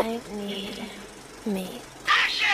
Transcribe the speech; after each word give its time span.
I 0.00 0.18
need 0.34 0.70
me. 1.44 1.66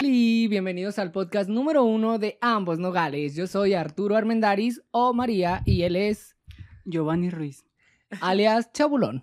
Y 0.00 0.48
bienvenidos 0.48 0.98
al 0.98 1.12
podcast 1.12 1.48
número 1.48 1.84
uno 1.84 2.18
de 2.18 2.38
ambos 2.40 2.80
nogales. 2.80 3.36
Yo 3.36 3.46
soy 3.46 3.74
Arturo 3.74 4.16
Armendaris 4.16 4.82
o 4.90 5.14
María 5.14 5.62
y 5.64 5.82
él 5.82 5.94
es 5.94 6.36
Giovanni 6.84 7.30
Ruiz. 7.30 7.64
alias 8.20 8.72
Chabulón. 8.72 9.22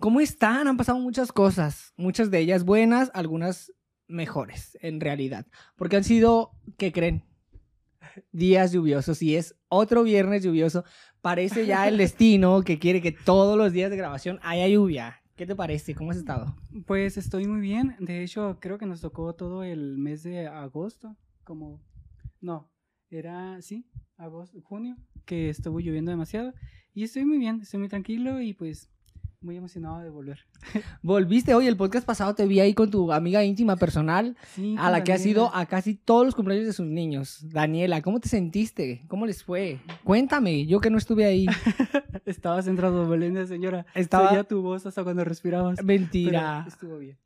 ¿Cómo 0.00 0.20
están? 0.20 0.66
Han 0.66 0.76
pasado 0.76 0.98
muchas 0.98 1.30
cosas, 1.30 1.94
muchas 1.96 2.32
de 2.32 2.40
ellas 2.40 2.64
buenas, 2.64 3.12
algunas 3.14 3.72
mejores 4.08 4.76
en 4.80 5.00
realidad, 5.00 5.46
porque 5.76 5.96
han 5.96 6.04
sido, 6.04 6.50
¿qué 6.76 6.90
creen? 6.90 7.24
Días 8.32 8.72
lluviosos 8.72 9.22
y 9.22 9.36
es 9.36 9.54
otro 9.68 10.02
viernes 10.02 10.42
lluvioso. 10.42 10.84
Parece 11.20 11.66
ya 11.66 11.86
el 11.86 11.98
destino 11.98 12.62
que 12.62 12.80
quiere 12.80 13.00
que 13.00 13.12
todos 13.12 13.56
los 13.56 13.72
días 13.72 13.90
de 13.90 13.96
grabación 13.96 14.40
haya 14.42 14.66
lluvia. 14.66 15.22
¿Qué 15.36 15.44
te 15.44 15.54
parece? 15.54 15.94
¿Cómo 15.94 16.12
has 16.12 16.16
estado? 16.16 16.56
Pues 16.86 17.18
estoy 17.18 17.46
muy 17.46 17.60
bien. 17.60 17.94
De 17.98 18.22
hecho, 18.22 18.56
creo 18.58 18.78
que 18.78 18.86
nos 18.86 19.02
tocó 19.02 19.34
todo 19.34 19.64
el 19.64 19.98
mes 19.98 20.22
de 20.22 20.46
agosto. 20.46 21.14
Como. 21.44 21.82
No, 22.40 22.72
era. 23.10 23.60
Sí, 23.60 23.86
agosto, 24.16 24.62
junio. 24.62 24.96
Que 25.26 25.50
estuvo 25.50 25.78
lloviendo 25.78 26.10
demasiado. 26.10 26.54
Y 26.94 27.04
estoy 27.04 27.26
muy 27.26 27.36
bien, 27.36 27.60
estoy 27.60 27.80
muy 27.80 27.90
tranquilo 27.90 28.40
y 28.40 28.54
pues 28.54 28.90
muy 29.46 29.56
emocionado 29.56 30.00
de 30.00 30.10
volver. 30.10 30.40
Volviste 31.02 31.54
hoy, 31.54 31.66
el 31.68 31.76
podcast 31.76 32.04
pasado 32.06 32.34
te 32.34 32.46
vi 32.46 32.60
ahí 32.60 32.74
con 32.74 32.90
tu 32.90 33.12
amiga 33.12 33.42
íntima 33.44 33.76
personal, 33.76 34.36
Sí, 34.54 34.74
a 34.78 34.90
la 34.90 35.04
que 35.04 35.12
has 35.12 35.24
ido 35.24 35.54
a 35.54 35.64
casi 35.66 35.94
todos 35.94 36.26
los 36.26 36.34
cumpleaños 36.34 36.66
de 36.66 36.72
sus 36.72 36.84
niños. 36.86 37.38
Daniela, 37.50 38.02
¿cómo 38.02 38.18
te 38.20 38.28
sentiste? 38.28 39.04
¿Cómo 39.08 39.24
les 39.24 39.42
fue? 39.44 39.78
Cuéntame, 40.04 40.66
yo 40.66 40.80
que 40.80 40.90
no 40.90 40.98
estuve 40.98 41.24
ahí. 41.24 41.46
Estabas 42.26 42.66
entrando, 42.66 43.08
Belén, 43.08 43.46
señora. 43.46 43.86
Estaba- 43.94 44.24
Estaba. 44.26 44.44
tu 44.44 44.60
voz 44.62 44.84
hasta 44.84 45.04
cuando 45.04 45.24
respirabas. 45.24 45.82
Mentira. 45.84 46.64
Estuvo 46.66 46.98
bien. 46.98 47.16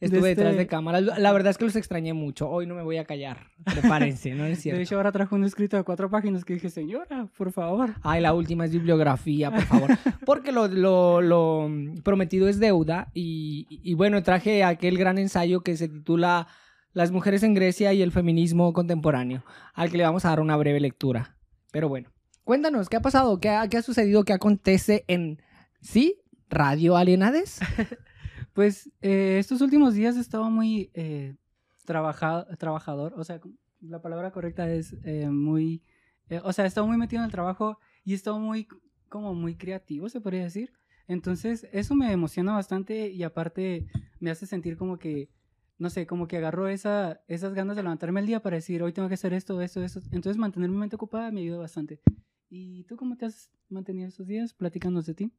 Estuve 0.00 0.20
Desde- 0.20 0.28
detrás 0.28 0.56
de 0.56 0.66
cámara. 0.66 1.00
La 1.00 1.32
verdad 1.32 1.50
es 1.50 1.58
que 1.58 1.64
los 1.64 1.76
extrañé 1.76 2.12
mucho. 2.14 2.48
Hoy 2.48 2.66
no 2.66 2.74
me 2.74 2.82
voy 2.82 2.96
a 2.96 3.04
callar. 3.04 3.38
Prepárense, 3.64 4.34
¿no 4.34 4.44
es 4.46 4.58
cierto? 4.62 4.76
De 4.78 4.82
hecho, 4.84 4.96
ahora 4.96 5.12
trajo 5.12 5.36
un 5.36 5.44
escrito 5.44 5.76
de 5.76 5.82
cuatro 5.84 6.08
páginas 6.10 6.44
que 6.44 6.54
dije, 6.54 6.70
señora, 6.70 7.28
por 7.36 7.52
favor. 7.52 7.94
Ay, 8.02 8.20
la 8.22 8.32
última 8.34 8.64
es 8.64 8.72
bibliografía, 8.72 9.50
por 9.50 9.62
favor. 9.62 9.90
Porque 10.26 10.52
lo, 10.52 10.68
lo- 10.68 11.20
lo 11.20 11.70
prometido 12.02 12.48
es 12.48 12.58
deuda. 12.58 13.10
Y, 13.14 13.66
y 13.70 13.94
bueno, 13.94 14.22
traje 14.22 14.64
aquel 14.64 14.96
gran 14.98 15.18
ensayo 15.18 15.60
que 15.60 15.76
se 15.76 15.88
titula 15.88 16.46
Las 16.92 17.10
mujeres 17.12 17.42
en 17.42 17.54
Grecia 17.54 17.92
y 17.92 18.02
el 18.02 18.12
feminismo 18.12 18.72
contemporáneo, 18.72 19.44
al 19.74 19.90
que 19.90 19.98
le 19.98 20.04
vamos 20.04 20.24
a 20.24 20.30
dar 20.30 20.40
una 20.40 20.56
breve 20.56 20.80
lectura. 20.80 21.36
Pero 21.72 21.88
bueno, 21.90 22.10
cuéntanos, 22.44 22.88
¿qué 22.88 22.96
ha 22.96 23.02
pasado? 23.02 23.38
¿Qué 23.40 23.50
ha, 23.50 23.68
qué 23.68 23.76
ha 23.76 23.82
sucedido? 23.82 24.24
¿Qué 24.24 24.32
acontece 24.32 25.04
en... 25.08 25.42
¿Sí? 25.82 26.22
¿Radio 26.48 26.96
Alienades? 26.96 27.58
Pues 28.56 28.90
eh, 29.02 29.36
estos 29.38 29.60
últimos 29.60 29.92
días 29.92 30.16
he 30.16 30.20
estado 30.20 30.48
muy 30.48 30.90
eh, 30.94 31.36
trabaja- 31.84 32.46
trabajador, 32.56 33.12
o 33.18 33.22
sea, 33.22 33.38
la 33.82 34.00
palabra 34.00 34.30
correcta 34.30 34.66
es 34.72 34.96
eh, 35.04 35.28
muy, 35.28 35.82
eh, 36.30 36.40
o 36.42 36.54
sea, 36.54 36.64
he 36.64 36.68
estado 36.68 36.86
muy 36.86 36.96
metido 36.96 37.20
en 37.20 37.26
el 37.26 37.30
trabajo 37.30 37.78
y 38.02 38.12
he 38.12 38.14
estado 38.14 38.38
muy, 38.38 38.66
como 39.10 39.34
muy 39.34 39.56
creativo, 39.56 40.08
se 40.08 40.22
podría 40.22 40.42
decir. 40.44 40.72
Entonces, 41.06 41.68
eso 41.70 41.94
me 41.94 42.10
emociona 42.10 42.54
bastante 42.54 43.10
y 43.10 43.24
aparte 43.24 43.88
me 44.20 44.30
hace 44.30 44.46
sentir 44.46 44.78
como 44.78 44.98
que, 44.98 45.28
no 45.76 45.90
sé, 45.90 46.06
como 46.06 46.26
que 46.26 46.38
agarro 46.38 46.66
esa, 46.68 47.20
esas 47.28 47.52
ganas 47.52 47.76
de 47.76 47.82
levantarme 47.82 48.20
el 48.20 48.26
día 48.26 48.40
para 48.40 48.56
decir, 48.56 48.82
hoy 48.82 48.94
tengo 48.94 49.08
que 49.08 49.14
hacer 49.14 49.34
esto, 49.34 49.60
esto, 49.60 49.82
esto. 49.82 50.00
Entonces, 50.12 50.38
mantener 50.38 50.70
mi 50.70 50.82
ocupada 50.94 51.30
me 51.30 51.42
ayuda 51.42 51.58
bastante. 51.58 52.00
¿Y 52.48 52.84
tú 52.84 52.96
cómo 52.96 53.18
te 53.18 53.26
has 53.26 53.50
mantenido 53.68 54.08
estos 54.08 54.26
días? 54.26 54.54
Platícanos 54.54 55.04
de 55.04 55.12
ti. 55.12 55.32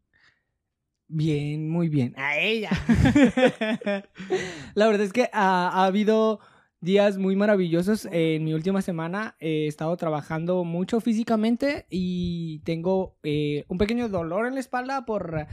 Bien, 1.08 1.70
muy 1.70 1.90
bien. 1.90 2.14
A 2.18 2.38
ella. 2.38 2.70
La 4.76 4.88
verdad 4.88 5.02
es 5.02 5.14
que 5.14 5.30
ha, 5.32 5.70
ha 5.70 5.86
habido 5.86 6.40
días 6.82 7.18
muy 7.18 7.36
maravillosos. 7.36 8.08
En 8.12 8.44
mi 8.44 8.54
última 8.54 8.82
semana 8.82 9.36
he 9.40 9.68
estado 9.68 9.96
trabajando 9.98 10.64
mucho 10.64 11.00
físicamente 11.00 11.86
y 11.90 12.60
tengo 12.60 13.18
eh, 13.24 13.66
un 13.68 13.78
pequeño 13.78 14.10
dolor 14.10 14.48
en 14.48 14.54
la 14.56 14.60
espalda 14.60 15.06
por... 15.06 15.48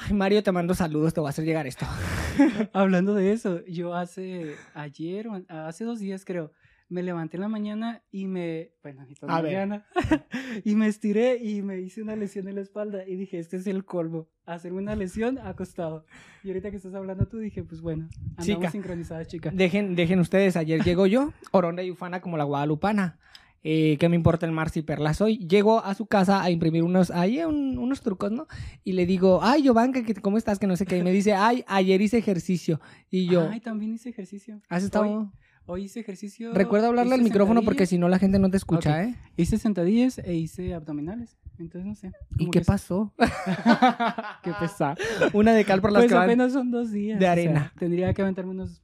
Ay, 0.00 0.12
Mario, 0.12 0.44
te 0.44 0.52
mando 0.52 0.74
saludos, 0.74 1.12
te 1.12 1.18
voy 1.18 1.26
a 1.26 1.30
hacer 1.30 1.44
llegar 1.44 1.66
esto. 1.66 1.84
Hablando 2.72 3.14
de 3.14 3.32
eso, 3.32 3.64
yo 3.66 3.94
hace 3.94 4.54
ayer, 4.72 5.26
hace 5.48 5.84
dos 5.84 5.98
días 5.98 6.24
creo, 6.24 6.52
me 6.88 7.02
levanté 7.02 7.36
en 7.36 7.42
la 7.42 7.48
mañana 7.48 8.02
y 8.10 8.26
me, 8.26 8.70
bueno, 8.82 9.04
y 9.08 9.14
toda 9.14 9.36
la 9.36 9.42
mañana, 9.42 9.86
y 10.64 10.74
me 10.74 10.86
estiré 10.86 11.36
y 11.36 11.62
me 11.62 11.80
hice 11.80 12.02
una 12.02 12.16
lesión 12.16 12.48
en 12.48 12.54
la 12.54 12.62
espalda 12.62 13.06
y 13.06 13.16
dije, 13.16 13.38
este 13.38 13.56
es 13.58 13.66
el 13.66 13.84
colmo, 13.84 14.28
hacerme 14.46 14.78
una 14.78 14.96
lesión 14.96 15.38
acostado. 15.38 16.06
Y 16.42 16.48
ahorita 16.48 16.70
que 16.70 16.76
estás 16.76 16.94
hablando 16.94 17.26
tú 17.28 17.38
dije, 17.38 17.62
pues 17.62 17.80
bueno, 17.82 18.08
andamos 18.36 18.46
Chica. 18.46 18.70
sincronizadas, 18.70 19.28
chica. 19.28 19.50
Dejen, 19.52 19.94
dejen 19.96 20.18
ustedes, 20.20 20.56
ayer 20.56 20.82
llego 20.82 21.06
yo, 21.06 21.32
oronda 21.52 21.82
y 21.82 21.90
ufana 21.90 22.20
como 22.20 22.36
la 22.38 22.44
guadalupana. 22.44 23.18
Eh, 23.64 23.96
¿Qué 23.98 24.08
me 24.08 24.14
importa 24.14 24.46
el 24.46 24.52
mar 24.52 24.70
si 24.70 24.82
perla 24.82 25.12
soy? 25.14 25.36
Llego 25.48 25.84
a 25.84 25.92
su 25.94 26.06
casa 26.06 26.42
a 26.42 26.50
imprimir 26.50 26.84
unos, 26.84 27.10
ahí 27.10 27.42
un- 27.42 27.76
unos 27.76 28.00
trucos, 28.02 28.30
¿no? 28.30 28.46
Y 28.84 28.92
le 28.92 29.04
digo, 29.04 29.40
ay, 29.42 29.62
Giovanca, 29.64 30.04
que- 30.04 30.14
¿cómo 30.14 30.38
estás? 30.38 30.60
Que 30.60 30.68
no 30.68 30.76
sé 30.76 30.86
qué. 30.86 30.96
Y 30.98 31.02
me 31.02 31.10
dice, 31.10 31.34
ay, 31.34 31.64
ayer 31.66 32.00
hice 32.00 32.18
ejercicio. 32.18 32.80
Y 33.10 33.26
yo, 33.26 33.48
Ay, 33.50 33.58
también 33.60 33.92
hice 33.92 34.10
ejercicio. 34.10 34.62
¿has 34.68 34.84
estado? 34.84 35.04
Hoy, 35.06 35.28
hoy 35.68 35.84
hice 35.84 36.00
ejercicio. 36.00 36.52
Recuerda 36.52 36.88
hablarle 36.88 37.14
al 37.14 37.22
micrófono 37.22 37.62
porque 37.62 37.86
si 37.86 37.98
no 37.98 38.08
la 38.08 38.18
gente 38.18 38.38
no 38.38 38.50
te 38.50 38.56
escucha. 38.56 39.04
¿eh? 39.04 39.14
Hice 39.36 39.58
sentadillas 39.58 40.18
e 40.18 40.34
hice 40.34 40.74
abdominales. 40.74 41.36
Entonces, 41.58 41.86
no 41.86 41.94
sé. 41.94 42.12
¿Y 42.38 42.50
qué 42.50 42.62
pasó? 42.62 43.12
Qué 44.42 44.52
pesado. 44.60 44.96
Una 45.32 45.52
de 45.52 45.64
cal 45.64 45.80
por 45.80 45.92
las 45.92 46.02
Pues 46.02 46.12
que 46.12 46.18
apenas 46.18 46.52
son 46.52 46.70
dos 46.70 46.90
días. 46.90 47.18
de 47.18 47.24
o 47.24 47.26
sea, 47.26 47.32
arena. 47.32 47.72
tendría 47.78 48.12
que 48.14 48.22
aventarme 48.22 48.52
unos 48.52 48.80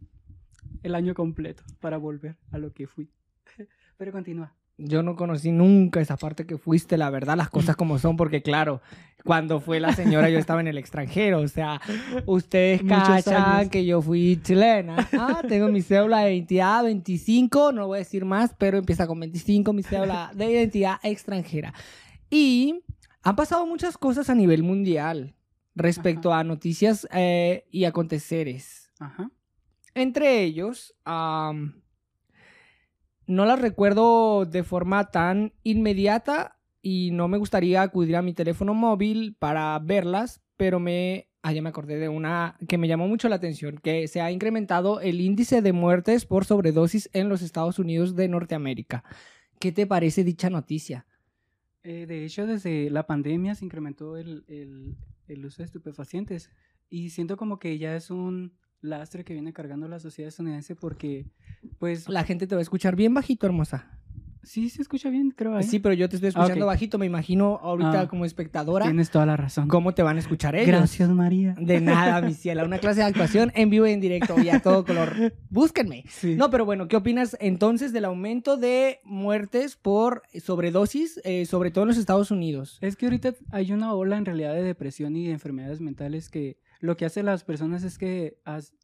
el 0.83 0.95
año 0.95 1.15
completo 1.15 1.63
para 1.81 1.97
volver 1.97 2.37
a 2.51 2.59
lo 2.59 2.73
que 2.73 2.87
fui. 2.87 3.11
Pero 3.97 4.13
continúa. 4.13 4.55
Yo 4.77 5.03
no 5.03 5.15
conocí 5.15 5.53
nunca 5.53 6.01
esa 6.01 6.17
parte 6.17 6.47
que 6.47 6.59
fuiste, 6.59 6.97
la 6.97 7.09
verdad, 7.09 7.37
las 7.37 7.49
cosas 7.49 7.77
como 7.77 7.99
son, 7.99 8.17
porque 8.17 8.43
claro, 8.43 8.83
cuando 9.25 9.61
fue 9.61 9.79
la 9.79 9.93
señora 9.93 10.29
yo 10.29 10.39
estaba 10.39 10.61
en 10.61 10.67
el 10.67 10.79
extranjero, 10.79 11.41
o 11.41 11.49
sea, 11.49 11.81
ustedes 12.27 12.83
cachan 12.83 13.71
que 13.71 13.85
yo 13.87 14.03
fui 14.03 14.41
chilena. 14.43 15.09
Ah, 15.13 15.43
tengo 15.49 15.69
mi 15.69 15.81
cédula 15.81 16.21
de 16.21 16.35
identidad 16.35 16.83
25, 16.83 17.73
no 17.73 17.87
voy 17.87 17.97
a 17.97 17.99
decir 18.01 18.25
más, 18.25 18.55
pero 18.59 18.79
empieza 18.79 19.07
con 19.07 19.21
25, 19.21 19.73
mi 19.73 19.83
cédula 19.83 20.33
de 20.35 20.51
identidad 20.51 20.99
extranjera. 21.03 21.73
Y 22.29 22.83
han 23.23 23.37
pasado 23.37 23.67
muchas 23.67 23.97
cosas 23.97 24.29
a 24.29 24.35
nivel 24.35 24.63
mundial 24.63 25.35
respecto 25.75 26.35
a 26.35 26.45
noticias 26.45 27.07
eh, 27.13 27.67
y 27.71 27.85
aconteceres. 27.85 28.91
Ajá. 28.99 29.31
Entre 29.95 30.43
ellos, 30.43 30.95
no 33.27 33.45
las 33.47 33.61
recuerdo 33.61 34.45
de 34.47 34.63
forma 34.63 35.11
tan 35.11 35.53
inmediata 35.63 36.59
y 36.83 37.11
no 37.13 37.29
me 37.29 37.39
gustaría 37.39 37.83
acudir 37.83 38.17
a 38.17 38.23
mi 38.23 38.35
teléfono 38.35 38.75
móvil 38.75 39.37
para 39.39 39.79
verlas, 39.79 40.43
pero 40.57 40.79
me... 40.81 41.29
Ah, 41.47 41.53
ya 41.53 41.61
me 41.61 41.69
acordé 41.69 41.97
de 41.99 42.09
una 42.09 42.57
que 42.69 42.79
me 42.79 42.89
llamó 42.89 43.07
mucho 43.07 43.29
la 43.29 43.37
atención, 43.37 43.79
que 43.83 44.09
se 44.09 44.23
ha 44.23 44.31
incrementado 44.33 45.01
el 45.03 45.21
índice 45.21 45.61
de 45.61 45.75
muertes 45.75 46.25
por 46.25 46.47
sobredosis 46.47 47.11
en 47.13 47.29
los 47.29 47.43
Estados 47.43 47.79
Unidos 47.79 48.17
de 48.17 48.29
Norteamérica. 48.29 49.05
¿Qué 49.59 49.71
te 49.71 49.87
parece 49.87 50.25
dicha 50.25 50.49
noticia? 50.49 51.05
Eh, 51.83 52.07
de 52.07 52.25
hecho, 52.25 52.47
desde 52.47 52.89
la 52.89 53.07
pandemia 53.07 53.55
se 53.55 53.67
incrementó 53.67 54.17
el, 54.17 54.45
el- 54.49 54.97
el 55.29 55.45
uso 55.45 55.59
de 55.59 55.67
estupefacientes. 55.67 56.51
Y 56.89 57.11
siento 57.11 57.37
como 57.37 57.59
que 57.59 57.77
ya 57.77 57.95
es 57.95 58.11
un 58.11 58.53
lastre 58.85 59.25
que 59.25 59.33
viene 59.33 59.53
cargando 59.53 59.89
la 59.89 59.99
sociedad 59.99 60.29
estadounidense 60.29 60.77
porque, 60.77 61.27
pues, 61.79 62.09
La 62.09 62.25
gente 62.25 62.47
te 62.47 62.55
va 62.55 62.61
a 62.61 62.63
escuchar 62.63 62.95
bien 62.97 63.15
bajito, 63.15 63.47
hermosa. 63.47 63.87
sí 64.43 64.69
se 64.69 64.83
escucha 64.83 65.09
bien, 65.09 65.31
creo. 65.31 65.59
¿eh? 65.59 65.63
Sí, 65.63 65.79
pero 65.79 65.95
yo 65.95 66.07
te 66.07 66.17
estoy 66.17 66.29
escuchando 66.29 66.67
ok. 66.67 66.71
bajito, 66.73 66.99
me 66.99 67.07
imagino 67.07 67.59
ahorita 67.63 68.03
Ah, 68.03 68.09
como 68.09 68.27
espectadora. 68.27 68.85
Tienes 68.85 69.09
toda 69.11 69.25
la 69.25 69.39
razón. 69.39 69.69
¿Cómo 69.69 69.95
te 69.95 70.03
van 70.03 70.17
a 70.17 70.21
escuchar 70.21 70.55
ellos? 70.55 70.67
Gracias, 70.69 71.09
María. 71.09 71.55
De 71.59 71.81
nada, 71.81 72.21
mi 72.21 72.35
ciela. 72.35 72.63
Una 72.63 72.77
clase 72.79 73.01
de 73.01 73.07
actuación 73.07 73.53
en 73.55 73.71
vivo 73.71 73.87
y 73.87 73.93
en 73.93 74.01
directo 74.03 74.39
y 74.39 74.51
a 74.51 74.61
todo 74.61 74.85
color. 74.85 75.33
Búsquenme. 75.49 76.05
Sí. 76.11 76.35
No, 76.37 76.51
pero 76.51 76.67
bueno, 76.67 76.89
¿qué 76.89 76.97
opinas 76.97 77.39
entonces 77.41 77.95
del 77.95 78.05
aumento 78.05 78.59
de 78.59 79.01
muertes 79.05 79.77
por 79.77 80.21
sobredosis, 80.39 81.23
eh, 81.25 81.47
sobre 81.47 81.71
todo 81.71 81.85
en 81.85 81.89
los 81.89 81.97
Estados 81.97 82.31
Unidos? 82.31 82.77
Es 82.83 82.97
que 82.97 83.07
ahorita 83.07 83.33
hay 83.51 83.73
una 83.73 83.95
ola 83.95 84.19
en 84.19 84.27
realidad 84.27 84.53
de 84.53 84.63
depresión 84.63 85.17
y 85.17 85.25
de 85.27 85.33
enfermedades 85.33 85.81
mentales 85.81 86.29
que 86.29 86.59
lo 86.85 86.99
que 86.99 87.07
hacen 87.07 87.25
las 87.25 87.45
personas 87.45 87.83
es 87.83 87.97
que 87.97 88.37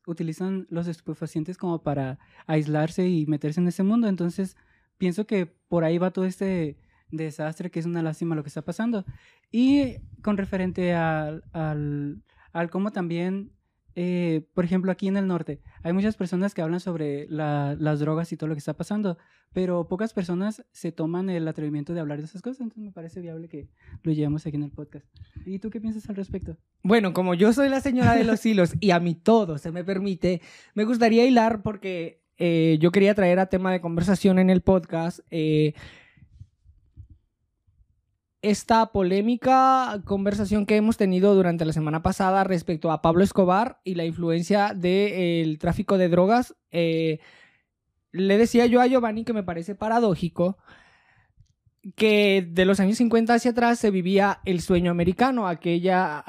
utilizan 0.06 0.66
los 0.70 0.88
estupefacientes 0.88 1.58
como 1.58 1.82
para 1.82 2.18
aislarse 2.46 3.06
y 3.06 3.26
meterse 3.26 3.60
en 3.60 3.68
ese 3.68 3.82
mundo. 3.82 4.08
Entonces, 4.08 4.56
pienso 4.96 5.26
que 5.26 5.44
por 5.44 5.84
ahí 5.84 5.98
va 5.98 6.10
todo 6.10 6.24
este 6.24 6.78
desastre 7.10 7.70
que 7.70 7.78
es 7.78 7.84
una 7.84 8.00
lástima 8.00 8.34
lo 8.34 8.42
que 8.42 8.48
está 8.48 8.62
pasando. 8.62 9.04
Y 9.52 9.98
con 10.22 10.38
referente 10.38 10.94
al, 10.94 11.44
al, 11.52 12.22
al 12.54 12.70
cómo 12.70 12.90
también 12.90 13.52
eh, 13.94 14.46
por 14.54 14.64
ejemplo, 14.64 14.92
aquí 14.92 15.08
en 15.08 15.16
el 15.16 15.26
norte, 15.26 15.60
hay 15.82 15.92
muchas 15.92 16.16
personas 16.16 16.54
que 16.54 16.62
hablan 16.62 16.80
sobre 16.80 17.26
la- 17.28 17.76
las 17.78 18.00
drogas 18.00 18.32
y 18.32 18.36
todo 18.36 18.48
lo 18.48 18.54
que 18.54 18.60
está 18.60 18.74
pasando, 18.74 19.18
pero 19.52 19.88
pocas 19.88 20.12
personas 20.12 20.64
se 20.72 20.92
toman 20.92 21.28
el 21.30 21.46
atrevimiento 21.48 21.92
de 21.92 22.00
hablar 22.00 22.18
de 22.18 22.24
esas 22.24 22.40
cosas, 22.42 22.60
entonces 22.60 22.84
me 22.84 22.92
parece 22.92 23.20
viable 23.20 23.48
que 23.48 23.68
lo 24.02 24.12
llevemos 24.12 24.46
aquí 24.46 24.56
en 24.56 24.62
el 24.62 24.70
podcast. 24.70 25.06
¿Y 25.44 25.58
tú 25.58 25.70
qué 25.70 25.80
piensas 25.80 26.08
al 26.08 26.16
respecto? 26.16 26.56
Bueno, 26.82 27.12
como 27.12 27.34
yo 27.34 27.52
soy 27.52 27.68
la 27.68 27.80
señora 27.80 28.14
de 28.14 28.24
los 28.24 28.44
hilos 28.46 28.74
y 28.80 28.90
a 28.92 29.00
mí 29.00 29.14
todo 29.14 29.58
se 29.58 29.72
me 29.72 29.82
permite, 29.84 30.40
me 30.74 30.84
gustaría 30.84 31.26
hilar 31.26 31.62
porque 31.62 32.22
eh, 32.38 32.78
yo 32.80 32.90
quería 32.90 33.14
traer 33.14 33.38
a 33.38 33.46
tema 33.46 33.70
de 33.72 33.80
conversación 33.80 34.38
en 34.38 34.48
el 34.50 34.62
podcast 34.62 35.20
eh, 35.30 35.74
esta 38.42 38.92
polémica 38.92 40.00
conversación 40.04 40.66
que 40.66 40.76
hemos 40.76 40.96
tenido 40.96 41.34
durante 41.34 41.64
la 41.64 41.72
semana 41.72 42.02
pasada 42.02 42.44
respecto 42.44 42.90
a 42.90 43.02
Pablo 43.02 43.22
Escobar 43.22 43.80
y 43.84 43.94
la 43.94 44.04
influencia 44.04 44.72
del 44.74 45.58
tráfico 45.58 45.98
de 45.98 46.08
drogas. 46.08 46.56
Eh, 46.70 47.20
le 48.12 48.38
decía 48.38 48.66
yo 48.66 48.80
a 48.80 48.86
Giovanni 48.86 49.24
que 49.24 49.32
me 49.32 49.42
parece 49.42 49.74
paradójico 49.74 50.56
que 51.96 52.46
de 52.50 52.64
los 52.64 52.80
años 52.80 52.98
50 52.98 53.34
hacia 53.34 53.52
atrás 53.52 53.78
se 53.78 53.90
vivía 53.90 54.40
el 54.44 54.60
sueño 54.60 54.90
americano, 54.90 55.46
aquella 55.46 56.24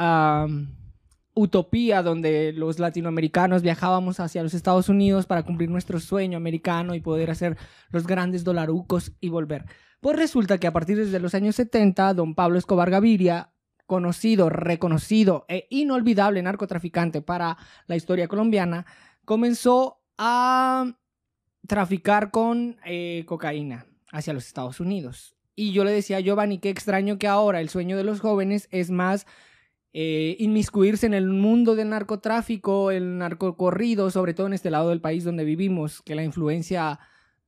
utopía 1.34 2.04
donde 2.04 2.52
los 2.54 2.80
latinoamericanos 2.80 3.62
viajábamos 3.62 4.20
hacia 4.20 4.44
los 4.44 4.54
Estados 4.54 4.90
Unidos 4.90 5.26
para 5.26 5.44
cumplir 5.44 5.70
nuestro 5.70 6.00
sueño 6.00 6.38
americano 6.38 6.94
y 6.94 7.00
poder 7.00 7.32
hacer 7.32 7.58
los 7.90 8.06
grandes 8.06 8.44
dolarucos 8.44 9.14
y 9.22 9.30
volver. 9.30 9.66
Pues 10.02 10.18
resulta 10.18 10.58
que 10.58 10.66
a 10.66 10.74
partir 10.74 11.06
de 11.06 11.20
los 11.20 11.36
años 11.36 11.56
70, 11.56 12.16
don 12.16 12.34
Pablo 12.34 12.58
Escobar 12.58 12.90
Gaviria, 12.90 13.54
conocido, 13.86 14.50
reconocido 14.50 15.46
e 15.48 15.68
inolvidable 15.70 16.42
narcotraficante 16.42 17.22
para 17.22 17.58
la 17.86 17.96
historia 17.96 18.28
colombiana, 18.28 18.88
comenzó 19.26 20.02
a 20.18 20.98
traficar 21.68 22.32
con 22.32 22.78
eh, 22.84 23.26
cocaína 23.28 23.86
hacia 24.12 24.34
los 24.34 24.48
Estados 24.48 24.80
Unidos. 24.80 25.36
Y 25.56 25.72
yo 25.72 25.84
le 25.84 25.92
decía 25.92 26.18
a 26.18 26.22
Giovanni, 26.22 26.58
qué 26.58 26.72
extraño 26.72 27.20
que 27.20 27.28
ahora 27.28 27.62
el 27.62 27.70
sueño 27.70 27.96
de 27.96 28.04
los 28.04 28.22
jóvenes 28.22 28.68
es 28.72 28.90
más 28.90 29.28
eh, 29.94 30.36
inmiscuirse 30.40 31.06
en 31.06 31.14
el 31.14 31.28
mundo 31.28 31.76
del 31.76 31.90
narcotráfico, 31.90 32.90
el 32.90 33.20
narcocorrido, 33.20 34.10
sobre 34.10 34.34
todo 34.34 34.48
en 34.48 34.54
este 34.54 34.72
lado 34.72 34.90
del 34.90 35.02
país 35.02 35.24
donde 35.24 35.44
vivimos, 35.44 36.02
que 36.02 36.16
la 36.16 36.24
influencia 36.24 37.00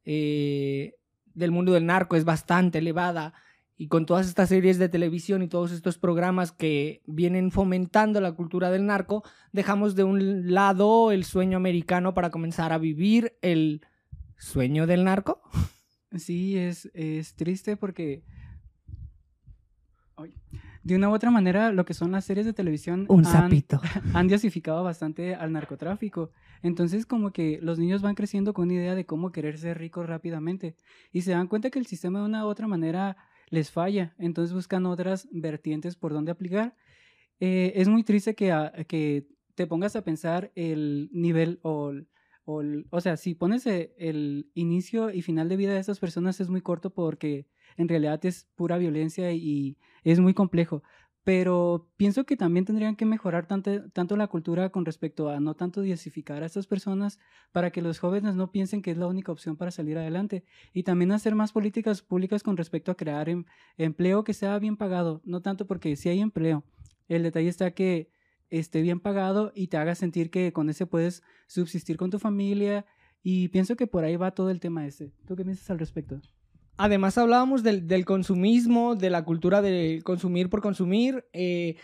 eh, 0.06 0.98
del 1.34 1.52
mundo 1.52 1.74
del 1.74 1.86
narco 1.86 2.16
es 2.16 2.26
bastante 2.26 2.80
elevada. 2.80 3.34
Y 3.76 3.88
con 3.88 4.06
todas 4.06 4.28
estas 4.28 4.50
series 4.50 4.78
de 4.78 4.88
televisión 4.88 5.42
y 5.42 5.48
todos 5.48 5.72
estos 5.72 5.98
programas 5.98 6.52
que 6.52 7.02
vienen 7.08 7.50
fomentando 7.52 8.22
la 8.22 8.32
cultura 8.34 8.70
del 8.70 8.86
narco, 8.86 9.24
dejamos 9.52 9.96
de 9.96 10.04
un 10.04 10.54
lado 10.54 11.12
el 11.12 11.24
sueño 11.26 11.58
americano 11.58 12.14
para 12.14 12.30
comenzar 12.30 12.72
a 12.72 12.78
vivir 12.78 13.34
el 13.42 13.82
sueño 14.38 14.86
del 14.86 15.04
narco. 15.04 15.42
Sí, 16.16 16.56
es, 16.58 16.92
es 16.94 17.36
triste 17.36 17.76
porque 17.76 18.24
de 20.84 20.96
una 20.96 21.10
u 21.10 21.14
otra 21.14 21.32
manera 21.32 21.72
lo 21.72 21.86
que 21.86 21.94
son 21.94 22.12
las 22.12 22.26
series 22.26 22.46
de 22.46 22.54
televisión 22.54 23.06
Un 23.10 23.26
han- 23.26 23.32
sapito. 23.32 23.82
han 24.14 24.28
diosificado 24.28 24.84
bastante 24.84 25.34
al 25.34 25.52
narcotráfico. 25.54 26.32
Entonces, 26.64 27.06
como 27.06 27.32
que 27.34 27.60
los 27.62 27.80
niños 27.80 28.02
van 28.02 28.16
creciendo 28.16 28.54
con 28.54 28.66
una 28.66 28.76
idea 28.76 28.96
de 28.96 29.06
cómo 29.06 29.32
querer 29.32 29.58
ser 29.60 29.78
ricos 29.80 30.08
rápidamente 30.08 30.76
y 31.12 31.22
se 31.22 31.32
dan 31.32 31.48
cuenta 31.48 31.70
que 31.70 31.80
el 31.80 31.86
sistema 31.88 32.20
de 32.20 32.26
una 32.26 32.46
u 32.46 32.50
otra 32.50 32.68
manera 32.68 33.18
les 33.50 33.72
falla. 33.72 34.16
Entonces 34.18 34.54
buscan 34.54 34.86
otras 34.88 35.28
vertientes 35.32 35.96
por 35.98 36.14
donde 36.14 36.32
aplicar. 36.32 36.76
Eh, 37.40 37.74
es 37.76 37.88
muy 37.90 38.04
triste 38.04 38.36
que, 38.36 38.52
a- 38.52 38.72
que 38.88 39.28
te 39.56 39.68
pongas 39.68 39.96
a 39.96 40.04
pensar 40.04 40.52
el 40.56 41.10
nivel 41.14 41.60
o, 41.64 41.94
o, 42.46 42.64
o 42.90 43.02
sea, 43.02 43.18
si 43.18 43.36
pones 43.36 43.66
eh, 43.68 43.94
el 43.98 44.50
inicio 44.54 45.10
y 45.12 45.22
final 45.22 45.50
de 45.50 45.58
vida 45.58 45.74
de 45.74 45.80
esas 45.80 46.00
personas 46.00 46.40
es 46.42 46.50
muy 46.50 46.62
corto 46.62 46.94
porque 46.94 47.48
en 47.78 47.88
realidad 47.90 48.24
es 48.26 48.48
pura 48.56 48.78
violencia 48.78 49.32
y 49.34 49.78
es 50.04 50.20
muy 50.20 50.34
complejo 50.34 50.84
pero 51.24 51.90
pienso 51.96 52.26
que 52.26 52.36
también 52.36 52.66
tendrían 52.66 52.96
que 52.96 53.06
mejorar 53.06 53.46
tanto, 53.46 53.90
tanto 53.92 54.18
la 54.18 54.28
cultura 54.28 54.70
con 54.70 54.86
respecto 54.86 55.30
a 55.30 55.40
no 55.40 55.56
tanto 55.56 55.82
diosificar 55.82 56.44
a 56.44 56.46
estas 56.46 56.68
personas 56.68 57.18
para 57.52 57.72
que 57.72 57.82
los 57.82 58.00
jóvenes 58.00 58.36
no 58.36 58.52
piensen 58.52 58.82
que 58.82 58.92
es 58.92 58.98
la 58.98 59.08
única 59.08 59.32
opción 59.32 59.56
para 59.56 59.72
salir 59.72 59.98
adelante 59.98 60.44
y 60.74 60.84
también 60.84 61.12
hacer 61.14 61.34
más 61.34 61.54
políticas 61.54 62.02
públicas 62.02 62.44
con 62.44 62.58
respecto 62.58 62.92
a 62.92 62.98
crear 62.98 63.30
em- 63.30 63.46
empleo 63.78 64.24
que 64.24 64.34
sea 64.34 64.60
bien 64.60 64.76
pagado, 64.76 65.22
no 65.24 65.42
tanto 65.42 65.66
porque 65.66 65.96
si 65.96 66.10
hay 66.10 66.20
empleo, 66.20 66.64
el 67.08 67.24
detalle 67.24 67.48
está 67.48 67.72
que 67.72 68.12
esté 68.50 68.82
bien 68.82 69.00
pagado 69.00 69.52
y 69.56 69.68
te 69.68 69.78
haga 69.78 69.96
sentir 69.96 70.30
que 70.30 70.52
con 70.52 70.70
ese 70.70 70.86
puedes 70.86 71.24
subsistir 71.48 71.98
con 71.98 72.12
tu 72.12 72.20
familia 72.20 72.86
y 73.24 73.48
pienso 73.48 73.78
que 73.78 73.88
por 73.88 74.04
ahí 74.04 74.18
va 74.18 74.32
todo 74.32 74.50
el 74.50 74.60
tema 74.60 74.86
ese. 74.86 75.14
¿Tú 75.26 75.36
qué 75.36 75.44
piensas 75.46 75.70
al 75.70 75.80
respecto? 75.80 76.20
Además 76.78 77.18
hablábamos 77.18 77.64
del, 77.64 77.88
del 77.88 78.06
consumismo, 78.06 78.96
de 78.96 79.10
la 79.10 79.24
cultura 79.24 79.62
de 79.62 80.02
consumir 80.04 80.50
por 80.50 80.62
consumir 80.62 81.26
eh, 81.34 81.76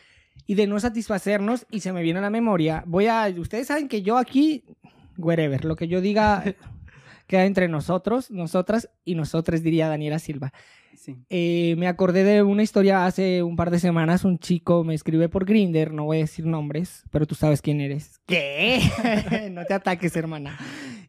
y 0.48 0.56
de 0.56 0.66
no 0.66 0.80
satisfacernos 0.80 1.68
y 1.70 1.82
se 1.82 1.94
me 1.94 2.02
viene 2.02 2.20
a 2.20 2.24
la 2.24 2.30
memoria. 2.32 2.84
Voy 2.88 3.08
a, 3.08 3.32
ustedes 3.38 3.68
saben 3.68 3.88
que 3.88 4.02
yo 4.02 4.18
aquí, 4.18 4.64
wherever, 5.18 5.64
lo 5.64 5.76
que 5.76 5.88
yo 5.88 6.02
diga 6.02 6.44
queda 7.28 7.46
entre 7.46 7.68
nosotros, 7.68 8.32
nosotras 8.32 8.90
y 9.06 9.14
nosotros, 9.14 9.62
diría 9.62 9.88
Daniela 9.88 10.18
Silva. 10.18 10.52
Sí. 10.98 11.16
Eh, 11.30 11.76
me 11.78 11.88
acordé 11.88 12.24
de 12.24 12.42
una 12.42 12.64
historia 12.64 13.06
hace 13.06 13.44
un 13.44 13.56
par 13.56 13.70
de 13.70 13.80
semanas. 13.80 14.26
Un 14.26 14.40
chico 14.40 14.84
me 14.84 14.96
escribe 14.96 15.30
por 15.30 15.46
Grinder, 15.46 15.94
no 15.94 16.06
voy 16.06 16.18
a 16.18 16.22
decir 16.22 16.46
nombres, 16.46 17.04
pero 17.12 17.26
tú 17.28 17.36
sabes 17.36 17.62
quién 17.62 17.80
eres. 17.80 18.20
¿Qué? 18.26 18.82
no 19.52 19.64
te 19.66 19.76
ataques, 19.76 20.16
hermana. 20.16 20.58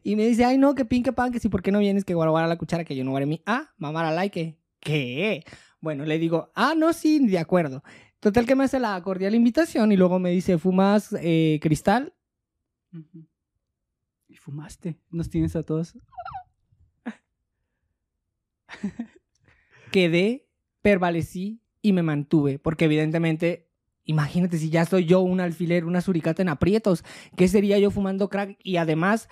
Y 0.03 0.15
me 0.15 0.25
dice, 0.25 0.45
ay, 0.45 0.57
no, 0.57 0.73
que 0.75 0.85
pin, 0.85 1.03
que 1.03 1.13
pan, 1.13 1.31
que 1.31 1.39
si, 1.39 1.49
¿por 1.49 1.61
qué 1.61 1.71
no 1.71 1.79
vienes? 1.79 2.05
Que 2.05 2.13
guardar 2.13 2.47
la 2.47 2.57
cuchara, 2.57 2.83
que 2.83 2.95
yo 2.95 3.03
no 3.03 3.11
guarde 3.11 3.27
mi. 3.27 3.41
Ah, 3.45 3.71
mamá 3.77 4.03
la 4.03 4.11
like. 4.11 4.57
¿Qué? 4.79 5.43
Bueno, 5.79 6.05
le 6.05 6.17
digo, 6.17 6.51
ah, 6.55 6.73
no, 6.75 6.93
sí, 6.93 7.27
de 7.27 7.39
acuerdo. 7.39 7.83
Total 8.19 8.45
que 8.45 8.55
me 8.55 8.63
hace 8.63 8.79
la 8.79 9.01
cordial 9.01 9.35
invitación 9.35 9.91
y 9.91 9.97
luego 9.97 10.19
me 10.19 10.31
dice, 10.31 10.57
¿fumas 10.57 11.15
eh, 11.21 11.59
cristal? 11.61 12.13
Y 14.27 14.35
fumaste. 14.35 14.99
Nos 15.09 15.29
tienes 15.29 15.55
a 15.55 15.63
todos. 15.63 15.95
quedé, 19.91 20.47
prevalecí 20.81 21.61
y 21.81 21.93
me 21.93 22.03
mantuve, 22.03 22.59
porque 22.59 22.85
evidentemente, 22.85 23.69
imagínate 24.05 24.57
si 24.57 24.69
ya 24.69 24.85
soy 24.85 25.05
yo 25.05 25.19
un 25.21 25.39
alfiler, 25.39 25.85
una 25.85 26.01
suricata 26.01 26.41
en 26.41 26.49
aprietos, 26.49 27.03
¿qué 27.35 27.47
sería 27.47 27.77
yo 27.79 27.91
fumando 27.91 28.29
crack? 28.29 28.57
Y 28.63 28.77
además 28.77 29.29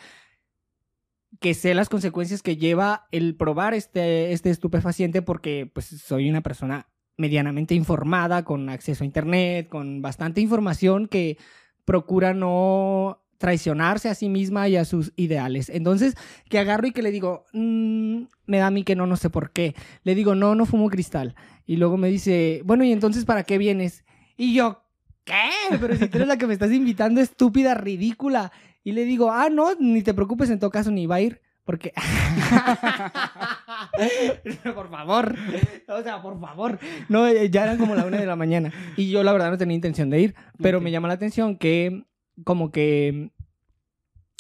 que 1.40 1.54
sé 1.54 1.74
las 1.74 1.90
consecuencias 1.90 2.42
que 2.42 2.58
lleva 2.58 3.08
el 3.12 3.36
probar 3.36 3.74
este, 3.74 4.34
este 4.34 4.50
estupefaciente 4.50 5.22
porque 5.22 5.70
pues 5.72 5.86
soy 5.86 6.30
una 6.30 6.42
persona 6.42 6.88
medianamente 7.18 7.76
informada, 7.76 8.44
con 8.44 8.70
acceso 8.70 9.04
a 9.04 9.06
internet, 9.06 9.68
con 9.70 10.02
bastante 10.02 10.42
información 10.42 11.08
que 11.08 11.38
procura 11.86 12.34
no 12.34 13.22
traicionarse 13.38 14.10
a 14.10 14.16
sí 14.16 14.30
misma 14.30 14.68
y 14.68 14.76
a 14.76 14.86
sus 14.86 15.14
ideales. 15.16 15.70
Entonces, 15.70 16.16
que 16.50 16.60
agarro 16.60 16.88
y 16.88 16.92
que 16.92 17.02
le 17.02 17.12
digo, 17.12 17.46
"Mm, 17.54 18.24
me 18.46 18.58
da 18.58 18.68
a 18.68 18.72
mí 18.72 18.84
que 18.84 18.96
no, 18.96 19.06
no 19.08 19.16
sé 19.16 19.30
por 19.30 19.52
qué. 19.52 19.76
Le 20.04 20.14
digo, 20.16 20.36
no, 20.36 20.56
no 20.56 20.66
fumo 20.66 20.90
cristal. 20.90 21.36
Y 21.66 21.78
luego 21.78 21.98
me 21.98 22.10
dice, 22.10 22.62
bueno, 22.66 22.84
¿y 22.84 22.92
entonces 22.92 23.26
para 23.26 23.44
qué 23.44 23.58
vienes? 23.58 24.04
Y 24.36 24.54
yo, 24.54 24.82
¿qué? 25.24 25.78
Pero 25.80 25.96
si 25.96 26.08
tú 26.08 26.18
eres 26.18 26.28
la 26.28 26.38
que 26.38 26.48
me 26.48 26.54
estás 26.54 26.72
invitando, 26.72 27.22
estúpida, 27.22 27.76
ridícula. 27.76 28.52
Y 28.84 28.94
le 28.94 29.04
digo, 29.06 29.32
ah, 29.32 29.50
no, 29.50 29.76
ni 29.80 30.02
te 30.02 30.14
preocupes, 30.14 30.50
en 30.50 30.60
todo 30.60 30.72
caso 30.72 30.90
ni 30.92 31.06
va 31.06 31.16
a 31.16 31.22
ir. 31.22 31.42
Porque... 31.66 31.94
por 34.76 34.90
favor. 34.90 35.36
O 35.90 36.04
sea, 36.04 36.22
por 36.22 36.40
favor. 36.40 36.78
No, 37.10 37.26
eh, 37.28 37.50
ya 37.50 37.64
eran 37.64 37.78
como 37.80 37.96
la 37.96 38.06
una 38.06 38.18
de 38.18 38.26
la 38.28 38.36
mañana. 38.36 38.72
Y 38.96 39.10
yo 39.10 39.24
la 39.24 39.34
verdad 39.34 39.50
no 39.50 39.58
tenía 39.58 39.74
intención 39.76 40.10
de 40.12 40.20
ir. 40.22 40.36
Pero 40.62 40.78
Ok. 40.78 40.84
me 40.84 40.92
llama 40.92 41.08
la 41.08 41.16
atención 41.16 41.58
que 41.58 42.06
como 42.44 42.72
que 42.72 43.32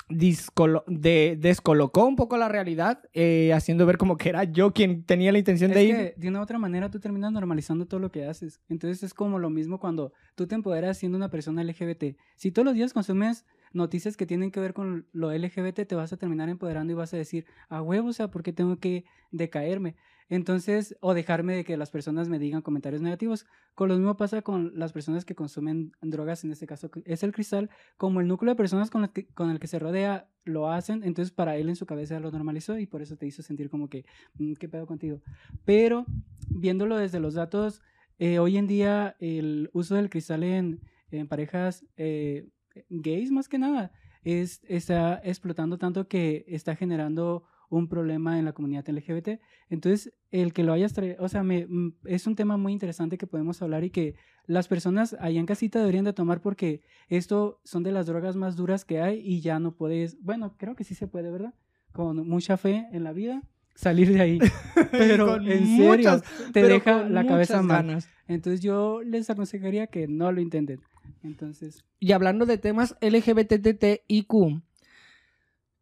de- 0.09 1.37
descolocó 1.39 2.05
un 2.05 2.15
poco 2.15 2.37
la 2.37 2.49
realidad, 2.49 3.01
eh, 3.13 3.51
haciendo 3.53 3.85
ver 3.85 3.97
como 3.97 4.17
que 4.17 4.29
era 4.29 4.43
yo 4.43 4.73
quien 4.73 5.03
tenía 5.03 5.31
la 5.31 5.39
intención 5.39 5.71
Es 5.71 5.75
de 5.75 5.83
ir. 5.83 5.95
que 5.95 6.13
de 6.17 6.27
una 6.29 6.39
u 6.39 6.43
otra 6.43 6.57
manera 6.59 6.89
tú 6.89 6.99
terminas 6.99 7.31
normalizando 7.31 7.85
todo 7.87 7.99
lo 7.99 8.11
que 8.11 8.25
haces. 8.25 8.59
Entonces 8.69 9.03
es 9.03 9.13
como 9.13 9.39
lo 9.39 9.49
mismo 9.49 9.79
cuando 9.79 10.13
tú 10.35 10.47
te 10.47 10.55
empoderas 10.55 10.97
siendo 10.97 11.17
una 11.17 11.29
persona 11.29 11.63
LGBT. 11.63 12.15
Si 12.35 12.51
todos 12.51 12.65
los 12.65 12.75
días 12.75 12.93
consumes 12.93 13.45
noticias 13.73 14.17
que 14.17 14.25
tienen 14.25 14.51
que 14.51 14.59
ver 14.59 14.73
con 14.73 15.07
lo 15.11 15.31
LGBT, 15.31 15.85
te 15.85 15.95
vas 15.95 16.13
a 16.13 16.17
terminar 16.17 16.49
empoderando 16.49 16.91
y 16.93 16.95
vas 16.95 17.13
a 17.13 17.17
decir, 17.17 17.45
a 17.69 17.81
huevo, 17.81 18.09
o 18.09 18.13
sea, 18.13 18.29
¿por 18.29 18.43
qué 18.43 18.53
tengo 18.53 18.77
que 18.77 19.05
decaerme? 19.31 19.95
Entonces, 20.31 20.95
o 21.01 21.15
dejarme 21.15 21.55
de 21.55 21.63
que 21.63 21.75
las 21.75 21.89
personas 21.89 22.29
me 22.29 22.37
digan 22.37 22.61
comentarios 22.61 23.01
negativos. 23.01 23.47
Con 23.73 23.89
lo 23.89 23.95
mismo 23.95 24.15
pasa 24.15 24.43
con 24.43 24.71
las 24.77 24.93
personas 24.93 25.25
que 25.25 25.33
consumen 25.33 25.91
drogas, 26.01 26.43
en 26.43 26.51
este 26.51 26.67
caso 26.67 26.91
es 27.05 27.23
el 27.23 27.31
cristal, 27.31 27.69
como 27.97 28.21
el 28.21 28.27
núcleo 28.27 28.51
de 28.53 28.55
personas 28.55 28.91
con, 28.91 29.01
las 29.01 29.09
que- 29.09 29.25
con 29.27 29.49
el 29.49 29.59
que 29.59 29.65
se 29.67 29.79
rodea 29.79 30.29
lo 30.45 30.71
hacen, 30.71 31.03
entonces 31.03 31.31
para 31.31 31.57
él 31.57 31.67
en 31.69 31.75
su 31.75 31.85
cabeza 31.87 32.19
lo 32.19 32.31
normalizó 32.31 32.77
y 32.77 32.85
por 32.85 33.01
eso 33.01 33.17
te 33.17 33.25
hizo 33.25 33.41
sentir 33.41 33.69
como 33.69 33.87
que, 33.89 34.05
"Mm, 34.35 34.53
¿qué 34.53 34.69
pedo 34.69 34.85
contigo? 34.85 35.21
Pero 35.65 36.05
viéndolo 36.49 36.97
desde 36.97 37.19
los 37.19 37.33
datos, 37.33 37.81
eh, 38.19 38.37
hoy 38.39 38.57
en 38.57 38.67
día 38.67 39.15
el 39.19 39.69
uso 39.73 39.95
del 39.95 40.09
cristal 40.09 40.43
en, 40.43 40.79
en 41.11 41.27
parejas 41.27 41.85
eh, 41.97 42.47
gays 42.89 43.31
más 43.31 43.47
que 43.49 43.57
nada, 43.59 43.91
es, 44.23 44.61
está 44.67 45.21
explotando 45.23 45.77
tanto 45.77 46.07
que 46.07 46.45
está 46.47 46.75
generando 46.75 47.43
un 47.69 47.87
problema 47.87 48.39
en 48.39 48.45
la 48.45 48.53
comunidad 48.53 48.87
LGBT. 48.89 49.39
Entonces, 49.69 50.11
el 50.31 50.53
que 50.53 50.63
lo 50.63 50.73
hayas 50.73 50.93
traído, 50.93 51.17
o 51.23 51.29
sea, 51.29 51.43
me, 51.43 51.67
mm, 51.67 51.97
es 52.05 52.25
un 52.25 52.35
tema 52.35 52.57
muy 52.57 52.73
interesante 52.73 53.17
que 53.17 53.27
podemos 53.27 53.61
hablar 53.61 53.83
y 53.83 53.91
que 53.91 54.15
las 54.47 54.67
personas 54.67 55.15
allá 55.19 55.39
en 55.39 55.45
casita 55.45 55.79
deberían 55.79 56.05
de 56.05 56.13
tomar 56.13 56.41
porque 56.41 56.81
esto 57.09 57.61
son 57.63 57.83
de 57.83 57.91
las 57.91 58.07
drogas 58.07 58.35
más 58.35 58.55
duras 58.55 58.85
que 58.85 58.99
hay 59.01 59.19
y 59.23 59.41
ya 59.41 59.59
no 59.59 59.75
puedes, 59.75 60.19
bueno, 60.21 60.55
creo 60.57 60.75
que 60.75 60.83
sí 60.83 60.95
se 60.95 61.07
puede, 61.07 61.29
¿verdad? 61.29 61.53
Con 61.91 62.27
mucha 62.27 62.57
fe 62.57 62.87
en 62.91 63.03
la 63.03 63.13
vida 63.13 63.43
salir 63.75 64.11
de 64.11 64.21
ahí. 64.21 64.39
Pero 64.91 65.35
en 65.37 65.65
serio, 65.77 65.85
muchas- 65.85 66.23
te 66.51 66.63
deja 66.63 67.07
la 67.07 67.25
cabeza 67.25 67.61
mal. 67.61 67.99
Entonces 68.27 68.61
yo 68.61 69.01
les 69.03 69.29
aconsejaría 69.29 69.87
que 69.87 70.07
no 70.07 70.31
lo 70.31 70.41
intenten. 70.41 70.81
Entonces, 71.23 71.83
Y 71.99 72.11
hablando 72.13 72.45
de 72.45 72.57
temas 72.57 72.95
LGBTTIQ, 73.01 74.61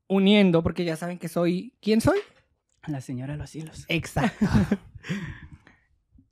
uniendo, 0.07 0.63
porque 0.63 0.85
ya 0.85 0.95
saben 0.95 1.19
que 1.19 1.27
soy. 1.27 1.73
¿Quién 1.81 2.01
soy? 2.01 2.19
la 2.87 3.01
señora 3.01 3.33
de 3.33 3.39
los 3.39 3.55
hilos. 3.55 3.85
Exacto. 3.89 4.45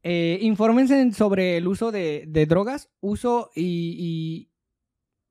Eh, 0.07 0.37
infórmense 0.43 1.11
sobre 1.13 1.57
el 1.57 1.67
uso 1.67 1.91
de, 1.91 2.25
de 2.27 2.45
drogas, 2.45 2.91
uso 2.99 3.49
y, 3.55 3.95
y 3.97 4.49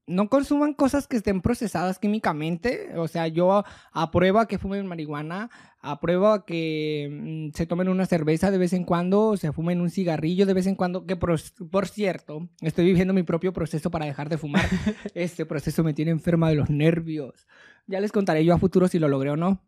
no 0.06 0.28
consuman 0.28 0.74
cosas 0.74 1.06
que 1.06 1.16
estén 1.16 1.40
procesadas 1.40 1.98
químicamente. 1.98 2.90
O 2.96 3.08
sea, 3.08 3.28
yo 3.28 3.64
apruebo 3.92 4.38
a 4.38 4.48
que 4.48 4.58
fumen 4.58 4.86
marihuana, 4.86 5.50
apruebo 5.80 6.28
a 6.28 6.44
que 6.44 7.08
mm, 7.10 7.56
se 7.56 7.66
tomen 7.66 7.88
una 7.88 8.06
cerveza 8.06 8.50
de 8.50 8.58
vez 8.58 8.72
en 8.72 8.84
cuando, 8.84 9.36
se 9.36 9.52
fumen 9.52 9.80
un 9.80 9.90
cigarrillo 9.90 10.46
de 10.46 10.54
vez 10.54 10.66
en 10.66 10.74
cuando, 10.74 11.06
que 11.06 11.16
por, 11.16 11.38
por 11.70 11.88
cierto, 11.88 12.48
estoy 12.60 12.84
viviendo 12.84 13.14
mi 13.14 13.22
propio 13.22 13.52
proceso 13.52 13.90
para 13.90 14.06
dejar 14.06 14.28
de 14.28 14.38
fumar. 14.38 14.64
este 15.14 15.46
proceso 15.46 15.82
me 15.82 15.94
tiene 15.94 16.10
enferma 16.10 16.48
de 16.48 16.56
los 16.56 16.70
nervios. 16.70 17.46
Ya 17.86 18.00
les 18.00 18.12
contaré 18.12 18.44
yo 18.44 18.54
a 18.54 18.58
futuro 18.58 18.88
si 18.88 18.98
lo 18.98 19.08
logré 19.08 19.30
o 19.30 19.36
no, 19.36 19.62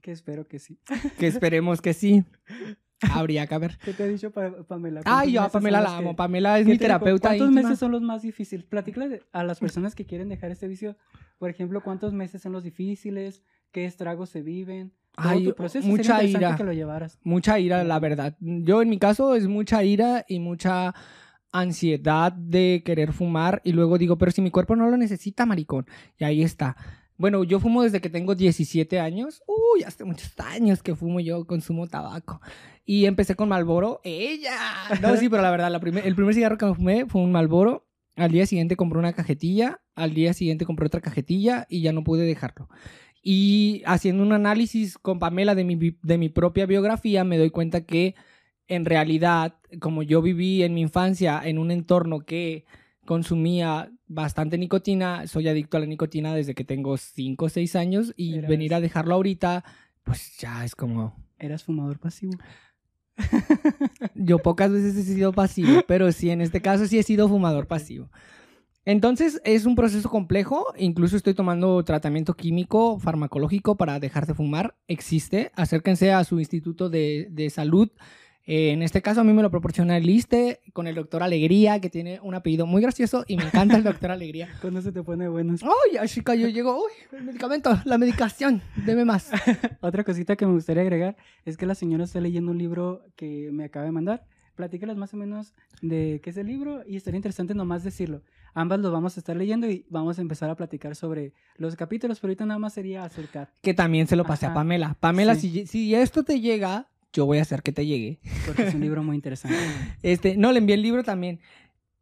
Que 0.00 0.12
espero 0.12 0.46
que 0.46 0.58
sí. 0.58 0.78
que 1.18 1.26
esperemos 1.28 1.80
que 1.80 1.94
sí. 1.94 2.24
Habría 3.12 3.46
que 3.46 3.56
ver. 3.58 3.78
¿Qué 3.84 3.92
te 3.92 4.02
ha 4.02 4.06
dicho 4.06 4.30
Pa- 4.30 4.62
Pamela? 4.68 5.00
Ay, 5.04 5.04
¿Cuántos 5.04 5.32
yo 5.32 5.42
a 5.42 5.48
Pamela 5.50 5.80
la 5.80 5.96
amo. 5.96 6.10
que- 6.10 6.16
Pamela 6.16 6.58
es 6.58 6.66
¿Qué 6.66 6.72
mi 6.72 6.78
te- 6.78 6.84
terapeuta 6.84 7.28
¿Cuántos 7.30 7.48
íntima. 7.48 7.62
meses 7.68 7.78
son 7.78 7.92
los 7.92 8.02
más 8.02 8.22
difíciles? 8.22 8.64
Platícale 8.66 9.22
a 9.32 9.44
las 9.44 9.58
personas 9.60 9.94
que 9.94 10.04
quieren 10.04 10.28
dejar 10.28 10.50
este 10.50 10.68
vicio, 10.68 10.96
por 11.38 11.48
ejemplo, 11.50 11.82
¿cuántos 11.82 12.12
meses 12.12 12.42
son 12.42 12.52
los 12.52 12.62
difíciles? 12.64 13.42
¿Qué 13.72 13.84
estragos 13.86 14.28
se 14.30 14.42
viven? 14.42 14.92
Ay, 15.16 15.44
tu 15.44 15.54
proceso 15.54 15.86
mucha 15.86 16.22
ira. 16.22 16.56
que 16.56 16.64
lo 16.64 16.72
llevaras. 16.72 17.18
Mucha 17.22 17.58
ira, 17.58 17.82
la 17.84 17.98
verdad. 17.98 18.36
Yo 18.40 18.80
en 18.82 18.88
mi 18.90 18.98
caso 18.98 19.34
es 19.34 19.46
mucha 19.48 19.82
ira 19.82 20.24
y 20.28 20.38
mucha 20.38 20.94
ansiedad 21.52 22.32
de 22.32 22.82
querer 22.84 23.12
fumar 23.12 23.60
y 23.64 23.72
luego 23.72 23.98
digo, 23.98 24.16
pero 24.18 24.30
si 24.30 24.40
mi 24.40 24.50
cuerpo 24.50 24.76
no 24.76 24.88
lo 24.88 24.96
necesita, 24.96 25.46
maricón. 25.46 25.86
Y 26.18 26.24
ahí 26.24 26.42
está. 26.42 26.76
Bueno, 27.16 27.44
yo 27.44 27.60
fumo 27.60 27.82
desde 27.82 28.00
que 28.00 28.08
tengo 28.08 28.34
17 28.34 28.98
años. 28.98 29.42
Uy, 29.46 29.82
hace 29.82 30.04
muchos 30.04 30.32
años 30.38 30.82
que 30.82 30.94
fumo 30.94 31.20
yo, 31.20 31.44
consumo 31.46 31.86
tabaco. 31.86 32.40
Y 32.90 33.06
empecé 33.06 33.36
con 33.36 33.48
Malboro. 33.48 34.00
¡Ella! 34.02 34.58
No, 35.00 35.16
sí, 35.16 35.28
pero 35.28 35.42
la 35.42 35.50
verdad, 35.52 35.70
la 35.70 35.78
primer- 35.78 36.04
el 36.06 36.16
primer 36.16 36.34
cigarro 36.34 36.58
que 36.58 36.66
me 36.66 36.74
fumé 36.74 37.06
fue 37.06 37.20
un 37.22 37.30
Malboro. 37.30 37.86
Al 38.16 38.32
día 38.32 38.46
siguiente 38.46 38.74
compré 38.74 38.98
una 38.98 39.12
cajetilla. 39.12 39.80
Al 39.94 40.12
día 40.14 40.32
siguiente 40.32 40.64
compré 40.66 40.86
otra 40.86 41.00
cajetilla 41.00 41.66
y 41.70 41.82
ya 41.82 41.92
no 41.92 42.02
pude 42.02 42.24
dejarlo. 42.24 42.68
Y 43.22 43.82
haciendo 43.86 44.22
un 44.24 44.32
análisis 44.32 44.98
con 44.98 45.18
Pamela 45.20 45.54
de 45.54 45.62
mi, 45.64 45.76
de 46.02 46.18
mi 46.18 46.28
propia 46.30 46.66
biografía, 46.66 47.22
me 47.22 47.38
doy 47.38 47.50
cuenta 47.50 47.82
que 47.82 48.14
en 48.66 48.84
realidad, 48.84 49.54
como 49.80 50.02
yo 50.02 50.20
viví 50.22 50.62
en 50.64 50.74
mi 50.74 50.80
infancia 50.80 51.40
en 51.44 51.58
un 51.58 51.70
entorno 51.70 52.20
que 52.20 52.64
consumía 53.04 53.90
bastante 54.06 54.58
nicotina, 54.58 55.26
soy 55.26 55.48
adicto 55.48 55.76
a 55.76 55.80
la 55.80 55.86
nicotina 55.86 56.34
desde 56.34 56.54
que 56.54 56.64
tengo 56.64 56.96
5 56.96 57.44
o 57.44 57.48
6 57.48 57.76
años 57.76 58.14
y 58.16 58.38
Eras- 58.38 58.48
venir 58.48 58.74
a 58.74 58.80
dejarlo 58.80 59.14
ahorita, 59.14 59.64
pues 60.02 60.36
ya 60.38 60.64
es 60.64 60.74
como... 60.74 61.16
¿Eras 61.38 61.64
fumador 61.64 61.98
pasivo? 61.98 62.32
Yo 64.14 64.38
pocas 64.38 64.70
veces 64.70 64.96
he 64.96 65.02
sido 65.02 65.32
pasivo, 65.32 65.82
pero 65.86 66.12
sí, 66.12 66.30
en 66.30 66.40
este 66.40 66.60
caso 66.60 66.86
sí 66.86 66.98
he 66.98 67.02
sido 67.02 67.28
fumador 67.28 67.66
pasivo. 67.66 68.10
Entonces 68.84 69.40
es 69.44 69.66
un 69.66 69.76
proceso 69.76 70.08
complejo, 70.08 70.66
incluso 70.76 71.16
estoy 71.16 71.34
tomando 71.34 71.84
tratamiento 71.84 72.34
químico, 72.34 72.98
farmacológico 72.98 73.76
para 73.76 74.00
dejar 74.00 74.26
de 74.26 74.34
fumar, 74.34 74.74
existe, 74.88 75.52
acérquense 75.54 76.12
a 76.12 76.24
su 76.24 76.40
instituto 76.40 76.88
de, 76.88 77.28
de 77.30 77.50
salud. 77.50 77.90
Eh, 78.52 78.72
en 78.72 78.82
este 78.82 79.00
caso 79.00 79.20
a 79.20 79.24
mí 79.24 79.32
me 79.32 79.42
lo 79.42 79.50
proporciona 79.52 79.96
el 79.96 80.10
ISTE 80.10 80.60
con 80.72 80.88
el 80.88 80.96
doctor 80.96 81.22
Alegría, 81.22 81.80
que 81.80 81.88
tiene 81.88 82.18
un 82.20 82.34
apellido 82.34 82.66
muy 82.66 82.82
gracioso 82.82 83.24
y 83.28 83.36
me 83.36 83.44
encanta 83.44 83.76
el 83.76 83.84
doctor 83.84 84.10
Alegría. 84.10 84.48
Cuando 84.60 84.82
se 84.82 84.90
te 84.90 85.04
pone 85.04 85.28
buenos. 85.28 85.60
¡Ay, 85.62 86.08
chica, 86.08 86.34
yo 86.34 86.48
llego! 86.48 86.76
¡Uy, 86.76 86.90
el 87.16 87.22
medicamento, 87.22 87.80
la 87.84 87.96
medicación! 87.96 88.60
Deme 88.84 89.04
más. 89.04 89.30
Otra 89.80 90.02
cosita 90.02 90.34
que 90.34 90.46
me 90.46 90.52
gustaría 90.52 90.82
agregar 90.82 91.16
es 91.44 91.56
que 91.56 91.64
la 91.64 91.76
señora 91.76 92.02
está 92.02 92.20
leyendo 92.20 92.50
un 92.50 92.58
libro 92.58 93.04
que 93.14 93.50
me 93.52 93.62
acaba 93.66 93.84
de 93.84 93.92
mandar. 93.92 94.26
Platícalas 94.56 94.96
más 94.96 95.14
o 95.14 95.16
menos 95.16 95.54
de 95.80 96.20
qué 96.22 96.30
es 96.30 96.36
el 96.36 96.48
libro 96.48 96.82
y 96.86 96.96
estaría 96.96 97.16
interesante 97.18 97.54
nomás 97.54 97.84
decirlo. 97.84 98.22
Ambas 98.52 98.80
lo 98.80 98.90
vamos 98.90 99.16
a 99.16 99.20
estar 99.20 99.36
leyendo 99.36 99.70
y 99.70 99.86
vamos 99.88 100.18
a 100.18 100.22
empezar 100.22 100.50
a 100.50 100.56
platicar 100.56 100.96
sobre 100.96 101.32
los 101.56 101.76
capítulos, 101.76 102.18
pero 102.18 102.30
ahorita 102.32 102.46
nada 102.46 102.58
más 102.58 102.74
sería 102.74 103.04
acercar, 103.04 103.52
Que 103.62 103.74
también 103.74 104.08
se 104.08 104.16
lo 104.16 104.24
pasé 104.24 104.46
a 104.46 104.48
Ajá. 104.48 104.56
Pamela. 104.56 104.96
Pamela, 104.98 105.36
Sí. 105.36 105.50
si, 105.50 105.66
si 105.68 105.94
esto 105.94 106.24
te 106.24 106.40
llega, 106.40 106.88
yo 107.12 107.26
voy 107.26 107.38
a 107.38 107.42
hacer 107.42 107.62
que 107.62 107.72
te 107.72 107.86
llegue. 107.86 108.20
porque 108.46 108.64
es 108.68 108.74
un 108.74 108.80
libro 108.80 109.02
muy 109.02 109.16
interesante. 109.20 109.58
Este, 110.02 110.36
no, 110.36 110.52
le 110.52 110.58
envié 110.58 110.74
el 110.74 110.82
libro 110.82 111.02
también. 111.02 111.40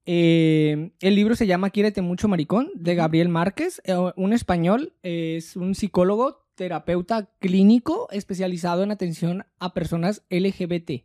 Eh, 0.06 0.90
el 1.00 1.14
libro 1.14 1.36
se 1.36 1.46
llama 1.46 1.70
Quiérete 1.70 2.00
mucho, 2.00 2.28
maricón, 2.28 2.70
de 2.74 2.94
Gabriel 2.94 3.28
Márquez, 3.28 3.82
eh, 3.84 3.94
un 4.16 4.32
español, 4.32 4.94
es 5.02 5.54
un 5.54 5.74
psicólogo, 5.74 6.46
terapeuta 6.54 7.30
clínico 7.38 8.08
especializado 8.10 8.82
en 8.82 8.90
atención 8.90 9.44
a 9.58 9.74
personas 9.74 10.22
LGBT, 10.30 11.04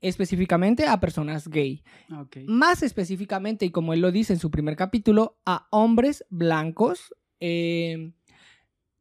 específicamente 0.00 0.86
a 0.86 0.98
personas 0.98 1.46
gay. 1.48 1.84
Ok. 2.20 2.38
Más 2.46 2.82
específicamente, 2.82 3.64
y 3.64 3.70
como 3.70 3.92
él 3.92 4.00
lo 4.00 4.10
dice 4.10 4.32
en 4.32 4.40
su 4.40 4.50
primer 4.50 4.74
capítulo, 4.74 5.38
a 5.46 5.68
hombres 5.70 6.24
blancos. 6.28 7.14
eh, 7.38 8.12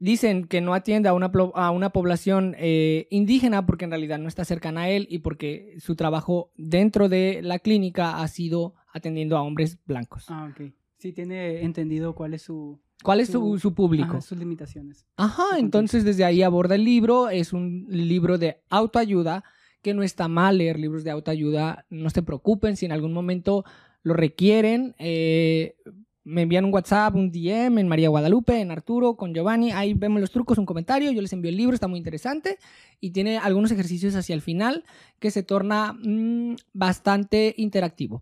dicen 0.02 0.46
que 0.46 0.62
no 0.62 0.74
atiende 0.74 1.08
a 1.08 1.14
una, 1.14 1.32
a 1.54 1.70
una 1.72 1.92
población 1.92 2.56
eh, 2.58 3.08
indígena 3.12 3.66
porque 3.68 3.86
en 3.86 3.92
realidad 3.92 4.18
no 4.20 4.28
está 4.28 4.44
cercana 4.44 4.82
a 4.82 4.90
él 4.90 5.06
y 5.10 5.20
porque 5.20 5.76
su 5.80 5.96
trabajo 5.96 6.52
dentro 6.58 7.08
de 7.08 7.42
la 7.44 7.60
clínica 7.60 8.22
ha 8.22 8.28
sido 8.28 8.74
atendiendo 8.94 9.38
a 9.38 9.44
hombres 9.44 9.78
blancos. 9.86 10.26
Ah, 10.28 10.50
ok. 10.52 10.72
Sí, 10.98 11.14
tiene 11.14 11.62
entendido 11.64 12.16
cuál 12.16 12.34
es 12.34 12.42
su, 12.42 12.80
¿Cuál 13.04 13.20
es 13.22 13.28
su, 13.30 13.40
su- 13.54 13.60
su 13.60 13.74
público? 13.76 14.10
ajá, 14.18 14.22
sus 14.22 14.38
limitaciones. 14.40 15.06
Ajá, 15.18 15.44
su 15.52 15.56
entonces 15.58 16.04
desde 16.04 16.26
ahí 16.26 16.42
aborda 16.42 16.76
el 16.76 16.84
libro, 16.84 17.30
es 17.30 17.54
un 17.54 17.86
libro 17.88 18.38
de 18.40 18.62
autoayuda, 18.70 19.44
que 19.84 19.94
no 19.94 20.04
está 20.04 20.28
mal 20.28 20.58
leer 20.58 20.80
libros 20.80 21.04
de 21.04 21.12
autoayuda, 21.12 21.86
no 21.90 22.10
se 22.10 22.22
preocupen 22.24 22.76
si 22.76 22.86
en 22.88 22.92
algún 22.92 23.14
momento 23.14 23.66
lo 24.04 24.14
requieren, 24.14 24.96
eh, 25.00 25.76
me 26.24 26.44
envían 26.44 26.66
un 26.66 26.74
WhatsApp, 26.74 27.16
un 27.16 27.32
DM 27.32 27.80
en 27.80 27.88
María 27.88 28.10
Guadalupe, 28.10 28.60
en 28.60 28.70
Arturo, 28.72 29.16
con 29.16 29.34
Giovanni, 29.34 29.72
ahí 29.72 29.94
vemos 29.96 30.22
los 30.22 30.32
trucos, 30.32 30.58
un 30.58 30.66
comentario, 30.66 31.12
yo 31.12 31.22
les 31.22 31.34
envío 31.34 31.50
el 31.50 31.58
libro, 31.58 31.74
está 31.74 31.88
muy 31.88 31.98
interesante 31.98 32.58
y 33.00 33.10
tiene 33.12 33.38
algunos 33.40 33.72
ejercicios 33.72 34.16
hacia 34.16 34.36
el 34.36 34.42
final 34.42 34.84
que 35.20 35.32
se 35.32 35.42
torna 35.44 35.94
mm, 35.94 36.56
bastante 36.74 37.56
interactivo. 37.58 38.22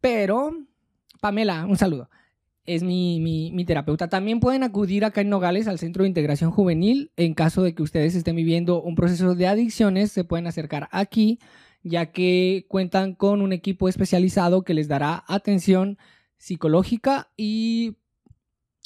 Pero, 0.00 0.52
Pamela, 1.20 1.66
un 1.66 1.76
saludo 1.76 2.08
es 2.64 2.82
mi, 2.82 3.18
mi- 3.18 3.50
mi 3.50 3.64
terapeuta. 3.64 4.08
También 4.08 4.40
pueden 4.40 4.62
acudir 4.62 5.06
acá 5.06 5.22
en 5.22 5.30
Nogales 5.30 5.66
al 5.68 5.78
Centro 5.78 6.02
de 6.02 6.08
Integración 6.10 6.50
Juvenil. 6.50 7.10
En 7.16 7.32
caso 7.32 7.62
de 7.62 7.74
que 7.74 7.82
ustedes 7.82 8.14
estén 8.14 8.36
viviendo 8.36 8.82
un 8.82 8.94
proceso 8.94 9.34
de 9.34 9.46
adicciones, 9.46 10.12
se 10.12 10.22
pueden 10.22 10.46
acercar 10.46 10.86
aquí, 10.92 11.38
ya 11.82 12.12
que 12.12 12.66
cuentan 12.68 13.14
con 13.14 13.40
un 13.40 13.54
equipo 13.54 13.88
especializado 13.88 14.64
que 14.64 14.74
les 14.74 14.86
dará 14.86 15.24
atención 15.28 15.96
psicológica 16.38 17.30
y 17.36 17.96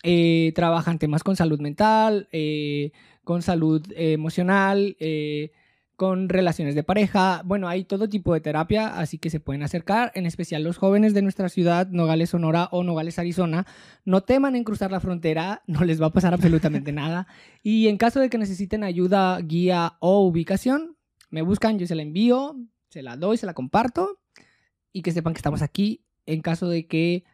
eh, 0.02 0.52
trabajan 0.54 0.99
temas 0.99 1.23
con 1.23 1.37
salud 1.37 1.61
mental, 1.61 2.28
eh, 2.32 2.90
con 3.23 3.42
salud 3.42 3.87
emocional, 3.94 4.97
eh, 4.99 5.52
con 5.94 6.28
relaciones 6.28 6.75
de 6.75 6.82
pareja. 6.82 7.42
Bueno, 7.44 7.68
hay 7.68 7.85
todo 7.85 8.09
tipo 8.09 8.35
de 8.35 8.40
terapia, 8.40 8.88
así 8.88 9.18
que 9.18 9.30
se 9.30 9.38
pueden 9.38 9.62
acercar, 9.62 10.11
en 10.16 10.26
especial 10.26 10.64
los 10.64 10.76
jóvenes 10.76 11.14
de 11.14 11.23
nuestra 11.23 11.49
ciudad, 11.49 11.87
Nogales, 11.88 12.30
Sonora 12.30 12.68
o 12.73 12.82
Nogales, 12.82 13.21
Arizona. 13.21 13.66
No 14.04 14.23
teman 14.23 14.56
en 14.56 14.64
cruzar 14.64 14.90
la 14.90 14.99
frontera, 14.99 15.62
no 15.68 15.85
les 15.85 16.02
va 16.02 16.06
a 16.06 16.12
pasar 16.12 16.35
absolutamente 16.35 16.90
nada. 16.92 17.28
Y 17.62 17.87
en 17.87 17.99
caso 17.99 18.18
de 18.18 18.30
que 18.30 18.38
necesiten 18.38 18.82
ayuda, 18.82 19.38
guía 19.40 19.97
o 20.00 20.26
ubicación, 20.26 20.97
me 21.30 21.42
buscan, 21.42 21.78
yo 21.78 21.87
se 21.87 21.94
la 21.94 22.02
envío, 22.02 22.56
se 22.88 23.02
la 23.02 23.16
doy, 23.16 23.37
se 23.37 23.47
la 23.47 23.54
comparto 23.54 24.18
y 24.92 25.02
que 25.02 25.12
sepan 25.12 25.32
que 25.32 25.38
estamos 25.38 25.62
aquí 25.62 26.04
en 26.26 26.42
caso 26.42 26.68
de 26.68 26.87
que 26.87 27.25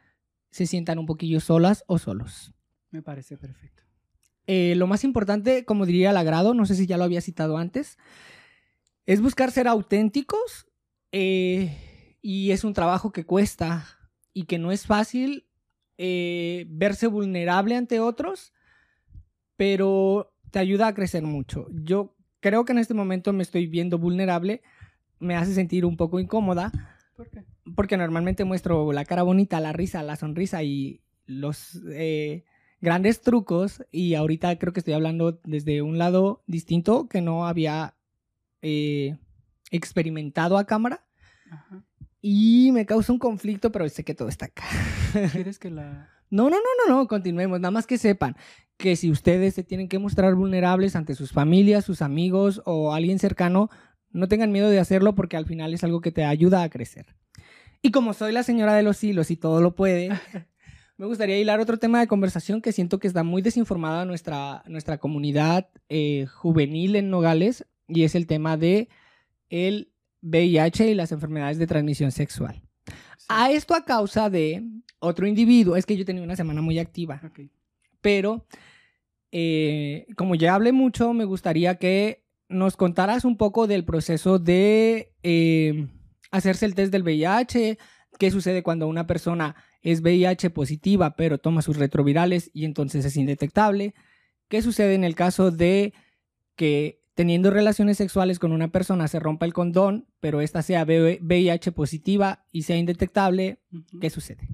se 0.51 0.67
sientan 0.67 0.99
un 0.99 1.07
poquillo 1.07 1.41
solas 1.41 1.85
o 1.87 1.99
solos. 1.99 2.53
Me 2.91 3.03
parece 3.03 3.37
perfecto. 3.37 3.83
Eh, 4.47 4.75
lo 4.77 4.87
más 4.87 5.05
importante, 5.05 5.65
como 5.65 5.85
diría 5.85 6.11
el 6.11 6.17
agrado, 6.17 6.55
no 6.55 6.65
sé 6.65 6.75
si 6.75 6.87
ya 6.87 6.97
lo 6.97 7.05
había 7.05 7.21
citado 7.21 7.59
antes, 7.59 7.99
es 9.05 9.21
buscar 9.21 9.51
ser 9.51 9.69
auténticos 9.69 10.67
eh, 11.13 12.17
y 12.23 12.51
es 12.51 12.65
un 12.65 12.73
trabajo 12.73 13.13
que 13.13 13.27
cuesta 13.27 13.87
y 14.33 14.45
que 14.45 14.59
no 14.59 14.73
es 14.73 14.87
fácil 14.87 15.47
eh, 15.99 16.65
verse 16.69 17.09
vulnerable 17.09 17.77
ante 17.77 18.01
otros, 18.01 18.53
pero 19.57 20.33
te 20.51 20.61
ayuda 20.61 20.87
a 20.87 20.95
crecer 20.95 21.25
mucho. 21.25 21.67
Yo 21.73 22.17
creo 22.41 22.65
que 22.65 22.73
en 22.73 22.79
este 22.79 22.95
momento 22.95 23.33
me 23.33 23.43
estoy 23.43 23.67
viendo 23.67 23.99
vulnerable, 23.99 24.63
me 25.19 25.37
hace 25.37 25.53
sentir 25.53 25.85
un 25.85 25.97
poco 25.97 26.21
incómoda, 26.21 26.73
¿Por 27.19 27.29
qué? 27.31 27.45
Porque 27.75 27.97
normalmente 27.97 28.45
muestro 28.45 28.93
la 28.93 29.05
cara 29.05 29.23
bonita, 29.23 29.61
la 29.61 29.73
risa, 29.73 30.03
la 30.03 30.17
sonrisa 30.17 30.63
y 30.63 31.03
los 31.27 31.81
eh, 31.93 32.45
grandes 32.81 33.21
trucos, 33.21 33.83
y 33.91 34.15
ahorita 34.15 34.59
creo 34.59 34.73
que 34.73 34.81
estoy 34.81 34.95
hablando 34.95 35.41
desde 35.45 35.83
un 35.83 35.99
lado 35.99 36.43
distinto 36.47 37.09
que 37.09 37.21
no 37.21 37.47
había 37.47 37.95
eh, 38.63 39.19
experimentado 39.71 40.59
a 40.59 40.67
cámara. 40.67 41.05
Ajá. 41.51 41.85
Y 42.21 42.71
me 42.73 42.87
causa 42.87 43.13
un 43.13 43.19
conflicto, 43.19 43.71
pero 43.71 43.89
sé 43.89 44.05
que 44.05 44.15
todo 44.15 44.29
está 44.29 44.47
acá. 44.47 44.65
¿Quieres 45.33 45.59
que 45.61 45.71
la...? 45.71 46.11
No, 46.31 46.51
no, 46.51 46.57
no, 46.57 46.87
no, 46.87 46.97
no, 46.97 47.09
continuemos. 47.09 47.61
Nada 47.61 47.71
más 47.71 47.87
que 47.87 47.97
sepan 47.97 48.37
que 48.77 48.97
si 48.97 49.11
ustedes 49.11 49.55
se 49.55 49.65
tienen 49.65 49.89
que 49.89 49.99
mostrar 49.99 50.35
vulnerables 50.35 50.95
ante 50.95 51.15
sus 51.15 51.33
familias, 51.33 51.85
sus 51.85 52.03
amigos 52.03 52.61
o 52.65 52.93
alguien 52.93 53.19
cercano, 53.19 53.71
no 54.11 54.29
tengan 54.29 54.53
miedo 54.53 54.69
de 54.69 54.79
hacerlo 54.79 55.15
porque 55.15 55.37
al 55.37 55.47
final 55.47 55.73
es 55.73 55.85
algo 55.85 56.01
que 56.01 56.13
te 56.13 56.25
ayuda 56.25 56.63
a 56.63 56.69
crecer. 56.69 57.07
Y 57.83 57.91
como 57.91 58.13
soy 58.13 58.33
la 58.33 58.43
señora 58.43 58.75
de 58.75 58.83
los 58.83 59.03
hilos 59.05 59.31
y 59.31 59.37
todo 59.37 59.61
lo 59.61 59.75
puede, 59.75 60.11
me 60.97 61.07
gustaría 61.07 61.39
hilar 61.39 61.61
otro 61.61 61.79
tema 61.79 62.01
de 62.01 62.07
conversación 62.07 62.61
que 62.61 62.73
siento 62.73 62.99
que 62.99 63.07
está 63.07 63.23
muy 63.23 63.43
desinformada 63.43 64.05
nuestra, 64.05 64.63
nuestra 64.67 64.99
comunidad 64.99 65.69
eh, 65.89 66.27
juvenil 66.27 66.97
en 66.97 67.11
Nogales 67.11 67.67
y 67.87 68.05
es 68.05 68.15
el 68.15 68.27
tema 68.27 68.57
de 68.57 68.89
el 69.49 69.93
VIH 70.23 70.91
y 70.91 70.95
las 70.95 71.13
enfermedades 71.13 71.59
de 71.59 71.67
transmisión 71.67 72.11
sexual. 72.11 72.63
Sí. 73.17 73.27
A 73.29 73.51
esto 73.53 73.75
a 73.75 73.85
causa 73.85 74.29
de 74.29 74.65
otro 74.99 75.27
individuo, 75.27 75.77
es 75.77 75.87
que 75.87 75.97
yo 75.97 76.05
tenía 76.05 76.23
una 76.23 76.37
semana 76.37 76.61
muy 76.61 76.79
activa, 76.79 77.21
pero 78.01 78.47
eh, 79.31 80.07
como 80.17 80.35
ya 80.35 80.55
hablé 80.55 80.73
mucho, 80.73 81.13
me 81.13 81.25
gustaría 81.25 81.77
que 81.77 82.25
nos 82.49 82.77
contaras 82.77 83.25
un 83.25 83.37
poco 83.37 83.67
del 83.67 83.85
proceso 83.85 84.39
de 84.39 85.13
eh, 85.23 85.89
hacerse 86.31 86.67
el 86.67 86.75
test 86.75 86.93
del 86.93 87.03
VIH, 87.03 87.79
qué 88.19 88.31
sucede 88.31 88.63
cuando 88.63 88.89
una 88.89 89.07
persona 89.07 89.57
es 89.83 90.01
VIH 90.01 90.51
positiva 90.51 91.15
pero 91.17 91.39
toma 91.39 91.63
sus 91.63 91.77
retrovirales 91.77 92.51
y 92.53 92.65
entonces 92.65 93.05
es 93.05 93.17
indetectable, 93.17 93.95
qué 94.49 94.63
sucede 94.63 94.95
en 94.95 95.05
el 95.05 95.15
caso 95.15 95.51
de 95.51 95.93
que 96.57 97.03
teniendo 97.15 97.51
relaciones 97.51 97.97
sexuales 97.97 98.39
con 98.39 98.53
una 98.53 98.69
persona 98.69 99.09
se 99.09 99.19
rompa 99.19 99.45
el 99.45 99.53
condón, 99.53 100.07
pero 100.21 100.41
esta 100.41 100.63
sea 100.63 100.85
VIH 100.85 101.73
positiva 101.73 102.45
y 102.53 102.63
sea 102.63 102.77
indetectable. 102.77 103.59
¿qué 104.01 104.09
sucede? 104.09 104.49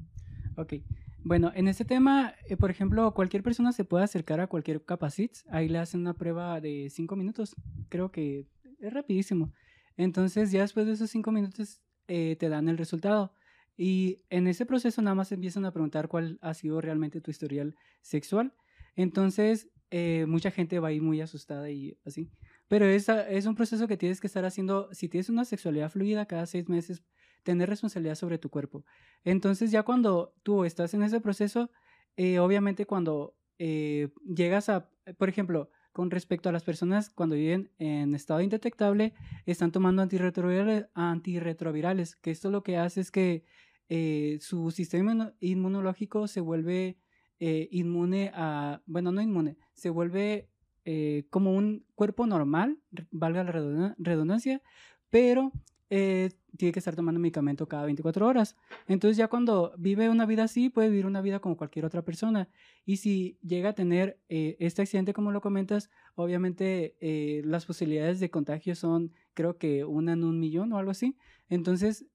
Ok. 0.56 0.74
Bueno, 1.22 1.52
en 1.54 1.68
este 1.68 1.84
tema, 1.84 2.34
eh, 2.48 2.56
por 2.56 2.70
ejemplo, 2.70 3.12
cualquier 3.14 3.42
persona 3.42 3.72
se 3.72 3.84
puede 3.84 4.04
acercar 4.04 4.40
a 4.40 4.46
cualquier 4.46 4.82
Capacit. 4.84 5.32
Ahí 5.50 5.68
le 5.68 5.78
hacen 5.78 6.00
una 6.00 6.14
prueba 6.14 6.60
de 6.60 6.88
cinco 6.90 7.16
minutos. 7.16 7.56
Creo 7.88 8.10
que 8.10 8.46
es 8.78 8.92
rapidísimo. 8.92 9.52
Entonces, 9.96 10.50
ya 10.50 10.62
después 10.62 10.86
de 10.86 10.92
esos 10.92 11.10
cinco 11.10 11.30
minutos, 11.32 11.80
eh, 12.08 12.36
te 12.36 12.48
dan 12.48 12.68
el 12.68 12.78
resultado. 12.78 13.32
Y 13.76 14.22
en 14.30 14.46
ese 14.46 14.66
proceso 14.66 15.02
nada 15.02 15.14
más 15.14 15.32
empiezan 15.32 15.64
a 15.64 15.72
preguntar 15.72 16.08
cuál 16.08 16.38
ha 16.42 16.54
sido 16.54 16.80
realmente 16.80 17.20
tu 17.20 17.30
historial 17.30 17.74
sexual. 18.02 18.54
Entonces, 18.94 19.68
eh, 19.90 20.26
mucha 20.28 20.50
gente 20.50 20.78
va 20.78 20.88
a 20.88 20.92
ir 20.92 21.02
muy 21.02 21.20
asustada 21.20 21.70
y 21.70 21.98
así. 22.04 22.30
Pero 22.68 22.86
es, 22.86 23.08
es 23.08 23.46
un 23.46 23.54
proceso 23.54 23.88
que 23.88 23.96
tienes 23.96 24.20
que 24.20 24.26
estar 24.26 24.44
haciendo, 24.44 24.88
si 24.92 25.08
tienes 25.08 25.28
una 25.28 25.44
sexualidad 25.44 25.90
fluida 25.90 26.26
cada 26.26 26.46
seis 26.46 26.68
meses, 26.68 27.02
tener 27.42 27.68
responsabilidad 27.68 28.14
sobre 28.14 28.38
tu 28.38 28.48
cuerpo. 28.48 28.84
Entonces 29.24 29.70
ya 29.70 29.82
cuando 29.82 30.34
tú 30.42 30.64
estás 30.64 30.94
en 30.94 31.02
ese 31.02 31.20
proceso, 31.20 31.70
eh, 32.16 32.38
obviamente 32.38 32.86
cuando 32.86 33.36
llegas 33.56 34.68
a, 34.68 34.90
por 35.16 35.28
ejemplo, 35.28 35.70
con 35.94 36.10
respecto 36.10 36.48
a 36.48 36.52
las 36.52 36.64
personas 36.64 37.08
cuando 37.08 37.36
viven 37.36 37.70
en 37.78 38.16
estado 38.16 38.40
indetectable, 38.40 39.14
están 39.46 39.70
tomando 39.70 40.02
antirretrovirales, 40.02 40.86
antirretrovirales 40.92 42.16
que 42.16 42.32
esto 42.32 42.50
lo 42.50 42.64
que 42.64 42.76
hace 42.76 43.00
es 43.00 43.12
que 43.12 43.44
eh, 43.88 44.38
su 44.40 44.72
sistema 44.72 45.12
inmuno- 45.12 45.32
inmunológico 45.38 46.26
se 46.26 46.40
vuelve 46.40 46.98
eh, 47.38 47.68
inmune 47.70 48.32
a, 48.34 48.82
bueno, 48.86 49.12
no 49.12 49.22
inmune, 49.22 49.56
se 49.72 49.88
vuelve 49.88 50.48
eh, 50.84 51.26
como 51.30 51.54
un 51.54 51.86
cuerpo 51.94 52.26
normal, 52.26 52.76
valga 53.12 53.44
la 53.44 53.52
redundan- 53.52 53.94
redundancia, 53.96 54.62
pero 55.10 55.52
eh, 55.90 56.30
tiene 56.56 56.72
que 56.72 56.78
estar 56.78 56.96
tomando 56.96 57.20
medicamento 57.20 57.68
cada 57.68 57.84
24 57.84 58.26
horas. 58.26 58.56
Entonces 58.86 59.16
ya 59.16 59.28
cuando 59.28 59.74
vive 59.76 60.08
una 60.08 60.26
vida 60.26 60.44
así, 60.44 60.70
puede 60.70 60.88
vivir 60.88 61.06
una 61.06 61.20
vida 61.20 61.40
como 61.40 61.56
cualquier 61.56 61.84
otra 61.84 62.02
persona. 62.02 62.48
Y 62.84 62.98
si 62.98 63.38
llega 63.42 63.70
a 63.70 63.74
tener 63.74 64.18
eh, 64.28 64.56
este 64.60 64.82
accidente, 64.82 65.12
como 65.12 65.32
lo 65.32 65.40
comentas, 65.40 65.90
obviamente 66.14 66.96
eh, 67.00 67.42
las 67.44 67.66
posibilidades 67.66 68.20
de 68.20 68.30
contagio 68.30 68.74
son, 68.74 69.12
creo 69.34 69.58
que 69.58 69.84
una 69.84 70.12
en 70.12 70.24
un 70.24 70.40
millón 70.40 70.72
o 70.72 70.78
algo 70.78 70.90
así. 70.90 71.16
Entonces, 71.48 72.06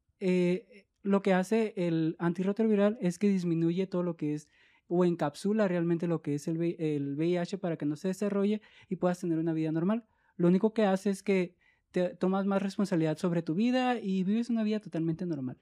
lo 1.02 1.22
que 1.22 1.34
hace 1.34 1.74
el 1.78 2.16
antirretroviral 2.20 2.98
es 3.02 3.20
que 3.20 3.30
disminuye 3.30 3.88
todo 3.88 4.04
lo 4.04 4.18
que 4.18 4.34
es 4.34 4.50
o 4.88 5.06
encapsula 5.06 5.68
realmente 5.68 6.08
lo 6.08 6.22
que 6.22 6.34
es 6.36 6.48
el, 6.48 6.62
el 6.80 7.16
VIH 7.16 7.60
para 7.60 7.78
que 7.78 7.86
no 7.86 7.96
se 7.96 8.08
desarrolle 8.08 8.62
y 8.90 8.96
puedas 8.96 9.20
tener 9.20 9.38
una 9.38 9.54
vida 9.54 9.72
normal. 9.72 10.04
Lo 10.36 10.48
único 10.48 10.74
que 10.74 10.86
hace 10.86 11.12
es 11.12 11.22
que 11.22 11.56
te 11.92 12.10
tomas 12.16 12.46
más 12.46 12.62
responsabilidad 12.62 13.18
sobre 13.18 13.42
tu 13.42 13.56
vida 13.56 14.00
y 14.00 14.24
vives 14.24 14.50
una 14.50 14.64
vida 14.64 14.80
totalmente 14.80 15.26
normal. 15.26 15.58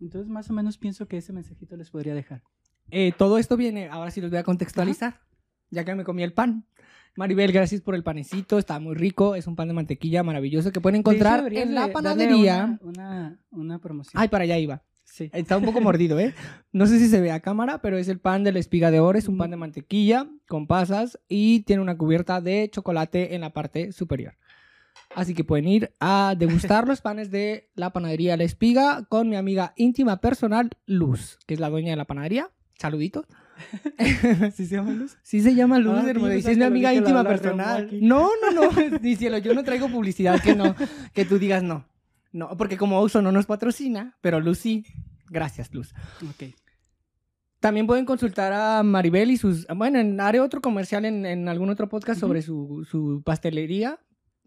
Entonces, 0.00 0.30
más 0.30 0.48
o 0.50 0.52
menos 0.52 0.78
pienso 0.78 1.06
que 1.06 1.18
ese 1.18 1.32
mensajito 1.32 1.76
les 1.76 1.90
podría 1.90 2.14
dejar. 2.14 2.42
Eh, 2.90 3.12
todo 3.16 3.38
esto 3.38 3.56
viene, 3.56 3.88
ahora 3.88 4.10
sí 4.10 4.20
los 4.20 4.30
voy 4.30 4.38
a 4.38 4.44
contextualizar, 4.44 5.20
ya 5.70 5.84
que 5.84 5.94
me 5.94 6.04
comí 6.04 6.22
el 6.22 6.32
pan. 6.32 6.64
Maribel, 7.16 7.52
gracias 7.52 7.80
por 7.80 7.94
el 7.94 8.02
panecito, 8.02 8.58
está 8.58 8.78
muy 8.78 8.94
rico, 8.94 9.34
es 9.34 9.46
un 9.46 9.56
pan 9.56 9.68
de 9.68 9.74
mantequilla 9.74 10.22
maravilloso 10.22 10.72
que 10.72 10.80
pueden 10.80 11.00
encontrar 11.00 11.46
hecho, 11.52 11.60
en 11.60 11.74
la 11.74 11.92
panadería. 11.92 12.78
Una, 12.80 12.88
una, 12.92 13.38
una 13.50 13.78
promoción. 13.80 14.20
Ay, 14.20 14.28
para 14.28 14.44
allá 14.44 14.58
iba. 14.58 14.82
sí. 15.04 15.28
Está 15.32 15.56
un 15.56 15.64
poco 15.64 15.80
mordido, 15.80 16.18
¿eh? 16.18 16.34
No 16.72 16.86
sé 16.86 16.98
si 16.98 17.08
se 17.08 17.20
ve 17.20 17.32
a 17.32 17.40
cámara, 17.40 17.82
pero 17.82 17.98
es 17.98 18.08
el 18.08 18.20
pan 18.20 18.44
de 18.44 18.52
la 18.52 18.60
espiga 18.60 18.90
de 18.90 19.00
oro, 19.00 19.18
es 19.18 19.28
un 19.28 19.38
pan 19.38 19.50
de 19.50 19.56
mantequilla 19.56 20.28
con 20.48 20.66
pasas 20.66 21.18
y 21.28 21.60
tiene 21.60 21.82
una 21.82 21.98
cubierta 21.98 22.40
de 22.40 22.70
chocolate 22.72 23.34
en 23.34 23.40
la 23.42 23.52
parte 23.52 23.92
superior. 23.92 24.34
Así 25.14 25.34
que 25.34 25.42
pueden 25.44 25.66
ir 25.68 25.92
a 26.00 26.34
degustar 26.38 26.86
los 26.86 27.00
panes 27.00 27.30
de 27.30 27.68
la 27.74 27.90
panadería 27.92 28.36
La 28.36 28.44
Espiga 28.44 29.04
con 29.08 29.28
mi 29.28 29.36
amiga 29.36 29.72
íntima 29.76 30.20
personal 30.20 30.70
Luz, 30.86 31.38
que 31.46 31.54
es 31.54 31.60
la 31.60 31.68
dueña 31.68 31.90
de 31.90 31.96
la 31.96 32.04
panadería. 32.06 32.50
Saluditos. 32.78 33.26
¿Sí 34.54 34.66
se 34.66 34.76
llama 34.76 34.92
Luz? 34.92 35.16
Sí 35.22 35.40
se 35.42 35.54
llama 35.54 35.78
Luz, 35.78 35.98
Ah, 35.98 36.08
hermano. 36.10 36.32
y 36.32 36.36
pensaba 36.36 36.52
es 36.52 36.58
mi 36.58 36.64
amiga 36.64 36.94
íntima 36.94 37.24
personal. 37.24 37.88
No, 38.00 38.30
no, 38.40 38.52
no. 38.70 38.70
Ni 39.02 39.16
cielo, 39.16 39.38
yo 39.38 39.52
no 39.54 39.64
traigo 39.64 39.88
publicidad 39.88 40.40
que 40.40 40.54
no, 40.54 40.74
que 41.12 41.24
tú 41.24 41.38
digas 41.38 41.62
no. 41.62 41.86
No, 42.32 42.56
porque 42.56 42.76
como 42.76 43.00
Uso 43.02 43.20
no 43.20 43.32
nos 43.32 43.46
patrocina, 43.46 44.16
pero 44.20 44.40
Luz 44.40 44.58
sí. 44.58 44.84
Gracias, 45.28 45.72
Luz. 45.74 45.92
Ok. 46.28 46.54
También 47.58 47.86
pueden 47.86 48.04
consultar 48.06 48.52
a 48.52 48.82
Maribel 48.82 49.30
y 49.30 49.36
sus... 49.36 49.66
Bueno, 49.76 49.98
en- 49.98 50.18
haré 50.20 50.40
otro 50.40 50.60
comercial 50.62 51.04
en, 51.04 51.26
en 51.26 51.48
algún 51.48 51.68
otro 51.68 51.88
podcast 51.88 52.18
Ujú. 52.18 52.26
sobre 52.28 52.42
su, 52.42 52.86
su 52.90 53.22
pastelería 53.24 53.98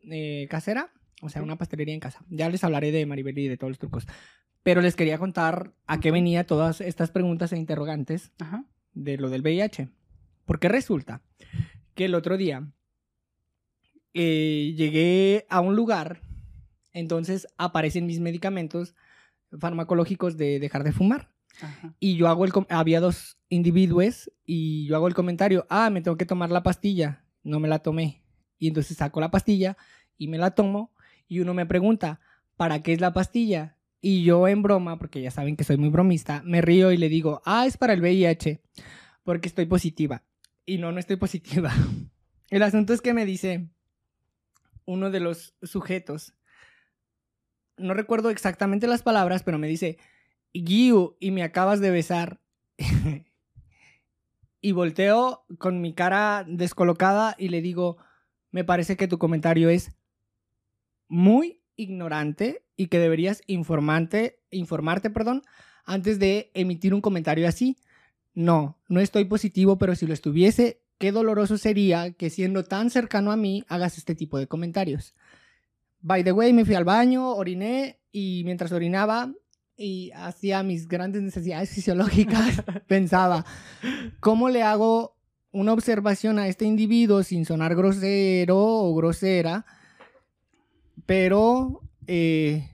eh, 0.09 0.47
casera. 0.49 0.91
O 1.21 1.29
sea, 1.29 1.41
una 1.41 1.57
pastelería 1.57 1.93
en 1.93 1.99
casa. 1.99 2.25
Ya 2.29 2.49
les 2.49 2.63
hablaré 2.63 2.91
de 2.91 3.05
Maribel 3.05 3.37
y 3.37 3.47
de 3.47 3.57
todos 3.57 3.71
los 3.71 3.79
trucos. 3.79 4.05
Pero 4.61 4.81
les 4.81 4.95
quería 4.95 5.17
contar 5.17 5.73
a 5.87 5.99
qué 5.99 6.11
venía 6.11 6.45
todas 6.45 6.81
estas 6.81 7.11
preguntas 7.11 7.53
e 7.53 7.57
interrogantes 7.57 8.31
Ajá. 8.39 8.65
de 8.93 9.17
lo 9.17 9.29
del 9.29 9.41
VIH. 9.41 9.89
Porque 10.45 10.67
resulta 10.67 11.21
que 11.95 12.05
el 12.05 12.15
otro 12.15 12.37
día 12.37 12.71
eh, 14.13 14.73
llegué 14.75 15.45
a 15.49 15.59
un 15.59 15.75
lugar, 15.75 16.21
entonces 16.91 17.47
aparecen 17.57 18.05
mis 18.05 18.19
medicamentos 18.19 18.95
farmacológicos 19.59 20.37
de 20.37 20.59
dejar 20.59 20.83
de 20.83 20.91
fumar. 20.91 21.33
Ajá. 21.61 21.95
Y 21.99 22.15
yo 22.15 22.27
hago 22.27 22.45
el... 22.45 22.51
Había 22.69 22.99
dos 22.99 23.37
individuos 23.49 24.31
y 24.45 24.87
yo 24.87 24.95
hago 24.95 25.07
el 25.07 25.13
comentario, 25.13 25.65
ah, 25.69 25.89
me 25.89 26.01
tengo 26.01 26.17
que 26.17 26.25
tomar 26.25 26.49
la 26.51 26.63
pastilla. 26.63 27.23
No 27.43 27.59
me 27.59 27.67
la 27.67 27.79
tomé. 27.79 28.22
Y 28.57 28.67
entonces 28.67 28.97
saco 28.97 29.19
la 29.19 29.31
pastilla 29.31 29.77
y 30.17 30.27
me 30.27 30.37
la 30.37 30.51
tomo 30.51 30.91
y 31.27 31.39
uno 31.39 31.53
me 31.53 31.65
pregunta, 31.65 32.19
¿para 32.55 32.81
qué 32.83 32.93
es 32.93 33.01
la 33.01 33.13
pastilla? 33.13 33.77
Y 34.01 34.23
yo 34.23 34.47
en 34.47 34.61
broma, 34.61 34.99
porque 34.99 35.21
ya 35.21 35.31
saben 35.31 35.55
que 35.55 35.63
soy 35.63 35.77
muy 35.77 35.89
bromista, 35.89 36.41
me 36.45 36.61
río 36.61 36.91
y 36.91 36.97
le 36.97 37.09
digo, 37.09 37.41
ah, 37.45 37.65
es 37.65 37.77
para 37.77 37.93
el 37.93 38.01
VIH, 38.01 38.61
porque 39.23 39.47
estoy 39.47 39.65
positiva. 39.65 40.23
Y 40.65 40.77
no, 40.77 40.91
no 40.91 40.99
estoy 40.99 41.15
positiva. 41.15 41.73
El 42.49 42.63
asunto 42.63 42.93
es 42.93 43.01
que 43.01 43.13
me 43.13 43.25
dice 43.25 43.69
uno 44.85 45.09
de 45.09 45.19
los 45.19 45.55
sujetos, 45.63 46.33
no 47.77 47.93
recuerdo 47.93 48.29
exactamente 48.29 48.87
las 48.87 49.01
palabras, 49.01 49.43
pero 49.43 49.57
me 49.57 49.67
dice, 49.67 49.97
Guiu, 50.53 51.15
y 51.19 51.31
me 51.31 51.43
acabas 51.43 51.79
de 51.79 51.89
besar. 51.89 52.39
y 54.61 54.71
volteo 54.71 55.45
con 55.57 55.81
mi 55.81 55.93
cara 55.93 56.45
descolocada 56.47 57.35
y 57.37 57.49
le 57.49 57.61
digo, 57.61 57.97
me 58.53 58.63
parece 58.63 58.95
que 58.95 59.09
tu 59.09 59.17
comentario 59.17 59.69
es 59.69 59.91
muy 61.09 61.61
ignorante 61.75 62.63
y 62.77 62.87
que 62.87 62.99
deberías 62.99 63.41
informante, 63.47 64.39
informarte 64.51 65.09
perdón, 65.09 65.41
antes 65.85 66.19
de 66.19 66.51
emitir 66.53 66.93
un 66.93 67.01
comentario 67.01 67.47
así. 67.47 67.77
No, 68.35 68.79
no 68.87 68.99
estoy 69.01 69.25
positivo, 69.25 69.77
pero 69.77 69.95
si 69.95 70.05
lo 70.05 70.13
estuviese, 70.13 70.81
qué 70.99 71.11
doloroso 71.11 71.57
sería 71.57 72.13
que 72.13 72.29
siendo 72.29 72.63
tan 72.63 72.91
cercano 72.91 73.31
a 73.31 73.37
mí 73.37 73.65
hagas 73.67 73.97
este 73.97 74.13
tipo 74.13 74.37
de 74.37 74.47
comentarios. 74.47 75.15
By 75.99 76.23
the 76.23 76.31
way, 76.31 76.53
me 76.53 76.63
fui 76.63 76.75
al 76.75 76.85
baño, 76.85 77.33
oriné 77.33 77.99
y 78.11 78.43
mientras 78.45 78.71
orinaba 78.71 79.33
y 79.75 80.11
hacía 80.11 80.61
mis 80.61 80.87
grandes 80.87 81.23
necesidades 81.23 81.71
fisiológicas, 81.71 82.61
pensaba, 82.87 83.45
¿cómo 84.19 84.49
le 84.49 84.61
hago 84.61 85.12
una 85.53 85.71
observación 85.71 86.37
a 86.39 86.49
este 86.49 86.65
individuo 86.65 87.23
sin 87.23 87.45
sonar 87.45 87.75
grosero 87.75 88.57
o 88.57 88.93
grosera? 88.93 89.65
Pero 91.05 91.81
eh, 92.07 92.69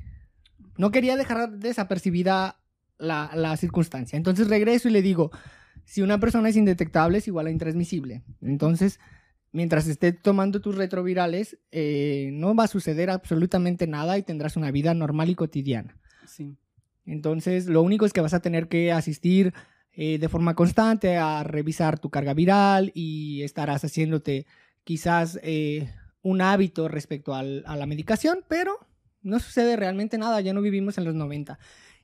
no 0.77 0.89
quería 0.89 1.15
dejar 1.15 1.51
desapercibida 1.51 2.59
la, 2.97 3.29
la 3.35 3.55
circunstancia. 3.57 4.17
Entonces 4.17 4.47
regreso 4.47 4.89
y 4.89 4.91
le 4.91 5.03
digo, 5.03 5.29
si 5.85 6.01
una 6.01 6.19
persona 6.19 6.49
es 6.49 6.55
indetectable 6.55 7.17
es 7.17 7.27
igual 7.27 7.47
a 7.47 7.51
intransmisible. 7.51 8.23
Entonces, 8.41 8.99
mientras 9.51 9.87
esté 9.87 10.13
tomando 10.13 10.61
tus 10.61 10.75
retrovirales, 10.75 11.57
eh, 11.71 12.29
no 12.33 12.55
va 12.55 12.65
a 12.65 12.67
suceder 12.67 13.09
absolutamente 13.09 13.87
nada 13.87 14.17
y 14.17 14.23
tendrás 14.23 14.55
una 14.55 14.71
vida 14.71 14.93
normal 14.93 15.29
y 15.29 15.35
cotidiana. 15.35 15.97
Sí. 16.25 16.57
Entonces, 17.05 17.65
lo 17.65 17.81
único 17.81 18.05
es 18.05 18.13
que 18.13 18.21
vas 18.21 18.33
a 18.33 18.41
tener 18.41 18.67
que 18.67 18.91
asistir 18.91 19.53
eh, 19.93 20.17
de 20.19 20.29
forma 20.29 20.55
constante 20.55 21.17
a 21.17 21.43
revisar 21.43 21.99
tu 21.99 22.09
carga 22.09 22.33
viral 22.33 22.91
y 22.93 23.41
estarás 23.43 23.83
haciéndote 23.83 24.45
quizás 24.83 25.39
eh, 25.43 25.89
un 26.21 26.41
hábito 26.41 26.87
respecto 26.87 27.33
al- 27.35 27.63
a 27.67 27.75
la 27.75 27.85
medicación, 27.85 28.39
pero 28.47 28.73
no 29.21 29.39
sucede 29.39 29.75
realmente 29.75 30.17
nada, 30.17 30.39
ya 30.41 30.53
no 30.53 30.61
vivimos 30.61 30.97
en 30.97 31.05
los 31.05 31.15
90. 31.15 31.59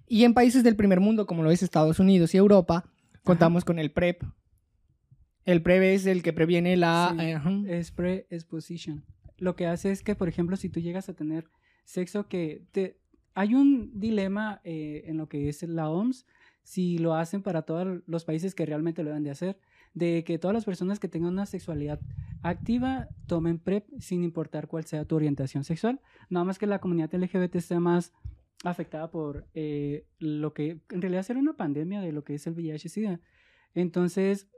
Y 0.08 0.24
en 0.24 0.34
países 0.34 0.64
del 0.64 0.76
primer 0.76 1.00
mundo, 1.00 1.26
como 1.26 1.44
lo 1.44 1.52
es 1.52 1.64
Estados 1.64 2.00
Unidos 2.00 2.34
y 2.34 2.38
Europa, 2.38 2.86
contamos 3.24 3.66
con 3.66 3.80
el 3.80 3.92
PrEP. 3.92 4.22
El 5.46 5.62
PrEP 5.62 5.82
es 5.84 6.06
el 6.06 6.24
que 6.24 6.34
previene 6.34 6.76
la... 6.78 7.14
Sí. 7.18 7.24
eh, 7.26 7.34
ajá. 7.36 7.52
Es 7.68 7.92
pre-exposition. 7.92 9.04
Lo 9.38 9.56
que 9.56 9.68
hace 9.68 9.92
es 9.92 10.02
que, 10.02 10.16
por 10.16 10.28
ejemplo, 10.28 10.56
si 10.58 10.70
tú 10.70 10.80
llegas 10.80 11.10
a 11.10 11.14
tener 11.14 11.46
sexo 11.84 12.28
que 12.28 12.64
te... 12.72 13.00
Hay 13.34 13.54
un 13.54 13.92
dilema 14.00 14.62
eh, 14.64 15.04
en 15.08 15.18
lo 15.18 15.28
que 15.28 15.50
es 15.50 15.62
la 15.64 15.90
OMS, 15.90 16.26
si 16.66 16.98
lo 16.98 17.14
hacen 17.14 17.44
para 17.44 17.62
todos 17.62 18.02
los 18.08 18.26
países 18.26 18.56
que 18.56 18.66
realmente 18.66 19.04
lo 19.04 19.10
deben 19.12 19.24
de 19.24 19.30
hacer, 19.30 19.60
de 19.94 20.24
que 20.24 20.40
todas 20.40 20.56
las 20.56 20.66
personas 20.66 21.00
que 21.00 21.08
tengan 21.08 21.34
una 21.34 21.46
sexualidad 21.46 22.00
activa 22.42 23.08
tomen 23.28 23.60
PrEP 23.60 23.88
sin 24.00 24.24
importar 24.24 24.68
cuál 24.68 24.84
sea 24.84 25.06
tu 25.06 25.16
orientación 25.16 25.64
sexual. 25.64 26.02
Nada 26.28 26.44
más 26.44 26.58
que 26.58 26.66
la 26.66 26.80
comunidad 26.80 27.14
LGBT 27.14 27.56
esté 27.56 27.80
más 27.80 28.14
afectada 28.64 29.12
por 29.12 29.46
eh, 29.54 30.08
lo 30.18 30.54
que 30.54 30.82
en 30.90 31.02
realidad 31.04 31.22
será 31.22 31.40
una 31.40 31.56
pandemia 31.56 32.02
de 32.02 32.12
lo 32.12 32.24
que 32.24 32.34
es 32.34 32.48
el 32.48 32.56
VIH-Sida. 32.56 33.20
Entonces... 33.76 34.50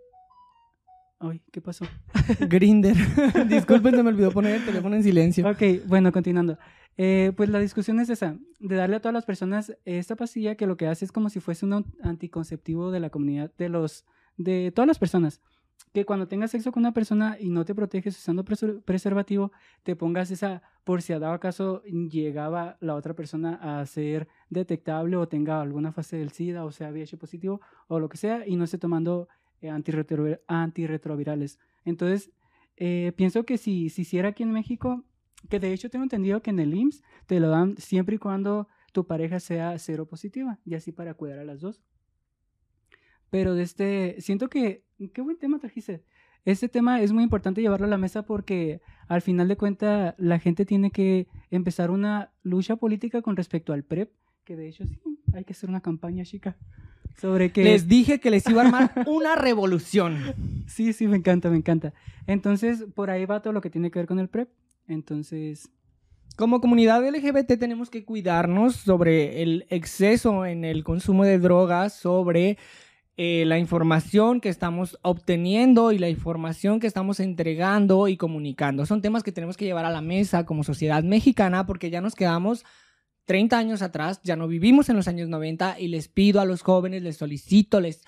Ay, 1.19 1.41
¿qué 1.51 1.61
pasó? 1.61 1.85
Grinder. 2.49 2.95
Disculpen, 3.49 3.95
se 3.95 4.03
me 4.03 4.09
olvidó 4.09 4.31
poner 4.31 4.55
el 4.55 4.65
teléfono 4.65 4.95
en 4.95 5.03
silencio. 5.03 5.47
Ok, 5.49 5.61
bueno, 5.87 6.11
continuando. 6.11 6.57
Eh, 6.97 7.31
pues 7.35 7.49
la 7.49 7.59
discusión 7.59 7.99
es 7.99 8.09
esa, 8.09 8.37
de 8.59 8.75
darle 8.75 8.95
a 8.97 8.99
todas 8.99 9.13
las 9.13 9.25
personas 9.25 9.75
esta 9.85 10.15
pastilla 10.15 10.55
que 10.55 10.67
lo 10.67 10.77
que 10.77 10.87
hace 10.87 11.05
es 11.05 11.11
como 11.11 11.29
si 11.29 11.39
fuese 11.39 11.65
un 11.65 11.73
an- 11.73 11.85
anticonceptivo 12.03 12.91
de 12.91 12.99
la 12.99 13.09
comunidad, 13.09 13.51
de 13.57 13.69
los, 13.69 14.05
de 14.37 14.71
todas 14.73 14.87
las 14.87 14.99
personas. 14.99 15.41
Que 15.93 16.05
cuando 16.05 16.27
tengas 16.27 16.51
sexo 16.51 16.71
con 16.71 16.81
una 16.81 16.93
persona 16.93 17.37
y 17.39 17.49
no 17.49 17.65
te 17.65 17.73
proteges 17.75 18.17
usando 18.17 18.43
preser- 18.43 18.81
preservativo, 18.83 19.51
te 19.83 19.95
pongas 19.95 20.29
esa, 20.31 20.61
por 20.83 21.01
si 21.01 21.13
a 21.13 21.19
dado 21.19 21.39
caso 21.39 21.81
llegaba 21.83 22.77
la 22.79 22.95
otra 22.95 23.13
persona 23.15 23.59
a 23.61 23.85
ser 23.85 24.27
detectable 24.49 25.17
o 25.17 25.27
tenga 25.27 25.61
alguna 25.61 25.91
fase 25.91 26.17
del 26.17 26.31
SIDA 26.31 26.65
o 26.65 26.71
sea 26.71 26.89
VIH 26.91 27.17
positivo 27.17 27.61
o 27.87 27.99
lo 27.99 28.09
que 28.09 28.17
sea 28.17 28.45
y 28.47 28.55
no 28.55 28.63
esté 28.65 28.77
tomando 28.77 29.27
eh, 29.61 29.69
antirretro- 29.69 30.39
antirretrovirales. 30.47 31.59
Entonces, 31.85 32.31
eh, 32.75 33.13
pienso 33.15 33.45
que 33.45 33.57
si 33.57 33.89
se 33.89 34.01
hiciera 34.01 34.29
aquí 34.29 34.43
en 34.43 34.51
México, 34.51 35.03
que 35.49 35.59
de 35.59 35.73
hecho 35.73 35.89
tengo 35.89 36.03
entendido 36.03 36.41
que 36.41 36.49
en 36.49 36.59
el 36.59 36.73
IMSS 36.73 37.03
te 37.25 37.39
lo 37.39 37.49
dan 37.49 37.77
siempre 37.77 38.15
y 38.15 38.19
cuando 38.19 38.67
tu 38.93 39.05
pareja 39.05 39.39
sea 39.39 39.77
cero 39.79 40.07
positiva, 40.07 40.59
y 40.65 40.75
así 40.75 40.91
para 40.91 41.13
cuidar 41.13 41.39
a 41.39 41.45
las 41.45 41.61
dos. 41.61 41.81
Pero 43.29 43.53
de 43.53 43.63
este, 43.63 44.15
siento 44.19 44.49
que, 44.49 44.85
qué 45.13 45.21
buen 45.21 45.37
tema 45.37 45.59
trajiste. 45.59 46.03
Este 46.45 46.69
tema 46.69 47.01
es 47.01 47.11
muy 47.11 47.23
importante 47.23 47.61
llevarlo 47.61 47.87
a 47.87 47.89
la 47.89 47.97
mesa 47.97 48.23
porque 48.23 48.79
al 49.09 49.21
final 49.21 49.49
de 49.49 49.57
cuentas 49.57 50.15
la 50.17 50.39
gente 50.39 50.65
tiene 50.65 50.91
que 50.91 51.27
empezar 51.51 51.91
una 51.91 52.31
lucha 52.41 52.77
política 52.77 53.21
con 53.21 53.35
respecto 53.35 53.73
al 53.73 53.83
PrEP, 53.83 54.13
que 54.45 54.55
de 54.55 54.69
hecho 54.69 54.85
sí, 54.85 54.97
hay 55.33 55.43
que 55.43 55.51
hacer 55.51 55.69
una 55.69 55.81
campaña, 55.81 56.23
chica, 56.23 56.57
sobre 57.19 57.51
que... 57.51 57.63
Les 57.63 57.87
dije 57.87 58.19
que 58.19 58.29
les 58.29 58.47
iba 58.47 58.61
a 58.61 58.65
armar 58.65 58.91
una 59.07 59.35
revolución. 59.35 60.17
Sí, 60.67 60.91
sí, 60.91 61.07
me 61.07 61.15
encanta, 61.15 61.49
me 61.49 61.55
encanta. 61.55 61.93
Entonces, 62.27 62.83
por 62.93 63.09
ahí 63.09 63.25
va 63.25 63.41
todo 63.41 63.53
lo 63.53 63.61
que 63.61 63.69
tiene 63.69 63.89
que 63.89 63.99
ver 63.99 64.05
con 64.07 64.19
el 64.19 64.27
PrEP. 64.27 64.49
Entonces, 64.89 65.69
Como 66.35 66.59
comunidad 66.59 67.07
LGBT 67.07 67.57
tenemos 67.57 67.89
que 67.89 68.03
cuidarnos 68.03 68.75
sobre 68.75 69.41
el 69.41 69.65
exceso 69.69 70.45
en 70.45 70.65
el 70.65 70.83
consumo 70.83 71.23
de 71.23 71.39
drogas, 71.39 71.93
sobre 71.93 72.57
eh, 73.19 73.45
la 73.47 73.57
información 73.57 74.39
que 74.41 74.49
estamos 74.49 74.99
obteniendo 75.01 75.91
y 75.91 75.97
la 75.97 76.09
información 76.09 76.79
que 76.79 76.85
estamos 76.85 77.19
entregando 77.19 78.07
y 78.07 78.15
comunicando. 78.15 78.85
Son 78.85 79.01
temas 79.01 79.23
que 79.23 79.31
tenemos 79.31 79.57
que 79.57 79.65
llevar 79.65 79.85
a 79.85 79.89
la 79.89 80.01
mesa 80.01 80.45
como 80.45 80.63
sociedad 80.63 81.03
mexicana 81.03 81.65
porque 81.65 81.89
ya 81.89 81.99
nos 81.99 82.13
quedamos 82.13 82.63
30 83.27 83.57
años 83.57 83.81
atrás, 83.81 84.21
ya 84.23 84.37
no 84.37 84.47
vivimos 84.47 84.87
en 84.87 84.95
los 84.95 85.09
años 85.09 85.27
90 85.27 85.81
y 85.81 85.89
les 85.89 86.07
pido 86.07 86.39
a 86.39 86.45
los 86.45 86.61
jóvenes, 86.61 87.03
les 87.03 87.17
solicito, 87.17 87.81
les 87.81 88.01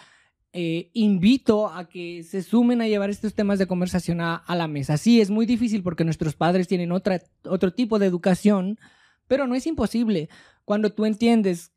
eh, 0.53 0.89
invito 0.93 1.67
a 1.67 1.89
que 1.89 2.23
se 2.23 2.41
sumen 2.41 2.81
a 2.81 2.87
llevar 2.87 3.09
estos 3.09 3.35
temas 3.35 3.59
de 3.59 3.67
conversación 3.67 4.21
a, 4.21 4.43
la 4.47 4.69
mesa. 4.69 4.97
Sí, 4.97 5.19
es 5.19 5.29
muy 5.29 5.45
difícil 5.45 5.83
porque 5.83 6.05
nuestros 6.05 6.35
padres 6.35 6.69
tienen 6.69 6.93
otro 6.93 7.73
tipo 7.73 7.99
de 7.99 8.05
educación, 8.05 8.79
pero 9.27 9.45
no 9.45 9.55
es 9.55 9.67
imposible. 9.67 10.29
Cuando 10.63 10.93
tú 10.93 11.05
entiendes 11.05 11.73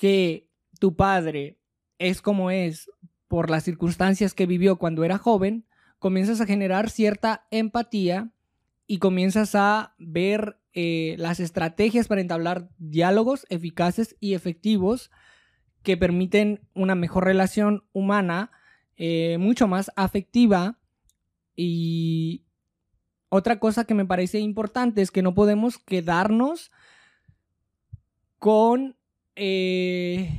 que 0.00 0.50
tu 0.80 0.96
padre 0.96 1.60
es 1.98 2.20
como 2.20 2.50
es 2.50 2.90
por 3.28 3.50
las 3.50 3.62
circunstancias 3.62 4.34
que 4.34 4.46
vivió 4.46 4.78
cuando 4.78 5.04
era 5.04 5.16
joven, 5.16 5.64
comienzas 6.00 6.40
a 6.40 6.46
generar 6.46 6.90
cierta 6.90 7.46
empatía 7.52 8.32
y 8.88 8.98
comienzas 8.98 9.54
a 9.54 9.94
ver 9.98 10.58
eh, 10.80 11.16
las 11.18 11.40
estrategias 11.40 12.06
para 12.06 12.20
entablar 12.20 12.68
diálogos 12.78 13.46
eficaces 13.50 14.14
y 14.20 14.34
efectivos 14.34 15.10
que 15.82 15.96
permiten 15.96 16.60
una 16.72 16.94
mejor 16.94 17.24
relación 17.24 17.82
humana, 17.92 18.52
eh, 18.96 19.38
mucho 19.40 19.66
más 19.66 19.90
afectiva. 19.96 20.78
Y 21.56 22.44
otra 23.28 23.58
cosa 23.58 23.86
que 23.86 23.94
me 23.94 24.04
parece 24.04 24.38
importante 24.38 25.02
es 25.02 25.10
que 25.10 25.20
no 25.20 25.34
podemos 25.34 25.78
quedarnos 25.78 26.70
con 28.38 28.94
eh, 29.34 30.30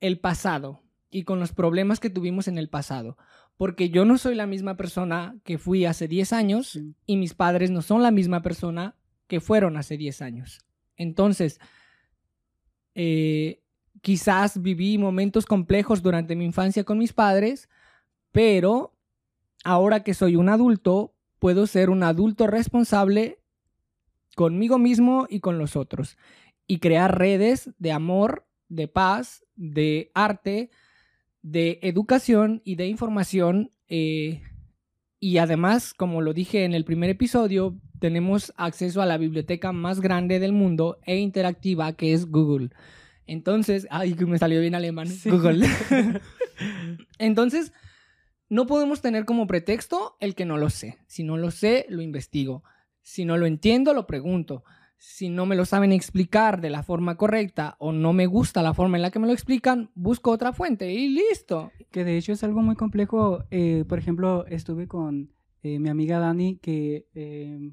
el 0.00 0.18
pasado 0.18 0.82
y 1.10 1.22
con 1.22 1.40
los 1.40 1.54
problemas 1.54 1.98
que 1.98 2.10
tuvimos 2.10 2.46
en 2.46 2.58
el 2.58 2.68
pasado. 2.68 3.16
Porque 3.56 3.88
yo 3.88 4.04
no 4.04 4.18
soy 4.18 4.34
la 4.34 4.46
misma 4.46 4.76
persona 4.76 5.34
que 5.44 5.56
fui 5.56 5.86
hace 5.86 6.08
10 6.08 6.34
años 6.34 6.72
Sí. 6.72 6.94
y 7.06 7.16
mis 7.16 7.32
padres 7.32 7.70
no 7.70 7.80
son 7.80 8.02
la 8.02 8.10
misma 8.10 8.42
persona 8.42 8.96
que 9.26 9.40
fueron 9.40 9.76
hace 9.76 9.96
10 9.96 10.22
años. 10.22 10.60
Entonces, 10.96 11.60
eh, 12.94 13.62
quizás 14.00 14.60
viví 14.60 14.98
momentos 14.98 15.46
complejos 15.46 16.02
durante 16.02 16.36
mi 16.36 16.44
infancia 16.44 16.84
con 16.84 16.98
mis 16.98 17.12
padres, 17.12 17.68
pero 18.32 18.94
ahora 19.64 20.02
que 20.02 20.14
soy 20.14 20.36
un 20.36 20.48
adulto, 20.48 21.14
puedo 21.38 21.66
ser 21.66 21.90
un 21.90 22.02
adulto 22.02 22.46
responsable 22.46 23.38
conmigo 24.36 24.78
mismo 24.78 25.26
y 25.28 25.40
con 25.40 25.58
los 25.58 25.76
otros 25.76 26.16
y 26.66 26.78
crear 26.78 27.18
redes 27.18 27.70
de 27.78 27.92
amor, 27.92 28.46
de 28.68 28.88
paz, 28.88 29.44
de 29.56 30.10
arte, 30.14 30.70
de 31.42 31.78
educación 31.82 32.62
y 32.64 32.76
de 32.76 32.86
información. 32.86 33.70
eh, 33.88 34.42
y 35.20 35.38
además, 35.38 35.94
como 35.94 36.20
lo 36.20 36.34
dije 36.34 36.64
en 36.64 36.74
el 36.74 36.84
primer 36.84 37.08
episodio, 37.08 37.80
tenemos 38.04 38.52
acceso 38.58 39.00
a 39.00 39.06
la 39.06 39.16
biblioteca 39.16 39.72
más 39.72 40.02
grande 40.02 40.38
del 40.38 40.52
mundo 40.52 40.98
e 41.06 41.16
interactiva 41.16 41.94
que 41.94 42.12
es 42.12 42.26
Google. 42.30 42.68
Entonces, 43.26 43.86
ay, 43.90 44.12
que 44.12 44.26
me 44.26 44.36
salió 44.36 44.60
bien 44.60 44.74
alemán, 44.74 45.06
Sí. 45.08 45.30
Google. 45.30 45.66
Entonces, 47.18 47.72
no 48.50 48.66
podemos 48.66 49.00
tener 49.00 49.24
como 49.24 49.46
pretexto 49.46 50.16
el 50.20 50.34
que 50.34 50.44
no 50.44 50.58
lo 50.58 50.68
sé. 50.68 50.98
Si 51.06 51.24
no 51.24 51.38
lo 51.38 51.50
sé, 51.50 51.86
lo 51.88 52.02
investigo. 52.02 52.62
Si 53.00 53.24
no 53.24 53.38
lo 53.38 53.46
entiendo, 53.46 53.94
lo 53.94 54.06
pregunto. 54.06 54.64
Si 54.98 55.30
no 55.30 55.46
me 55.46 55.56
lo 55.56 55.64
saben 55.64 55.90
explicar 55.92 56.60
de 56.60 56.68
la 56.68 56.82
forma 56.82 57.16
correcta 57.16 57.76
o 57.78 57.90
no 57.92 58.12
me 58.12 58.26
gusta 58.26 58.62
la 58.62 58.74
forma 58.74 58.96
en 58.98 59.02
la 59.02 59.10
que 59.10 59.18
me 59.18 59.26
lo 59.26 59.32
explican, 59.32 59.90
busco 59.94 60.30
otra 60.30 60.52
fuente 60.52 60.92
y 60.92 61.08
listo. 61.08 61.72
que 61.90 62.04
de 62.04 62.18
hecho 62.18 62.32
es 62.32 62.44
algo 62.44 62.60
muy 62.60 62.76
complejo. 62.76 63.44
eh, 63.50 63.84
por 63.88 63.98
ejemplo, 63.98 64.44
estuve 64.46 64.86
con 64.88 65.30
eh, 65.62 65.78
mi 65.78 65.88
amiga 65.88 66.18
Dani, 66.18 66.58
que 66.58 67.06
eh, 67.14 67.70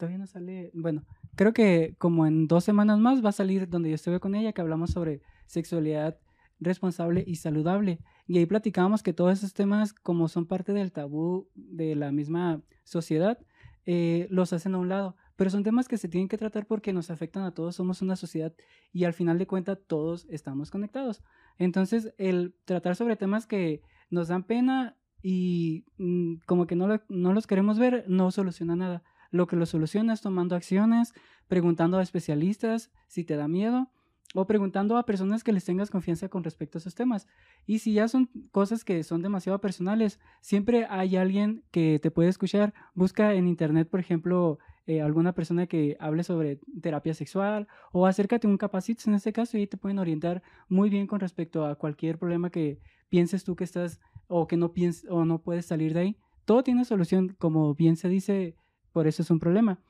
todavía 0.00 0.18
no 0.18 0.26
sale, 0.26 0.70
bueno, 0.72 1.04
creo 1.36 1.52
que 1.52 1.94
como 1.98 2.26
en 2.26 2.48
dos 2.48 2.64
semanas 2.64 2.98
más 2.98 3.22
va 3.22 3.28
a 3.28 3.32
salir 3.32 3.68
donde 3.68 3.90
yo 3.90 3.94
estuve 3.94 4.18
con 4.18 4.34
ella, 4.34 4.52
que 4.52 4.62
hablamos 4.62 4.90
sobre 4.90 5.20
sexualidad 5.46 6.18
responsable 6.58 7.22
y 7.26 7.36
saludable. 7.36 8.00
Y 8.26 8.38
ahí 8.38 8.46
platicábamos 8.46 9.02
que 9.02 9.12
todos 9.12 9.34
esos 9.34 9.52
temas, 9.52 9.92
como 9.92 10.28
son 10.28 10.46
parte 10.46 10.72
del 10.72 10.90
tabú 10.90 11.48
de 11.54 11.94
la 11.96 12.12
misma 12.12 12.62
sociedad, 12.84 13.38
eh, 13.84 14.26
los 14.30 14.54
hacen 14.54 14.74
a 14.74 14.78
un 14.78 14.88
lado. 14.88 15.16
Pero 15.36 15.50
son 15.50 15.64
temas 15.64 15.86
que 15.86 15.98
se 15.98 16.08
tienen 16.08 16.28
que 16.28 16.38
tratar 16.38 16.66
porque 16.66 16.94
nos 16.94 17.10
afectan 17.10 17.42
a 17.44 17.52
todos, 17.52 17.76
somos 17.76 18.00
una 18.00 18.16
sociedad 18.16 18.54
y 18.92 19.04
al 19.04 19.12
final 19.12 19.38
de 19.38 19.46
cuentas 19.46 19.78
todos 19.86 20.26
estamos 20.30 20.70
conectados. 20.70 21.22
Entonces, 21.58 22.14
el 22.16 22.54
tratar 22.64 22.96
sobre 22.96 23.16
temas 23.16 23.46
que 23.46 23.82
nos 24.08 24.28
dan 24.28 24.44
pena 24.44 24.96
y 25.22 25.84
mm, 25.98 26.36
como 26.46 26.66
que 26.66 26.76
no, 26.76 26.88
no 27.08 27.32
los 27.34 27.46
queremos 27.46 27.78
ver, 27.78 28.04
no 28.08 28.30
soluciona 28.30 28.76
nada. 28.76 29.02
Lo 29.30 29.46
que 29.46 29.56
lo 29.56 29.66
soluciona 29.66 30.16
tomando 30.16 30.56
acciones, 30.56 31.14
preguntando 31.48 31.98
a 31.98 32.02
especialistas 32.02 32.90
si 33.06 33.24
te 33.24 33.36
da 33.36 33.48
miedo 33.48 33.90
o 34.34 34.46
preguntando 34.46 34.96
a 34.96 35.06
personas 35.06 35.42
que 35.42 35.52
les 35.52 35.64
tengas 35.64 35.90
confianza 35.90 36.28
con 36.28 36.44
respecto 36.44 36.78
a 36.78 36.80
esos 36.80 36.94
temas. 36.94 37.26
Y 37.66 37.80
si 37.80 37.92
ya 37.92 38.06
son 38.08 38.30
cosas 38.52 38.84
que 38.84 39.02
son 39.02 39.22
demasiado 39.22 39.60
personales, 39.60 40.20
siempre 40.40 40.86
hay 40.88 41.16
alguien 41.16 41.64
que 41.70 41.98
te 42.00 42.10
puede 42.10 42.28
escuchar. 42.28 42.72
Busca 42.94 43.34
en 43.34 43.48
internet, 43.48 43.88
por 43.88 44.00
ejemplo, 44.00 44.58
eh, 44.86 45.02
alguna 45.02 45.34
persona 45.34 45.66
que 45.66 45.96
hable 46.00 46.24
sobre 46.24 46.60
terapia 46.80 47.14
sexual 47.14 47.68
o 47.92 48.06
acércate 48.06 48.46
a 48.46 48.50
un 48.50 48.56
capacito 48.56 49.04
en 49.06 49.14
este 49.14 49.32
caso 49.32 49.58
y 49.58 49.66
te 49.66 49.76
pueden 49.76 49.98
orientar 49.98 50.42
muy 50.68 50.90
bien 50.90 51.06
con 51.06 51.20
respecto 51.20 51.66
a 51.66 51.74
cualquier 51.76 52.18
problema 52.18 52.50
que 52.50 52.80
pienses 53.08 53.44
tú 53.44 53.56
que 53.56 53.64
estás 53.64 54.00
o 54.26 54.46
que 54.46 54.56
no 54.56 54.72
pienses 54.72 55.08
o 55.10 55.24
no 55.24 55.42
puedes 55.42 55.66
salir 55.66 55.92
de 55.92 56.00
ahí. 56.00 56.16
Todo 56.44 56.62
tiene 56.62 56.84
solución, 56.84 57.36
como 57.38 57.74
bien 57.74 57.96
se 57.96 58.08
dice, 58.08 58.56
por 58.92 59.06
eso 59.06 59.22
es 59.22 59.30
un 59.30 59.38
problema. 59.38 59.80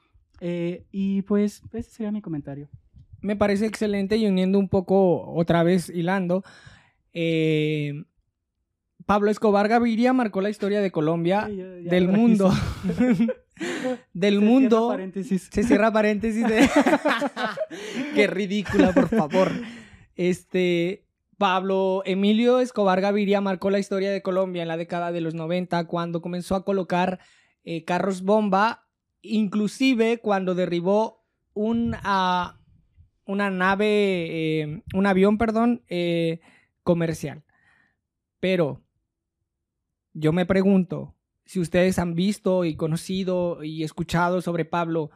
Eh, 0.40 0.86
y 0.90 1.22
pues 1.22 1.62
ese 1.72 1.90
sería 1.90 2.12
mi 2.12 2.22
comentario 2.22 2.68
me 3.22 3.36
parece 3.36 3.66
excelente 3.66 4.16
y 4.16 4.26
uniendo 4.26 4.58
un 4.58 4.68
poco, 4.68 5.30
otra 5.32 5.62
vez 5.62 5.88
hilando, 5.88 6.42
eh, 7.12 8.04
Pablo 9.06 9.30
Escobar 9.30 9.68
Gaviria 9.68 10.12
marcó 10.12 10.40
la 10.40 10.50
historia 10.50 10.80
de 10.80 10.90
Colombia, 10.90 11.48
del 11.48 12.08
mundo. 12.08 12.52
del 14.12 14.34
se 14.34 14.40
mundo. 14.40 14.76
Cierra 14.76 14.92
paréntesis. 14.92 15.48
Se 15.50 15.62
cierra 15.64 15.92
paréntesis. 15.92 16.46
Qué 18.14 18.26
ridícula, 18.26 18.92
por 18.92 19.08
favor. 19.08 19.50
Este, 20.14 21.06
Pablo 21.38 22.02
Emilio 22.04 22.60
Escobar 22.60 23.00
Gaviria 23.00 23.40
marcó 23.40 23.70
la 23.70 23.78
historia 23.78 24.12
de 24.12 24.22
Colombia 24.22 24.62
en 24.62 24.68
la 24.68 24.76
década 24.76 25.12
de 25.12 25.20
los 25.20 25.34
90 25.34 25.86
cuando 25.86 26.22
comenzó 26.22 26.54
a 26.54 26.64
colocar 26.64 27.18
eh, 27.64 27.84
carros 27.84 28.22
bomba, 28.22 28.86
inclusive 29.22 30.18
cuando 30.18 30.54
derribó 30.54 31.24
un, 31.54 31.94
uh, 31.94 32.60
una 33.26 33.50
nave, 33.50 33.86
eh, 34.60 34.82
un 34.94 35.06
avión, 35.06 35.38
perdón, 35.38 35.82
eh, 35.88 36.40
comercial. 36.82 37.44
Pero 38.40 38.82
yo 40.12 40.32
me 40.32 40.46
pregunto, 40.46 41.14
si 41.44 41.60
ustedes 41.60 41.98
han 41.98 42.14
visto 42.14 42.64
y 42.64 42.76
conocido 42.76 43.64
y 43.64 43.84
escuchado 43.84 44.40
sobre 44.42 44.64
Pablo, 44.64 45.10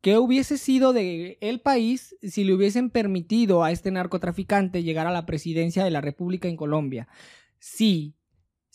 ¿qué 0.00 0.18
hubiese 0.18 0.58
sido 0.58 0.92
de 0.92 1.38
el 1.40 1.60
país 1.60 2.16
si 2.22 2.44
le 2.44 2.54
hubiesen 2.54 2.90
permitido 2.90 3.64
a 3.64 3.72
este 3.72 3.90
narcotraficante 3.90 4.82
llegar 4.82 5.06
a 5.06 5.12
la 5.12 5.26
presidencia 5.26 5.84
de 5.84 5.90
la 5.90 6.00
República 6.00 6.48
en 6.48 6.56
Colombia? 6.56 7.08
Sí, 7.58 8.15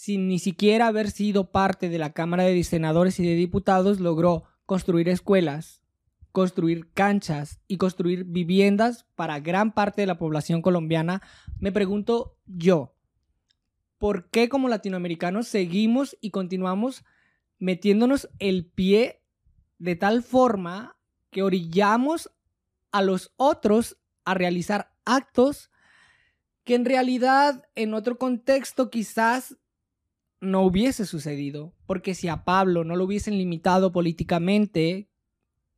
sin 0.02 0.28
ni 0.28 0.40
siquiera 0.40 0.88
haber 0.88 1.12
sido 1.12 1.52
parte 1.52 1.88
de 1.88 2.00
la 2.00 2.12
Cámara 2.12 2.42
de 2.42 2.64
Senadores 2.64 3.20
y 3.20 3.24
de 3.24 3.36
Diputados, 3.36 4.00
logró 4.00 4.46
construir 4.66 5.08
escuelas, 5.08 5.84
construir 6.32 6.92
canchas 6.92 7.60
y 7.68 7.78
construir 7.78 8.24
viviendas 8.24 9.06
para 9.14 9.40
gran 9.40 9.74
parte 9.74 10.02
de 10.02 10.08
la 10.08 10.18
población 10.18 10.64
colombiana, 10.64 11.22
me 11.60 11.72
pregunto 11.72 12.36
yo, 12.48 12.96
¿por 14.00 14.28
qué 14.32 14.50
como 14.50 14.70
latinoamericanos 14.70 15.48
seguimos 15.48 16.18
y 16.20 16.32
continuamos 16.32 17.06
metiéndonos 17.60 18.28
el 18.40 18.66
pie 18.66 19.22
de 19.78 19.96
tal 19.96 20.24
forma 20.24 20.98
que 21.30 21.44
orillamos 21.44 22.32
a 22.92 23.04
los 23.04 23.34
otros 23.36 24.00
a 24.26 24.34
realizar 24.34 24.96
actos 25.06 25.70
que 26.64 26.74
en 26.74 26.86
realidad 26.86 27.70
en 27.76 27.94
otro 27.94 28.18
contexto 28.18 28.90
quizás 28.90 29.58
no 30.42 30.64
hubiese 30.64 31.06
sucedido, 31.06 31.74
porque 31.86 32.16
si 32.16 32.28
a 32.28 32.44
Pablo 32.44 32.84
no 32.84 32.96
lo 32.96 33.06
hubiesen 33.06 33.38
limitado 33.38 33.92
políticamente, 33.92 35.08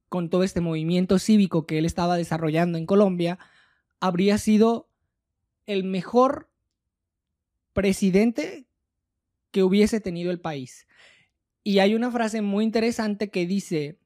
con 0.09 0.29
todo 0.29 0.43
este 0.43 0.61
movimiento 0.61 1.19
cívico 1.19 1.65
que 1.65 1.79
él 1.79 1.85
estaba 1.85 2.17
desarrollando 2.17 2.77
en 2.77 2.85
Colombia, 2.85 3.39
habría 3.99 4.37
sido 4.37 4.89
el 5.65 5.83
mejor 5.83 6.49
presidente 7.73 8.67
que 9.51 9.63
hubiese 9.63 9.99
tenido 9.99 10.31
el 10.31 10.39
país. 10.39 10.87
Y 11.63 11.79
hay 11.79 11.95
una 11.95 12.11
frase 12.11 12.41
muy 12.41 12.63
interesante 12.63 13.29
que 13.29 13.47
dice, 13.47 13.97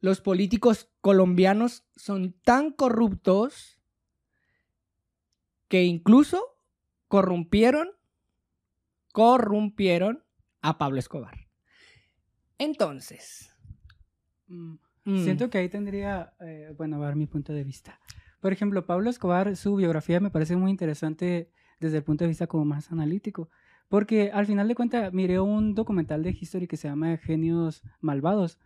los 0.00 0.20
políticos 0.20 0.90
colombianos 1.00 1.84
son 1.96 2.34
tan 2.44 2.70
corruptos 2.70 3.80
que 5.68 5.84
incluso 5.84 6.56
corrompieron, 7.08 7.90
corrompieron 9.12 10.24
a 10.60 10.78
Pablo 10.78 10.98
Escobar. 10.98 11.36
Entonces, 12.58 13.54
mm. 14.48 14.76
Siento 15.04 15.46
mm. 15.46 15.50
que 15.50 15.58
ahí 15.58 15.68
tendría, 15.68 16.34
eh, 16.40 16.72
bueno, 16.76 16.96
a 16.96 17.06
ver 17.06 17.16
mi 17.16 17.26
punto 17.26 17.52
de 17.52 17.64
vista. 17.64 17.98
Por 18.40 18.52
ejemplo, 18.52 18.86
Pablo 18.86 19.10
Escobar, 19.10 19.56
su 19.56 19.76
biografía 19.76 20.20
me 20.20 20.30
parece 20.30 20.56
muy 20.56 20.70
interesante 20.70 21.50
desde 21.80 21.98
el 21.98 22.04
punto 22.04 22.24
de 22.24 22.28
vista 22.28 22.46
como 22.46 22.64
más 22.64 22.90
analítico. 22.92 23.48
Porque 23.88 24.30
al 24.32 24.46
final 24.46 24.68
de 24.68 24.74
cuentas 24.74 25.12
miré 25.12 25.40
un 25.40 25.74
documental 25.74 26.22
de 26.22 26.30
History 26.30 26.66
que 26.66 26.76
se 26.76 26.88
llama 26.88 27.16
Genios 27.18 27.82
Malvados. 28.00 28.58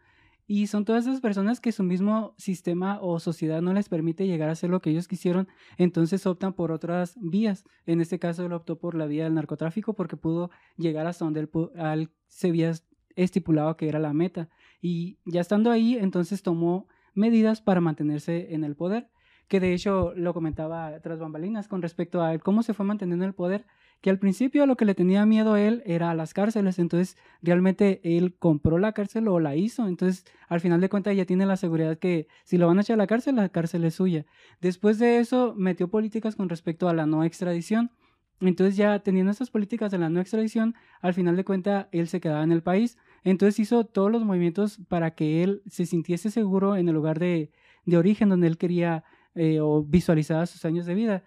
Y 0.46 0.68
son 0.68 0.84
todas 0.84 1.06
esas 1.06 1.20
personas 1.20 1.60
que 1.60 1.72
su 1.72 1.82
mismo 1.82 2.34
sistema 2.38 3.00
o 3.00 3.18
sociedad 3.18 3.60
no 3.62 3.72
les 3.72 3.88
permite 3.88 4.26
llegar 4.26 4.48
a 4.48 4.52
hacer 4.52 4.70
lo 4.70 4.80
que 4.80 4.90
ellos 4.90 5.08
quisieron, 5.08 5.48
entonces 5.76 6.24
optan 6.26 6.52
por 6.52 6.70
otras 6.70 7.16
vías. 7.20 7.64
En 7.84 8.00
este 8.00 8.20
caso, 8.20 8.46
él 8.46 8.52
optó 8.52 8.78
por 8.78 8.94
la 8.94 9.06
vía 9.06 9.24
del 9.24 9.34
narcotráfico 9.34 9.94
porque 9.94 10.16
pudo 10.16 10.50
llegar 10.76 11.06
hasta 11.08 11.24
donde 11.24 11.40
él, 11.40 12.10
se 12.28 12.48
había 12.48 12.72
estipulado 13.16 13.76
que 13.76 13.88
era 13.88 13.98
la 13.98 14.12
meta. 14.12 14.48
Y 14.80 15.18
ya 15.24 15.40
estando 15.40 15.72
ahí, 15.72 15.96
entonces 15.96 16.42
tomó 16.42 16.86
medidas 17.14 17.60
para 17.60 17.80
mantenerse 17.80 18.54
en 18.54 18.62
el 18.62 18.76
poder, 18.76 19.10
que 19.48 19.58
de 19.58 19.72
hecho 19.72 20.12
lo 20.14 20.32
comentaba 20.32 21.00
tras 21.00 21.18
bambalinas 21.18 21.66
con 21.66 21.82
respecto 21.82 22.22
a 22.22 22.38
cómo 22.38 22.62
se 22.62 22.74
fue 22.74 22.86
manteniendo 22.86 23.24
en 23.24 23.30
el 23.30 23.34
poder, 23.34 23.66
que 24.06 24.10
al 24.10 24.20
principio 24.20 24.66
lo 24.66 24.76
que 24.76 24.84
le 24.84 24.94
tenía 24.94 25.26
miedo 25.26 25.54
a 25.54 25.60
él 25.60 25.82
era 25.84 26.12
a 26.12 26.14
las 26.14 26.32
cárceles, 26.32 26.78
entonces 26.78 27.16
realmente 27.42 28.00
él 28.04 28.36
compró 28.38 28.78
la 28.78 28.92
cárcel 28.92 29.26
o 29.26 29.40
la 29.40 29.56
hizo, 29.56 29.88
entonces 29.88 30.24
al 30.46 30.60
final 30.60 30.80
de 30.80 30.88
cuentas 30.88 31.16
ya 31.16 31.24
tiene 31.24 31.44
la 31.44 31.56
seguridad 31.56 31.98
que 31.98 32.28
si 32.44 32.56
lo 32.56 32.68
van 32.68 32.78
a 32.78 32.82
echar 32.82 32.94
a 32.94 32.98
la 32.98 33.08
cárcel, 33.08 33.34
la 33.34 33.48
cárcel 33.48 33.82
es 33.82 33.96
suya. 33.96 34.24
Después 34.60 35.00
de 35.00 35.18
eso 35.18 35.54
metió 35.56 35.88
políticas 35.88 36.36
con 36.36 36.48
respecto 36.48 36.88
a 36.88 36.94
la 36.94 37.04
no 37.04 37.24
extradición, 37.24 37.90
entonces 38.38 38.76
ya 38.76 39.00
teniendo 39.00 39.32
estas 39.32 39.50
políticas 39.50 39.90
de 39.90 39.98
la 39.98 40.08
no 40.08 40.20
extradición, 40.20 40.76
al 41.00 41.12
final 41.12 41.34
de 41.34 41.44
cuentas 41.44 41.88
él 41.90 42.06
se 42.06 42.20
quedaba 42.20 42.44
en 42.44 42.52
el 42.52 42.62
país. 42.62 42.98
Entonces 43.24 43.58
hizo 43.58 43.86
todos 43.86 44.12
los 44.12 44.24
movimientos 44.24 44.78
para 44.86 45.16
que 45.16 45.42
él 45.42 45.62
se 45.66 45.84
sintiese 45.84 46.30
seguro 46.30 46.76
en 46.76 46.88
el 46.88 46.94
lugar 46.94 47.18
de, 47.18 47.50
de 47.86 47.96
origen 47.96 48.28
donde 48.28 48.46
él 48.46 48.56
quería 48.56 49.02
eh, 49.34 49.58
o 49.58 49.82
visualizaba 49.82 50.46
sus 50.46 50.64
años 50.64 50.86
de 50.86 50.94
vida. 50.94 51.24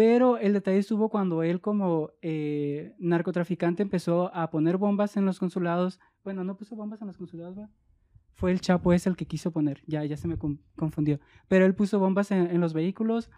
Pero 0.00 0.38
el 0.38 0.54
detalle 0.54 0.78
estuvo 0.78 1.10
cuando 1.10 1.42
él 1.42 1.60
como 1.60 2.12
eh, 2.22 2.94
narcotraficante 2.98 3.82
empezó 3.82 4.34
a 4.34 4.48
poner 4.48 4.78
bombas 4.78 5.18
en 5.18 5.26
los 5.26 5.38
consulados. 5.38 6.00
Bueno, 6.24 6.42
no 6.42 6.56
puso 6.56 6.74
bombas 6.74 7.02
en 7.02 7.08
los 7.08 7.18
consulados, 7.18 7.58
¿va? 7.58 7.68
Fue 8.32 8.50
el 8.50 8.62
Chapo 8.62 8.94
ese 8.94 9.10
el 9.10 9.16
que 9.16 9.26
quiso 9.26 9.50
poner. 9.50 9.82
Ya, 9.86 10.02
ya 10.06 10.16
se 10.16 10.26
me 10.26 10.38
confundió. 10.74 11.20
Pero 11.48 11.66
él 11.66 11.74
puso 11.74 11.98
bombas 11.98 12.30
en, 12.30 12.46
en 12.46 12.62
los 12.62 12.72
vehículos 12.72 13.30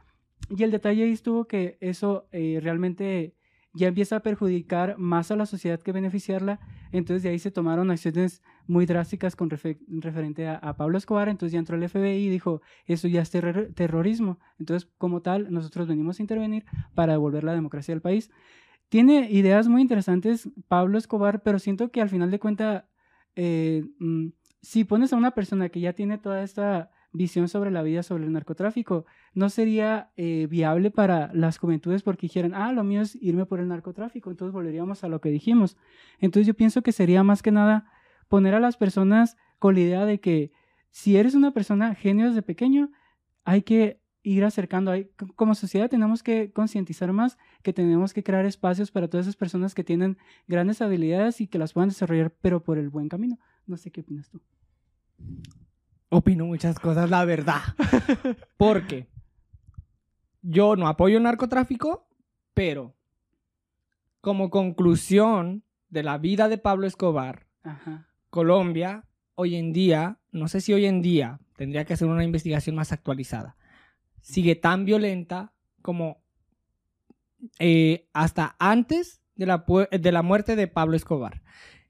y 0.56 0.62
el 0.62 0.70
detalle 0.70 1.02
ahí 1.02 1.10
estuvo 1.10 1.46
que 1.46 1.78
eso 1.80 2.28
eh, 2.30 2.60
realmente 2.62 3.34
ya 3.74 3.88
empieza 3.88 4.14
a 4.14 4.20
perjudicar 4.20 4.96
más 4.98 5.32
a 5.32 5.36
la 5.36 5.46
sociedad 5.46 5.80
que 5.80 5.90
beneficiarla. 5.90 6.60
Entonces 6.92 7.24
de 7.24 7.30
ahí 7.30 7.40
se 7.40 7.50
tomaron 7.50 7.90
acciones 7.90 8.40
muy 8.66 8.86
drásticas 8.86 9.36
con 9.36 9.50
referente 9.50 10.48
a, 10.48 10.76
Pablo 10.76 10.98
Escobar. 10.98 11.28
Entonces 11.28 11.52
ya 11.52 11.58
entró 11.58 11.76
el 11.76 11.88
FBI 11.88 12.26
y 12.26 12.28
dijo, 12.28 12.62
eso 12.86 13.08
ya 13.08 13.22
es 13.22 13.30
terrorismo. 13.30 14.38
Entonces 14.58 14.88
como 14.98 15.22
tal, 15.22 15.52
nosotros 15.52 15.88
venimos 15.88 16.18
a 16.18 16.22
intervenir 16.22 16.64
para 16.94 17.12
devolver 17.12 17.44
la 17.44 17.54
democracia 17.54 17.94
al 17.94 18.00
país. 18.00 18.30
Tiene 18.88 19.30
ideas 19.30 19.68
muy 19.68 19.80
interesantes 19.80 20.50
Pablo 20.68 20.98
Escobar, 20.98 21.42
pero 21.42 21.58
siento 21.58 21.90
que 21.90 22.02
al 22.02 22.10
final 22.10 22.30
de 22.30 22.38
cuentas, 22.38 22.84
eh, 23.36 23.84
mm, 23.98 24.28
si 24.60 24.84
pones 24.84 25.12
a 25.12 25.16
una 25.16 25.30
persona 25.30 25.70
que 25.70 25.80
ya 25.80 25.94
tiene 25.94 26.18
toda 26.18 26.42
esta 26.42 26.90
visión 27.12 27.48
sobre 27.48 27.70
la 27.70 27.82
vida, 27.82 28.02
sobre 28.02 28.24
el 28.24 28.32
narcotráfico, 28.32 29.04
no 29.34 29.50
sería 29.50 30.10
eh, 30.16 30.46
viable 30.50 30.90
para 30.90 31.30
las 31.34 31.58
juventudes 31.58 32.02
porque 32.02 32.26
dijeran, 32.26 32.54
ah, 32.54 32.72
lo 32.72 32.84
mío 32.84 33.02
es 33.02 33.16
irme 33.20 33.46
por 33.46 33.60
el 33.60 33.68
narcotráfico, 33.68 34.30
entonces 34.30 34.52
volveríamos 34.52 35.04
a 35.04 35.08
lo 35.08 35.20
que 35.20 35.28
dijimos. 35.28 35.76
Entonces 36.18 36.46
yo 36.46 36.54
pienso 36.54 36.82
que 36.82 36.92
sería 36.92 37.22
más 37.22 37.42
que 37.42 37.50
nada 37.50 37.91
poner 38.32 38.54
a 38.54 38.60
las 38.60 38.78
personas 38.78 39.36
con 39.58 39.74
la 39.74 39.80
idea 39.80 40.06
de 40.06 40.18
que 40.18 40.52
si 40.90 41.18
eres 41.18 41.34
una 41.34 41.50
persona 41.52 41.94
genio 41.94 42.28
desde 42.28 42.40
pequeño, 42.40 42.90
hay 43.44 43.60
que 43.60 44.00
ir 44.22 44.42
acercando. 44.46 44.94
C- 44.94 45.10
como 45.36 45.54
sociedad 45.54 45.90
tenemos 45.90 46.22
que 46.22 46.50
concientizar 46.50 47.12
más 47.12 47.36
que 47.62 47.74
tenemos 47.74 48.14
que 48.14 48.22
crear 48.22 48.46
espacios 48.46 48.90
para 48.90 49.08
todas 49.08 49.26
esas 49.26 49.36
personas 49.36 49.74
que 49.74 49.84
tienen 49.84 50.16
grandes 50.48 50.80
habilidades 50.80 51.42
y 51.42 51.46
que 51.46 51.58
las 51.58 51.74
puedan 51.74 51.90
desarrollar, 51.90 52.30
pero 52.40 52.62
por 52.64 52.78
el 52.78 52.88
buen 52.88 53.10
camino. 53.10 53.38
No 53.66 53.76
sé 53.76 53.90
qué 53.90 54.00
opinas 54.00 54.30
tú. 54.30 54.40
Opino 56.08 56.46
muchas 56.46 56.78
cosas, 56.78 57.10
la 57.10 57.26
verdad. 57.26 57.60
Porque 58.56 59.08
yo 60.40 60.74
no 60.76 60.88
apoyo 60.88 61.18
el 61.18 61.22
narcotráfico, 61.24 62.08
pero 62.54 62.94
como 64.22 64.48
conclusión 64.48 65.64
de 65.90 66.02
la 66.02 66.16
vida 66.16 66.48
de 66.48 66.56
Pablo 66.56 66.86
Escobar, 66.86 67.46
Ajá. 67.62 68.08
Colombia, 68.32 69.04
hoy 69.34 69.56
en 69.56 69.74
día, 69.74 70.18
no 70.30 70.48
sé 70.48 70.62
si 70.62 70.72
hoy 70.72 70.86
en 70.86 71.02
día, 71.02 71.38
tendría 71.54 71.84
que 71.84 71.92
hacer 71.92 72.08
una 72.08 72.24
investigación 72.24 72.74
más 72.74 72.90
actualizada, 72.90 73.58
sigue 74.22 74.56
tan 74.56 74.86
violenta 74.86 75.52
como 75.82 76.24
eh, 77.58 78.08
hasta 78.14 78.56
antes 78.58 79.20
de 79.34 79.44
la, 79.44 79.66
de 79.90 80.12
la 80.12 80.22
muerte 80.22 80.56
de 80.56 80.66
Pablo 80.66 80.96
Escobar. 80.96 81.42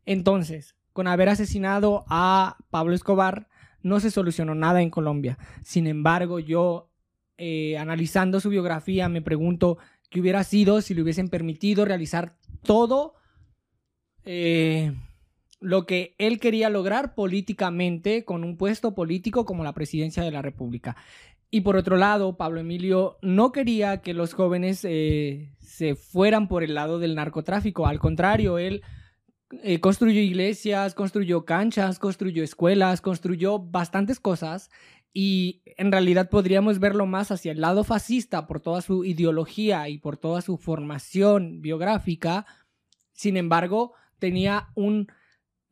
Entonces, 0.05 0.75
con 0.93 1.07
haber 1.07 1.29
asesinado 1.29 2.05
a 2.09 2.57
Pablo 2.71 2.97
Escobar, 2.97 3.47
no 3.81 4.01
se 4.01 4.11
solucionó 4.11 4.57
nada 4.57 4.83
en 4.83 4.91
Colombia. 4.91 5.39
Sin 5.63 5.87
embargo, 5.87 6.41
yo, 6.41 6.91
eh, 7.39 7.79
analizando 7.79 8.41
su 8.41 8.49
biografía, 8.49 9.09
me 9.09 9.23
pregunto 9.23 9.79
qué 10.11 10.19
hubiera 10.21 10.43
sido 10.43 10.81
si 10.81 10.93
le 10.93 11.03
hubiesen 11.03 11.29
permitido 11.29 11.85
realizar 11.85 12.37
todo 12.65 13.15
eh, 14.25 14.93
lo 15.63 15.87
que 15.87 16.15
él 16.19 16.41
quería 16.41 16.69
lograr 16.69 17.15
políticamente 17.15 18.25
con 18.25 18.45
un 18.45 18.57
puesto 18.57 18.95
político 18.95 19.45
como 19.45 19.65
la 19.65 19.73
presidencia 19.73 20.23
de 20.23 20.33
la 20.33 20.43
República. 20.43 20.97
Y 21.51 21.61
por 21.61 21.77
otro 21.77 21.97
lado, 21.97 22.37
Pablo 22.37 22.61
Emilio 22.61 23.19
no 23.23 23.53
quería 23.53 24.01
que 24.01 24.15
los 24.15 24.33
jóvenes 24.33 24.85
eh, 24.85 25.55
se 25.61 25.95
fueran 25.95 26.49
por 26.49 26.63
el 26.63 26.75
lado 26.75 26.99
del 26.99 27.15
narcotráfico. 27.15 27.87
Al 27.87 27.99
contrario, 27.99 28.59
él 28.59 28.83
eh, 29.63 29.79
construyó 29.79 30.21
iglesias, 30.21 30.95
construyó 30.95 31.45
canchas, 31.45 31.99
construyó 31.99 32.43
escuelas, 32.43 33.03
construyó 33.03 33.59
bastantes 33.59 34.19
cosas. 34.19 34.71
Y 35.13 35.63
en 35.77 35.93
realidad 35.93 36.31
podríamos 36.31 36.79
verlo 36.79 37.05
más 37.05 37.31
hacia 37.31 37.53
el 37.53 37.61
lado 37.61 37.85
fascista 37.85 38.47
por 38.47 38.61
toda 38.61 38.81
su 38.81 39.05
ideología 39.05 39.91
y 39.91 39.99
por 39.99 40.17
toda 40.17 40.41
su 40.41 40.57
formación 40.57 41.61
biográfica. 41.61 42.47
Sin 43.13 43.37
embargo, 43.37 43.93
tenía 44.19 44.71
un 44.75 45.13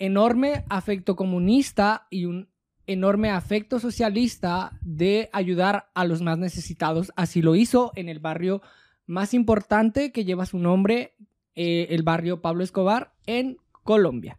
enorme 0.01 0.65
afecto 0.69 1.15
comunista 1.15 2.09
y 2.11 2.25
un 2.25 2.49
enorme 2.87 3.31
afecto 3.31 3.79
socialista 3.79 4.73
de 4.81 5.31
ayudar 5.33 5.91
a 5.95 6.05
los 6.05 6.23
más 6.23 6.39
necesitados. 6.39 7.13
Así 7.15 7.41
lo 7.41 7.55
hizo 7.55 7.93
en 7.95 8.09
el 8.09 8.19
barrio 8.19 8.63
más 9.07 9.35
importante 9.35 10.11
que 10.11 10.25
lleva 10.25 10.47
su 10.47 10.59
nombre, 10.59 11.15
eh, 11.55 11.87
el 11.91 12.03
barrio 12.03 12.41
Pablo 12.41 12.65
Escobar, 12.65 13.13
en 13.27 13.59
Colombia. 13.85 14.39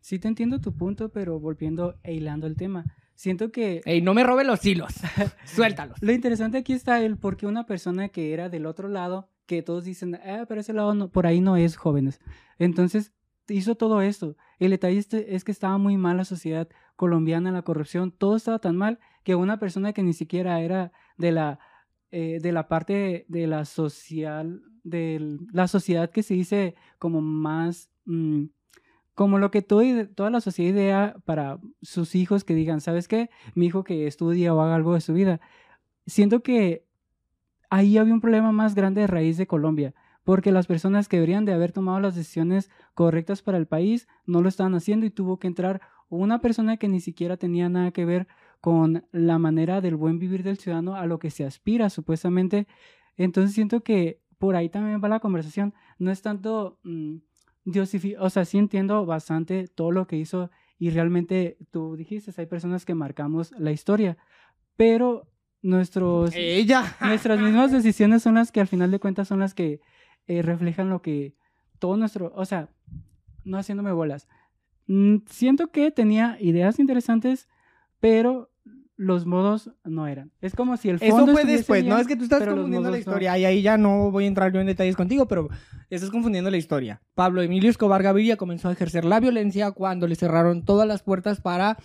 Sí 0.00 0.18
te 0.18 0.28
entiendo 0.28 0.60
tu 0.60 0.76
punto, 0.76 1.10
pero 1.10 1.40
volviendo 1.40 1.98
e 2.02 2.12
hilando 2.12 2.46
el 2.46 2.56
tema. 2.56 2.84
Siento 3.14 3.50
que 3.50 3.80
Ey, 3.86 4.02
no 4.02 4.12
me 4.12 4.24
robe 4.24 4.44
los 4.44 4.64
hilos, 4.64 4.92
suéltalos. 5.46 5.96
Lo 6.02 6.12
interesante 6.12 6.58
aquí 6.58 6.74
está 6.74 7.00
el 7.00 7.16
por 7.16 7.36
qué 7.36 7.46
una 7.46 7.64
persona 7.64 8.10
que 8.10 8.34
era 8.34 8.50
del 8.50 8.66
otro 8.66 8.88
lado, 8.88 9.30
que 9.46 9.62
todos 9.62 9.84
dicen, 9.84 10.16
ah, 10.16 10.44
pero 10.46 10.60
ese 10.60 10.74
lado 10.74 10.94
no, 10.94 11.08
por 11.10 11.26
ahí 11.26 11.40
no 11.40 11.56
es 11.56 11.76
jóvenes. 11.76 12.20
Entonces 12.58 13.12
hizo 13.48 13.74
todo 13.74 14.02
esto. 14.02 14.36
El 14.58 14.70
detalle 14.70 15.04
es 15.28 15.44
que 15.44 15.52
estaba 15.52 15.78
muy 15.78 15.96
mal 15.96 16.16
la 16.16 16.24
sociedad 16.24 16.68
colombiana, 16.96 17.52
la 17.52 17.62
corrupción, 17.62 18.10
todo 18.10 18.36
estaba 18.36 18.58
tan 18.58 18.76
mal 18.76 18.98
que 19.22 19.34
una 19.34 19.58
persona 19.58 19.92
que 19.92 20.02
ni 20.02 20.12
siquiera 20.12 20.60
era 20.60 20.92
de 21.18 21.32
la, 21.32 21.58
eh, 22.10 22.38
de 22.40 22.52
la 22.52 22.68
parte 22.68 23.26
de 23.28 23.46
la 23.46 23.64
social, 23.64 24.62
de 24.84 25.38
la 25.52 25.68
sociedad 25.68 26.10
que 26.10 26.22
se 26.22 26.34
dice 26.34 26.74
como 26.98 27.20
más... 27.20 27.90
mm, 28.04 28.44
como 29.14 29.38
lo 29.38 29.50
que 29.50 29.62
todo, 29.62 29.82
toda 30.14 30.28
la 30.28 30.42
sociedad 30.42 30.74
idea 30.74 31.16
para 31.24 31.58
sus 31.80 32.14
hijos 32.14 32.44
que 32.44 32.54
digan, 32.54 32.82
¿sabes 32.82 33.08
qué? 33.08 33.30
Mi 33.54 33.66
hijo 33.66 33.82
que 33.82 34.06
estudie 34.06 34.50
o 34.50 34.60
haga 34.60 34.74
algo 34.74 34.92
de 34.92 35.00
su 35.00 35.14
vida. 35.14 35.40
Siento 36.06 36.42
que 36.42 36.84
ahí 37.70 37.96
había 37.96 38.12
un 38.12 38.20
problema 38.20 38.52
más 38.52 38.74
grande 38.74 39.00
de 39.00 39.06
raíz 39.06 39.38
de 39.38 39.46
Colombia, 39.46 39.94
porque 40.26 40.50
las 40.50 40.66
personas 40.66 41.06
que 41.08 41.18
deberían 41.18 41.44
de 41.44 41.52
haber 41.52 41.70
tomado 41.70 42.00
las 42.00 42.16
decisiones 42.16 42.68
correctas 42.94 43.42
para 43.42 43.58
el 43.58 43.66
país 43.66 44.08
no 44.26 44.42
lo 44.42 44.48
estaban 44.48 44.74
haciendo 44.74 45.06
y 45.06 45.10
tuvo 45.10 45.38
que 45.38 45.46
entrar 45.46 45.80
una 46.08 46.40
persona 46.40 46.78
que 46.78 46.88
ni 46.88 46.98
siquiera 47.00 47.36
tenía 47.36 47.68
nada 47.68 47.92
que 47.92 48.04
ver 48.04 48.26
con 48.60 49.06
la 49.12 49.38
manera 49.38 49.80
del 49.80 49.94
buen 49.94 50.18
vivir 50.18 50.42
del 50.42 50.58
ciudadano 50.58 50.96
a 50.96 51.06
lo 51.06 51.20
que 51.20 51.30
se 51.30 51.44
aspira 51.44 51.90
supuestamente. 51.90 52.66
Entonces 53.16 53.54
siento 53.54 53.84
que 53.84 54.20
por 54.38 54.56
ahí 54.56 54.68
también 54.68 55.00
va 55.02 55.08
la 55.08 55.20
conversación. 55.20 55.74
No 56.00 56.10
es 56.10 56.22
tanto... 56.22 56.80
mm, 56.82 57.18
diosifi- 57.64 58.16
o 58.18 58.28
sea, 58.28 58.44
sí 58.44 58.58
entiendo 58.58 59.06
bastante 59.06 59.68
todo 59.68 59.92
lo 59.92 60.08
que 60.08 60.16
hizo 60.16 60.50
y 60.76 60.90
realmente 60.90 61.56
tú 61.70 61.94
dijiste, 61.94 62.32
hay 62.36 62.46
personas 62.46 62.84
que 62.84 62.94
marcamos 62.94 63.52
la 63.58 63.70
historia, 63.70 64.16
pero 64.76 65.28
nuestros, 65.62 66.34
Ella. 66.34 66.96
nuestras 67.00 67.40
mismas 67.40 67.70
decisiones 67.70 68.22
son 68.24 68.34
las 68.34 68.50
que 68.50 68.60
al 68.60 68.66
final 68.66 68.90
de 68.90 68.98
cuentas 68.98 69.28
son 69.28 69.38
las 69.38 69.54
que 69.54 69.80
eh, 70.26 70.42
reflejan 70.42 70.90
lo 70.90 71.02
que 71.02 71.34
todo 71.78 71.96
nuestro, 71.96 72.32
o 72.34 72.44
sea, 72.44 72.68
no 73.44 73.58
haciéndome 73.58 73.92
bolas. 73.92 74.28
Mm, 74.86 75.18
Siento 75.28 75.68
que 75.68 75.90
tenía 75.90 76.36
ideas 76.40 76.78
interesantes, 76.78 77.48
pero 78.00 78.50
los 78.96 79.26
modos 79.26 79.70
no 79.84 80.06
eran. 80.06 80.32
Es 80.40 80.54
como 80.54 80.76
si 80.76 80.88
el 80.88 80.98
fondo 80.98 81.24
Eso 81.24 81.32
fue 81.32 81.44
después, 81.44 81.82
bien, 81.82 81.94
no 81.94 82.00
es 82.00 82.06
que 82.06 82.16
tú 82.16 82.24
estás 82.24 82.40
confundiendo 82.40 82.90
la 82.90 82.96
modos 82.96 83.06
no. 83.06 83.12
historia 83.12 83.38
y 83.38 83.44
ahí 83.44 83.62
ya 83.62 83.76
no 83.76 84.10
voy 84.10 84.24
a 84.24 84.26
entrar 84.26 84.52
yo 84.52 84.60
en 84.60 84.66
detalles 84.66 84.96
contigo, 84.96 85.28
pero 85.28 85.48
estás 85.90 86.10
confundiendo 86.10 86.50
la 86.50 86.56
historia. 86.56 87.02
Pablo 87.14 87.42
Emilio 87.42 87.68
Escobar 87.68 88.02
Gaviria 88.02 88.36
comenzó 88.36 88.68
a 88.68 88.72
ejercer 88.72 89.04
la 89.04 89.20
violencia 89.20 89.70
cuando 89.72 90.06
le 90.06 90.16
cerraron 90.16 90.64
todas 90.64 90.88
las 90.88 91.02
puertas 91.02 91.40
para 91.40 91.76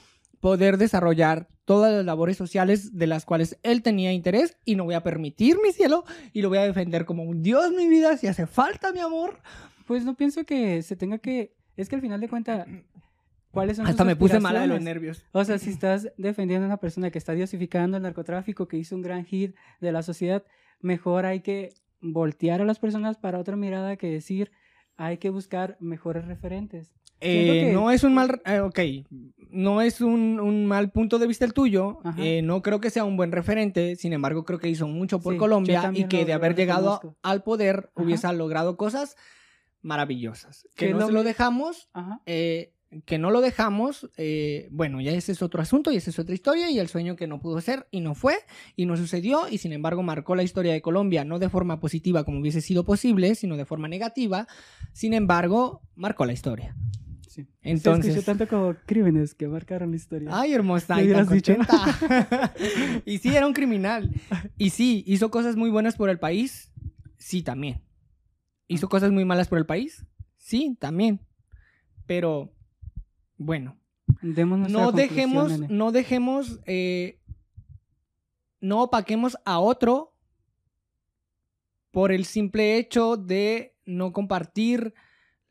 poder 0.41 0.77
desarrollar 0.77 1.47
todas 1.63 1.93
las 1.93 2.03
labores 2.03 2.35
sociales 2.35 2.97
de 2.97 3.07
las 3.07 3.23
cuales 3.23 3.57
él 3.63 3.81
tenía 3.81 4.11
interés 4.11 4.57
y 4.65 4.75
no 4.75 4.83
voy 4.83 4.95
a 4.95 5.03
permitir 5.03 5.57
mi 5.63 5.71
cielo 5.71 6.03
y 6.33 6.41
lo 6.41 6.49
voy 6.49 6.57
a 6.57 6.63
defender 6.63 7.05
como 7.05 7.23
un 7.23 7.41
dios 7.43 7.71
mi 7.71 7.87
vida 7.87 8.17
si 8.17 8.27
hace 8.27 8.47
falta 8.47 8.91
mi 8.91 8.99
amor. 8.99 9.39
Pues 9.85 10.03
no 10.03 10.15
pienso 10.15 10.43
que 10.43 10.81
se 10.81 10.95
tenga 10.95 11.19
que. 11.19 11.55
Es 11.77 11.87
que 11.87 11.95
al 11.95 12.01
final 12.01 12.19
de 12.19 12.27
cuentas, 12.27 12.67
¿cuáles 13.51 13.77
son 13.77 13.87
Hasta 13.87 14.03
me 14.03 14.15
puse 14.15 14.39
mala 14.39 14.61
de 14.61 14.67
los 14.67 14.81
nervios. 14.81 15.23
O 15.31 15.45
sea, 15.45 15.57
si 15.57 15.69
estás 15.69 16.11
defendiendo 16.17 16.65
a 16.65 16.67
una 16.67 16.77
persona 16.77 17.11
que 17.11 17.17
está 17.17 17.33
diosificando 17.33 17.97
el 17.97 18.03
narcotráfico, 18.03 18.67
que 18.67 18.77
hizo 18.77 18.95
un 18.95 19.01
gran 19.01 19.23
hit 19.25 19.55
de 19.79 19.91
la 19.91 20.03
sociedad, 20.03 20.43
mejor 20.81 21.25
hay 21.25 21.41
que 21.41 21.73
voltear 22.01 22.61
a 22.61 22.65
las 22.65 22.79
personas 22.79 23.17
para 23.17 23.39
otra 23.39 23.55
mirada 23.55 23.95
que 23.95 24.07
decir, 24.07 24.51
hay 24.97 25.17
que 25.17 25.29
buscar 25.29 25.77
mejores 25.79 26.25
referentes. 26.25 26.91
Eh, 27.21 27.65
que- 27.67 27.73
No 27.73 27.91
es 27.91 28.03
un 28.03 28.13
mal, 28.13 28.41
eh, 28.45 28.59
ok, 28.59 28.79
no 29.51 29.81
es 29.81 30.01
un, 30.01 30.39
un 30.39 30.65
mal 30.65 30.91
punto 30.91 31.19
de 31.19 31.27
vista 31.27 31.45
el 31.45 31.53
tuyo, 31.53 31.99
eh, 32.17 32.41
no 32.41 32.61
creo 32.61 32.79
que 32.79 32.89
sea 32.89 33.03
un 33.03 33.15
buen 33.17 33.31
referente, 33.31 33.95
sin 33.95 34.13
embargo 34.13 34.43
creo 34.43 34.59
que 34.59 34.69
hizo 34.69 34.87
mucho 34.87 35.19
por 35.19 35.33
Sí, 35.33 35.39
Colombia 35.39 35.91
y 35.93 36.05
que 36.05 36.25
de 36.25 36.33
haber 36.33 36.55
llegado 36.55 37.15
al 37.21 37.43
poder 37.43 37.91
Ajá. 37.95 38.03
hubiese 38.03 38.33
logrado 38.33 38.75
cosas 38.77 39.15
maravillosas. 39.81 40.67
¿Qué 40.75 40.87
Que 40.87 40.93
no 40.93 41.09
lo 41.09 41.23
dejamos, 41.23 41.89
que 43.05 43.17
no 43.17 43.31
lo 43.31 43.41
dejamos, 43.41 44.09
bueno, 44.71 44.99
ya 45.01 45.11
ese 45.11 45.31
es 45.31 45.41
otro 45.41 45.61
asunto 45.61 45.91
y 45.91 45.97
esa 45.97 46.09
es 46.09 46.19
otra 46.19 46.33
historia 46.35 46.69
y 46.69 46.79
el 46.79 46.87
sueño 46.87 47.15
que 47.15 47.27
no 47.27 47.39
pudo 47.39 47.61
ser 47.61 47.87
y 47.91 48.01
no 48.01 48.15
fue 48.15 48.35
y 48.75 48.85
no 48.85 48.97
sucedió 48.97 49.47
y 49.49 49.57
sin 49.59 49.73
embargo 49.73 50.03
marcó 50.03 50.35
la 50.35 50.43
historia 50.43 50.73
de 50.73 50.81
Colombia 50.81 51.23
no 51.25 51.39
de 51.39 51.49
forma 51.49 51.79
positiva 51.79 52.23
como 52.23 52.39
hubiese 52.39 52.61
sido 52.61 52.83
posible, 52.83 53.35
sino 53.35 53.57
de 53.57 53.65
forma 53.65 53.87
negativa, 53.87 54.47
sin 54.93 55.13
embargo 55.13 55.81
marcó 55.95 56.25
la 56.25 56.33
historia. 56.33 56.75
Sí. 57.31 57.47
Entonces- 57.61 58.07
Se 58.13 58.19
escuchó 58.19 58.25
tanto 58.25 58.45
como 58.45 58.75
crímenes 58.85 59.33
que 59.33 59.47
marcaron 59.47 59.91
la 59.91 59.95
historia. 59.95 60.27
Ay, 60.33 60.51
hermosa. 60.51 60.97
¿Le 60.97 61.05
y 61.05 61.13
tan 61.13 61.25
contenta. 61.25 62.53
y 63.05 63.19
sí, 63.19 63.33
era 63.33 63.47
un 63.47 63.53
criminal. 63.53 64.11
Y 64.57 64.71
sí, 64.71 65.05
hizo 65.07 65.31
cosas 65.31 65.55
muy 65.55 65.69
buenas 65.69 65.95
por 65.95 66.09
el 66.09 66.19
país. 66.19 66.73
Sí, 67.17 67.41
también. 67.41 67.81
¿Hizo 68.67 68.89
cosas 68.89 69.11
muy 69.11 69.23
malas 69.23 69.47
por 69.47 69.59
el 69.59 69.65
país? 69.65 70.05
Sí, 70.35 70.75
también. 70.77 71.21
Pero, 72.05 72.53
bueno, 73.37 73.79
no 74.21 74.91
dejemos, 74.91 75.51
nene. 75.51 75.67
no 75.73 75.93
dejemos, 75.93 76.59
eh, 76.65 77.21
no 78.59 78.83
opaquemos 78.83 79.37
a 79.45 79.59
otro 79.59 80.17
por 81.91 82.11
el 82.11 82.25
simple 82.25 82.77
hecho 82.77 83.15
de 83.15 83.77
no 83.85 84.11
compartir 84.11 84.93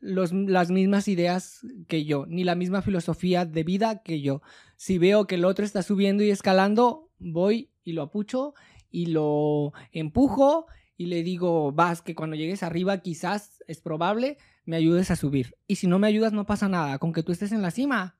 los- 0.01 0.33
las 0.33 0.69
mismas 0.71 1.07
ideas 1.07 1.65
que 1.87 2.03
yo, 2.03 2.25
ni 2.27 2.43
la 2.43 2.55
misma 2.55 2.81
filosofía 2.81 3.45
de 3.45 3.63
vida 3.63 4.01
que 4.03 4.19
yo. 4.21 4.41
Si 4.75 4.97
veo 4.97 5.27
que 5.27 5.35
el 5.35 5.45
otro 5.45 5.63
está 5.63 5.81
subiendo 5.83 6.23
y 6.23 6.29
escalando, 6.31 7.09
voy 7.19 7.69
y 7.83 7.93
lo 7.93 8.01
apucho 8.01 8.53
y 8.89 9.05
lo 9.05 9.71
empujo 9.93 10.65
y 10.97 11.05
le 11.05 11.23
digo, 11.23 11.71
vas, 11.71 12.01
que 12.01 12.15
cuando 12.15 12.35
llegues 12.35 12.63
arriba 12.63 12.97
quizás 12.97 13.63
es 13.67 13.79
probable 13.79 14.37
me 14.65 14.75
ayudes 14.75 15.09
a 15.11 15.15
subir. 15.15 15.55
Y 15.67 15.75
si 15.77 15.87
no 15.87 15.97
me 15.99 16.07
ayudas 16.07 16.33
no 16.33 16.45
pasa 16.45 16.67
nada, 16.67 16.99
con 16.99 17.13
que 17.13 17.23
tú 17.23 17.31
estés 17.31 17.51
en 17.51 17.61
la 17.61 17.71
cima. 17.71 18.17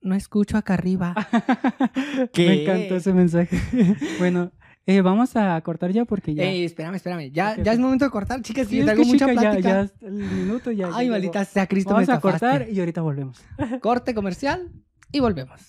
No 0.00 0.14
escucho 0.14 0.56
acá 0.56 0.74
arriba. 0.74 1.14
¿Qué? 2.32 2.46
Me 2.46 2.62
encantó 2.62 2.96
ese 2.96 3.12
mensaje. 3.12 3.56
bueno, 4.18 4.52
Eh, 4.86 5.00
vamos 5.00 5.36
a 5.36 5.60
cortar 5.60 5.92
ya 5.92 6.04
porque 6.04 6.34
ya. 6.34 6.44
Ey, 6.44 6.64
espérame, 6.64 6.96
espérame. 6.96 7.30
Ya, 7.30 7.56
ya 7.56 7.72
es 7.72 7.78
momento 7.78 8.04
de 8.04 8.10
cortar, 8.10 8.42
chicas, 8.42 8.66
Sí, 8.66 8.78
que 8.78 8.84
traigo 8.84 9.02
que, 9.02 9.08
mucha 9.08 9.28
chica, 9.28 9.40
plática. 9.40 9.84
ya 10.00 10.06
el 10.06 10.12
minuto 10.12 10.70
ya. 10.72 10.90
Ay, 10.92 11.08
maldita 11.08 11.44
sea, 11.44 11.66
Cristo, 11.66 11.92
Vamos 11.94 12.08
me 12.08 12.14
a 12.14 12.20
cortar 12.20 12.68
y 12.68 12.78
ahorita 12.80 13.00
volvemos. 13.00 13.40
Corte 13.80 14.14
comercial 14.14 14.70
y 15.12 15.20
volvemos. 15.20 15.60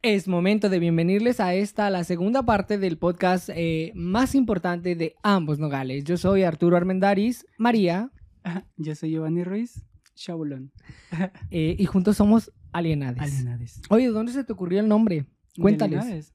Es 0.00 0.26
momento 0.26 0.68
de 0.68 0.78
bienvenirles 0.78 1.38
a 1.40 1.54
esta, 1.54 1.88
la 1.90 2.02
segunda 2.04 2.42
parte 2.42 2.78
del 2.78 2.98
podcast 2.98 3.50
eh, 3.54 3.92
más 3.94 4.34
importante 4.34 4.96
de 4.96 5.14
ambos 5.22 5.58
nogales. 5.58 6.04
Yo 6.04 6.16
soy 6.16 6.42
Arturo 6.42 6.76
Armendaris, 6.76 7.46
María, 7.56 8.10
Yo 8.76 8.94
soy 8.94 9.10
Giovanni 9.10 9.44
Ruiz, 9.44 9.84
Chabulón. 10.14 10.72
eh, 11.50 11.76
y 11.78 11.86
juntos 11.86 12.16
somos 12.16 12.52
Alienades. 12.72 13.20
Alienades. 13.20 13.82
Oye, 13.90 14.04
¿de 14.04 14.12
dónde 14.12 14.32
se 14.32 14.44
te 14.44 14.52
ocurrió 14.52 14.80
el 14.80 14.88
nombre? 14.88 15.26
¿De 15.56 15.62
Cuéntales. 15.62 16.34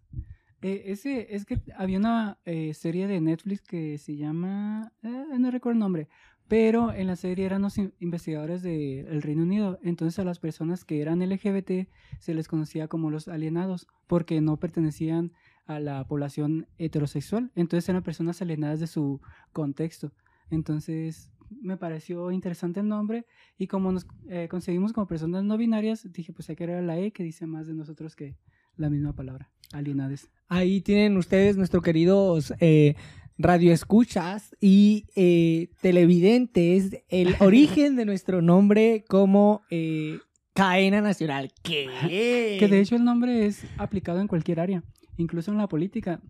Eh, 0.62 0.84
ese, 0.88 1.36
es 1.36 1.45
que 1.45 1.62
había 1.76 1.99
una 1.99 2.39
eh, 2.45 2.74
serie 2.74 3.08
de 3.08 3.22
Netflix 3.22 3.62
que 3.62 3.97
se 3.97 4.16
llama. 4.18 4.91
eh, 5.03 5.26
no 5.39 5.51
recuerdo 5.51 5.74
el 5.74 5.80
nombre. 5.80 6.08
Pero 6.47 6.93
en 6.93 7.08
la 7.08 7.18
serie 7.18 7.45
eran 7.45 7.62
los 7.62 7.78
in- 7.78 7.93
investigadores 7.99 8.62
del 8.64 9.22
Reino 9.22 9.43
Unido. 9.43 9.80
Entonces 9.84 10.18
a 10.20 10.24
las 10.24 10.39
personas 10.39 10.86
que 10.86 11.01
eran 11.01 11.22
LGBT 11.22 11.89
se 12.20 12.34
les 12.34 12.47
conocía 12.47 12.88
como 12.88 13.12
los 13.12 13.28
alienados. 13.28 13.88
Porque 14.08 14.39
no 14.41 14.58
pertenecían 14.58 15.34
a 15.66 15.80
la 15.80 16.08
población 16.08 16.68
heterosexual. 16.78 17.51
Entonces 17.55 17.89
eran 17.89 18.01
personas 18.01 18.41
alienadas 18.41 18.80
de 18.80 18.88
su 18.88 19.20
contexto. 19.51 20.14
Entonces 20.49 21.32
me 21.49 21.78
pareció 21.78 22.32
interesante 22.32 22.80
el 22.80 22.88
nombre. 22.88 23.26
Y 23.58 23.68
como 23.68 23.91
nos 23.91 24.08
eh, 24.30 24.47
concebimos 24.49 24.93
como 24.93 25.08
personas 25.08 25.43
no 25.43 25.58
binarias, 25.58 26.10
dije 26.12 26.32
pues 26.34 26.49
hay 26.49 26.55
que 26.55 26.64
agregar 26.64 26.84
la 26.84 26.97
E 26.97 27.12
que 27.12 27.24
dice 27.24 27.45
más 27.45 27.68
de 27.68 27.74
nosotros 27.74 28.16
que 28.16 28.38
la 28.78 28.89
misma 28.89 29.14
palabra. 29.14 29.51
Alienades. 29.74 30.30
Ahí 30.48 30.82
tienen 30.82 31.18
ustedes 31.18 31.58
nuestros 31.58 31.84
queridos 31.84 32.54
eh, 32.60 32.95
radioescuchas 33.38 34.56
y 34.60 35.06
eh, 35.16 35.70
televidentes 35.82 37.04
el 37.10 37.36
origen 37.39 37.95
de 37.95 38.06
nuestro 38.06 38.41
nombre 38.41 39.04
como 39.08 39.62
eh, 39.70 40.20
cadena 40.54 41.02
nacional. 41.02 41.52
¿Qué? 41.64 42.58
Que 42.60 42.68
de 42.68 42.80
hecho 42.80 42.95
el 42.95 43.04
nombre 43.04 43.45
es 43.45 43.64
aplicado 43.78 44.22
en 44.22 44.28
cualquier 44.28 44.60
área, 44.60 44.84
incluso 45.18 45.52
en 45.52 45.58
la 45.58 45.68
política. 45.68 46.22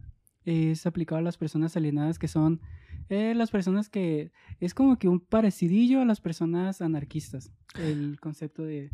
Es 0.46 0.86
aplicado 0.86 1.20
a 1.20 1.24
las 1.24 1.38
personas 1.38 1.76
alienadas 1.76 2.18
que 2.20 2.28
son 2.28 2.62
eh, 3.10 3.34
las 3.36 3.52
personas 3.52 3.90
que 3.90 4.32
es 4.60 4.74
como 4.74 4.98
que 4.98 5.08
un 5.08 5.22
parecidillo 5.22 6.02
a 6.02 6.06
las 6.06 6.20
personas 6.20 6.82
anarquistas, 6.82 7.52
el 7.80 8.20
concepto 8.20 8.64
de 8.64 8.90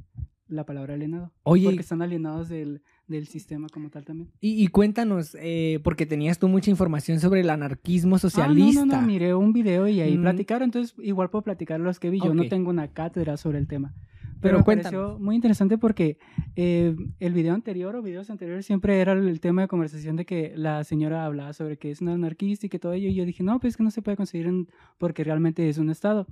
la 0.53 0.65
palabra 0.65 0.93
alienado. 0.93 1.31
Oye, 1.43 1.65
Porque 1.65 1.81
están 1.81 2.01
alienados 2.01 2.49
del, 2.49 2.81
del 3.07 3.27
sistema 3.27 3.67
como 3.69 3.89
tal 3.89 4.05
también. 4.05 4.29
y, 4.39 4.63
y 4.63 4.67
cuéntanos, 4.67 5.35
eh, 5.39 5.79
porque 5.83 6.05
tenías 6.05 6.39
tú 6.39 6.47
mucha 6.47 6.69
información 6.71 7.19
sobre 7.19 7.41
el 7.41 7.49
anarquismo 7.49 8.15
Ah, 8.15 8.19
socialista. 8.19 8.85
no, 8.85 8.85
no, 8.95 9.01
no, 9.01 9.07
miré 9.07 9.33
un 9.35 9.51
video 9.53 9.87
y 9.87 9.99
ahí 10.01 10.17
Mm. 10.17 10.21
platicaron, 10.21 10.63
entonces 10.65 10.95
igual 10.99 11.29
puedo 11.29 11.43
platicar 11.43 11.79
los 11.79 11.99
que 11.99 12.09
vi. 12.09 12.19
Yo 12.19 12.29
Ok. 12.29 12.35
no 12.35 12.47
tengo 12.47 12.69
una 12.69 12.87
cátedra 12.89 13.35
sobre 13.37 13.57
el 13.59 13.67
tema. 13.67 13.93
Pero 14.41 14.57
Pero, 14.57 14.57
me 14.57 14.63
pareció 14.83 15.17
muy 15.19 15.35
interesante 15.35 15.77
porque 15.77 16.17
eh, 16.57 16.93
el 17.21 17.33
video 17.33 17.53
anterior 17.53 17.95
o 17.95 18.01
videos 18.01 18.29
anteriores 18.29 18.65
siempre 18.65 18.99
era 18.99 19.13
el 19.13 19.39
tema 19.39 19.61
de 19.61 19.69
conversación 19.69 20.17
de 20.17 20.25
que 20.25 20.51
la 20.57 20.83
señora 20.83 21.25
hablaba 21.25 21.53
sobre 21.53 21.77
que 21.77 21.91
es 21.91 22.01
una 22.01 22.11
anarquista 22.13 22.65
y 22.65 22.69
que 22.69 22.77
todo 22.77 22.91
ello. 22.91 23.07
Y 23.07 23.15
yo 23.15 23.23
dije, 23.25 23.41
no, 23.41 23.59
pues 23.61 23.77
que 23.77 23.83
no 23.83 23.89
se 23.91 24.01
puede 24.01 24.17
conseguir 24.17 24.47
en- 24.47 24.67
porque 24.97 25.23
realmente 25.23 25.69
es 25.69 25.77
un 25.77 25.89
estado. 25.89 26.27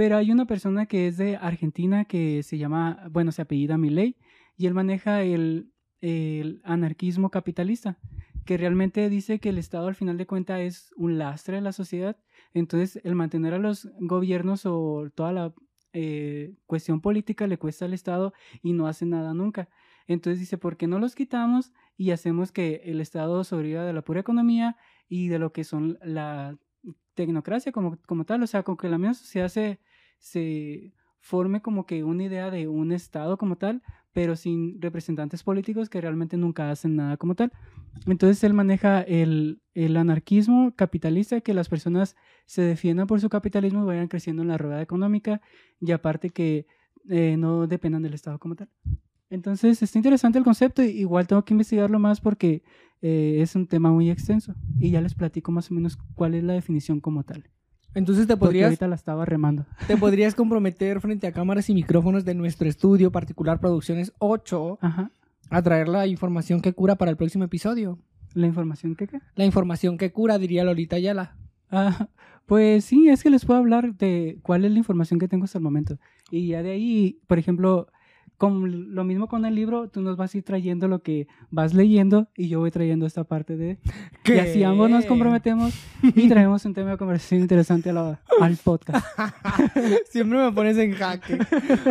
Pero 0.00 0.16
hay 0.16 0.32
una 0.32 0.46
persona 0.46 0.86
que 0.86 1.08
es 1.08 1.18
de 1.18 1.36
Argentina 1.36 2.06
que 2.06 2.42
se 2.42 2.56
llama, 2.56 3.06
bueno, 3.10 3.32
se 3.32 3.42
apellida 3.42 3.76
Milei 3.76 4.16
y 4.56 4.64
él 4.64 4.72
maneja 4.72 5.22
el, 5.22 5.74
el 6.00 6.62
anarquismo 6.64 7.30
capitalista, 7.30 7.98
que 8.46 8.56
realmente 8.56 9.10
dice 9.10 9.40
que 9.40 9.50
el 9.50 9.58
Estado 9.58 9.88
al 9.88 9.94
final 9.94 10.16
de 10.16 10.26
cuentas 10.26 10.60
es 10.60 10.94
un 10.96 11.18
lastre 11.18 11.56
de 11.56 11.60
la 11.60 11.72
sociedad. 11.72 12.16
Entonces, 12.54 12.98
el 13.04 13.14
mantener 13.14 13.52
a 13.52 13.58
los 13.58 13.90
gobiernos 13.98 14.64
o 14.64 15.10
toda 15.14 15.32
la 15.32 15.54
eh, 15.92 16.54
cuestión 16.64 17.02
política 17.02 17.46
le 17.46 17.58
cuesta 17.58 17.84
al 17.84 17.92
Estado 17.92 18.32
y 18.62 18.72
no 18.72 18.86
hace 18.86 19.04
nada 19.04 19.34
nunca. 19.34 19.68
Entonces 20.06 20.40
dice, 20.40 20.56
¿por 20.56 20.78
qué 20.78 20.86
no 20.86 20.98
los 20.98 21.14
quitamos 21.14 21.74
y 21.98 22.12
hacemos 22.12 22.52
que 22.52 22.80
el 22.86 23.02
Estado 23.02 23.44
sobreviva 23.44 23.84
de 23.84 23.92
la 23.92 24.00
pura 24.00 24.20
economía 24.20 24.78
y 25.10 25.28
de 25.28 25.38
lo 25.38 25.52
que 25.52 25.62
son 25.62 25.98
la 26.02 26.56
tecnocracia 27.12 27.70
como, 27.70 27.98
como 28.06 28.24
tal? 28.24 28.42
O 28.42 28.46
sea, 28.46 28.62
con 28.62 28.78
que 28.78 28.88
la 28.88 28.96
misma 28.96 29.12
sociedad 29.12 29.48
se, 29.48 29.78
se 30.20 30.92
forme 31.18 31.60
como 31.60 31.84
que 31.84 32.04
una 32.04 32.24
idea 32.24 32.50
de 32.50 32.68
un 32.68 32.92
Estado 32.92 33.36
como 33.36 33.56
tal, 33.56 33.82
pero 34.12 34.36
sin 34.36 34.80
representantes 34.80 35.42
políticos 35.42 35.88
que 35.88 36.00
realmente 36.00 36.36
nunca 36.36 36.70
hacen 36.70 36.96
nada 36.96 37.16
como 37.16 37.34
tal. 37.34 37.52
Entonces 38.06 38.42
él 38.44 38.54
maneja 38.54 39.02
el, 39.02 39.60
el 39.74 39.96
anarquismo 39.96 40.72
capitalista, 40.74 41.40
que 41.40 41.54
las 41.54 41.68
personas 41.68 42.16
se 42.46 42.62
defiendan 42.62 43.06
por 43.06 43.20
su 43.20 43.28
capitalismo 43.28 43.82
y 43.82 43.86
vayan 43.86 44.08
creciendo 44.08 44.42
en 44.42 44.48
la 44.48 44.58
rueda 44.58 44.80
económica 44.82 45.40
y 45.80 45.92
aparte 45.92 46.30
que 46.30 46.66
eh, 47.08 47.36
no 47.36 47.66
dependan 47.66 48.02
del 48.02 48.14
Estado 48.14 48.38
como 48.38 48.56
tal. 48.56 48.68
Entonces 49.28 49.80
está 49.82 49.98
interesante 49.98 50.38
el 50.38 50.44
concepto, 50.44 50.82
igual 50.82 51.26
tengo 51.26 51.44
que 51.44 51.54
investigarlo 51.54 51.98
más 52.00 52.20
porque 52.20 52.62
eh, 53.00 53.38
es 53.40 53.54
un 53.54 53.66
tema 53.66 53.92
muy 53.92 54.10
extenso 54.10 54.54
y 54.78 54.90
ya 54.90 55.00
les 55.00 55.14
platico 55.14 55.52
más 55.52 55.70
o 55.70 55.74
menos 55.74 55.96
cuál 56.14 56.34
es 56.34 56.42
la 56.42 56.54
definición 56.54 57.00
como 57.00 57.22
tal. 57.22 57.48
Entonces 57.94 58.26
te 58.26 58.36
Porque 58.36 58.46
podrías, 58.46 58.66
ahorita 58.66 58.88
la 58.88 58.94
estaba 58.94 59.24
remando. 59.24 59.66
te 59.86 59.96
podrías 59.96 60.34
comprometer 60.34 61.00
frente 61.00 61.26
a 61.26 61.32
cámaras 61.32 61.68
y 61.70 61.74
micrófonos 61.74 62.24
de 62.24 62.34
nuestro 62.34 62.68
estudio 62.68 63.10
particular 63.10 63.60
Producciones 63.60 64.12
8 64.18 64.78
Ajá. 64.80 65.10
a 65.50 65.62
traer 65.62 65.88
la 65.88 66.06
información 66.06 66.60
que 66.60 66.72
cura 66.72 66.96
para 66.96 67.10
el 67.10 67.16
próximo 67.16 67.44
episodio. 67.44 67.98
La 68.34 68.46
información 68.46 68.94
que 68.94 69.08
qué. 69.08 69.18
La 69.34 69.44
información 69.44 69.98
que 69.98 70.12
cura, 70.12 70.38
diría 70.38 70.62
Lolita 70.62 70.96
Ayala. 70.96 71.36
Ah, 71.70 72.08
pues 72.46 72.84
sí, 72.84 73.08
es 73.08 73.22
que 73.22 73.30
les 73.30 73.44
puedo 73.44 73.58
hablar 73.58 73.94
de 73.96 74.38
cuál 74.42 74.64
es 74.64 74.72
la 74.72 74.78
información 74.78 75.18
que 75.18 75.28
tengo 75.28 75.44
hasta 75.44 75.58
el 75.58 75.64
momento. 75.64 75.98
Y 76.30 76.48
ya 76.48 76.62
de 76.62 76.70
ahí, 76.72 77.20
por 77.26 77.38
ejemplo, 77.38 77.88
con 78.40 78.94
lo 78.94 79.04
mismo 79.04 79.28
con 79.28 79.44
el 79.44 79.54
libro, 79.54 79.88
tú 79.90 80.00
nos 80.00 80.16
vas 80.16 80.34
a 80.34 80.38
ir 80.38 80.44
trayendo 80.44 80.88
lo 80.88 81.02
que 81.02 81.28
vas 81.50 81.74
leyendo 81.74 82.28
y 82.34 82.48
yo 82.48 82.58
voy 82.60 82.70
trayendo 82.70 83.04
esta 83.04 83.22
parte 83.22 83.54
de... 83.54 83.78
Y 84.24 84.38
así 84.38 84.64
ambos 84.64 84.88
nos 84.88 85.04
comprometemos 85.04 85.74
y 86.02 86.26
traemos 86.26 86.64
un 86.64 86.72
tema 86.72 86.92
de 86.92 86.96
conversación 86.96 87.42
interesante 87.42 87.92
la- 87.92 88.18
al 88.40 88.56
podcast. 88.56 89.04
Siempre 90.10 90.38
me 90.38 90.52
pones 90.52 90.78
en 90.78 90.92
jaque. 90.94 91.36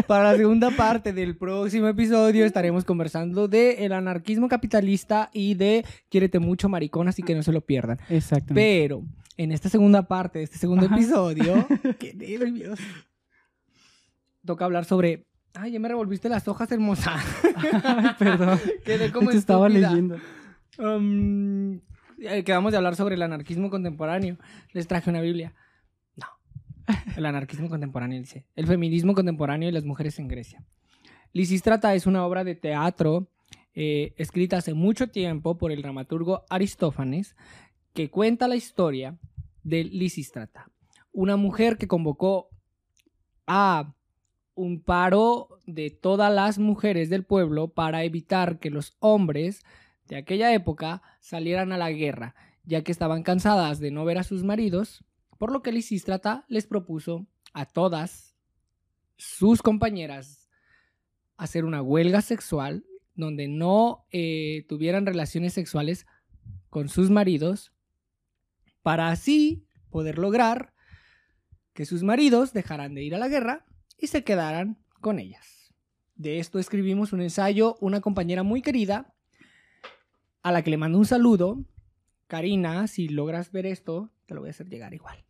Para 0.08 0.32
la 0.32 0.38
segunda 0.38 0.72
parte 0.72 1.14
del 1.14 1.38
próximo 1.38 1.88
episodio 1.88 2.44
estaremos 2.46 2.84
conversando 2.84 3.48
de 3.48 3.86
el 3.86 3.94
anarquismo 3.94 4.48
capitalista 4.48 5.30
y 5.32 5.54
de 5.54 5.86
quiérete 6.10 6.40
mucho 6.40 6.68
maricón, 6.68 7.08
así 7.08 7.22
que 7.22 7.36
no 7.36 7.44
se 7.44 7.52
lo 7.52 7.62
pierdan. 7.62 8.00
Exactamente. 8.10 8.56
Pero 8.56 9.04
en 9.38 9.52
esta 9.52 9.70
segunda 9.70 10.08
parte 10.08 10.40
de 10.40 10.46
este 10.46 10.58
segundo 10.58 10.88
Ajá. 10.88 10.96
episodio, 10.96 11.68
qué 12.00 12.16
nervios. 12.16 12.80
Toca 14.44 14.66
hablar 14.66 14.86
sobre. 14.86 15.29
Ay, 15.62 15.72
ya 15.72 15.80
me 15.82 15.90
revolviste 15.90 16.30
las 16.30 16.48
hojas, 16.48 16.72
hermosa. 16.72 17.18
Ay, 17.56 18.12
perdón. 18.18 18.58
Quedé 18.86 19.12
como 19.12 19.30
Te 19.30 19.36
estaba 19.36 19.68
leyendo. 19.68 20.16
Um, 20.78 21.82
eh, 22.18 22.46
quedamos 22.46 22.72
de 22.72 22.78
hablar 22.78 22.96
sobre 22.96 23.16
el 23.16 23.22
anarquismo 23.22 23.70
contemporáneo. 23.70 24.38
Les 24.72 24.88
traje 24.88 25.10
una 25.10 25.20
Biblia. 25.20 25.54
No. 26.16 26.28
El 27.18 27.26
anarquismo 27.26 27.68
contemporáneo 27.68 28.18
dice. 28.18 28.46
El 28.56 28.68
feminismo 28.68 29.14
contemporáneo 29.14 29.68
y 29.68 29.74
las 29.74 29.84
mujeres 29.84 30.18
en 30.20 30.30
Grecia. 30.30 30.64
Lisístrata 31.34 31.94
es 31.94 32.08
una 32.08 32.26
obra 32.26 32.46
de 32.46 32.56
teatro 32.56 33.30
eh, 33.74 34.14
escrita 34.16 34.58
hace 34.58 34.74
mucho 34.74 35.08
tiempo 35.08 35.58
por 35.58 35.74
el 35.74 35.82
dramaturgo 35.82 36.46
Aristófanes 36.50 37.36
que 37.94 38.10
cuenta 38.10 38.48
la 38.48 38.56
historia 38.56 39.18
de 39.64 39.84
Lisístrata, 39.84 40.72
una 41.12 41.36
mujer 41.36 41.78
que 41.78 41.90
convocó 41.90 42.48
a 43.46 43.94
un 44.60 44.82
paro 44.82 45.48
de 45.68 45.90
todas 45.90 46.34
las 46.34 46.60
mujeres 46.60 47.10
del 47.10 47.24
pueblo 47.24 47.70
para 47.70 48.04
evitar 48.04 48.60
que 48.60 48.70
los 48.70 48.98
hombres 49.00 49.64
de 50.06 50.18
aquella 50.18 50.54
época 50.54 51.02
salieran 51.22 51.72
a 51.72 51.78
la 51.78 51.92
guerra, 51.92 52.36
ya 52.66 52.84
que 52.84 52.92
estaban 52.92 53.24
cansadas 53.24 53.80
de 53.80 53.90
no 53.90 54.04
ver 54.04 54.18
a 54.18 54.24
sus 54.24 54.44
maridos, 54.44 55.06
por 55.38 55.54
lo 55.54 55.62
que 55.62 55.72
Lisístrata 55.72 56.44
les 56.50 56.68
propuso 56.68 57.26
a 57.54 57.66
todas 57.66 58.36
sus 59.16 59.62
compañeras 59.62 60.50
hacer 61.38 61.64
una 61.64 61.82
huelga 61.82 62.22
sexual 62.22 62.86
donde 63.16 63.48
no 63.48 64.08
eh, 64.12 64.66
tuvieran 64.68 65.06
relaciones 65.06 65.54
sexuales 65.54 66.06
con 66.70 66.90
sus 66.90 67.10
maridos, 67.10 67.72
para 68.82 69.10
así 69.10 69.66
poder 69.90 70.18
lograr 70.18 70.74
que 71.72 71.86
sus 71.86 72.04
maridos 72.04 72.52
dejaran 72.52 72.94
de 72.94 73.04
ir 73.04 73.16
a 73.16 73.20
la 73.20 73.30
guerra 73.30 73.66
y 74.00 74.08
se 74.08 74.24
quedaran 74.24 74.78
con 75.02 75.20
ellas. 75.20 75.74
De 76.16 76.40
esto 76.40 76.60
escribimos 76.60 77.14
un 77.14 77.22
ensayo, 77.22 77.78
una 77.80 78.02
compañera 78.02 78.44
muy 78.44 78.62
querida, 78.62 79.14
a 80.44 80.52
la 80.52 80.62
que 80.64 80.70
le 80.72 80.78
mando 80.78 80.98
un 80.98 81.06
saludo. 81.06 81.64
Karina, 82.28 82.88
si 82.88 83.08
logras 83.10 83.52
ver 83.52 83.66
esto, 83.66 84.12
te 84.28 84.36
lo 84.36 84.42
voy 84.42 84.50
a 84.50 84.52
hacer 84.52 84.70
llegar 84.70 84.94
igual. 84.94 85.24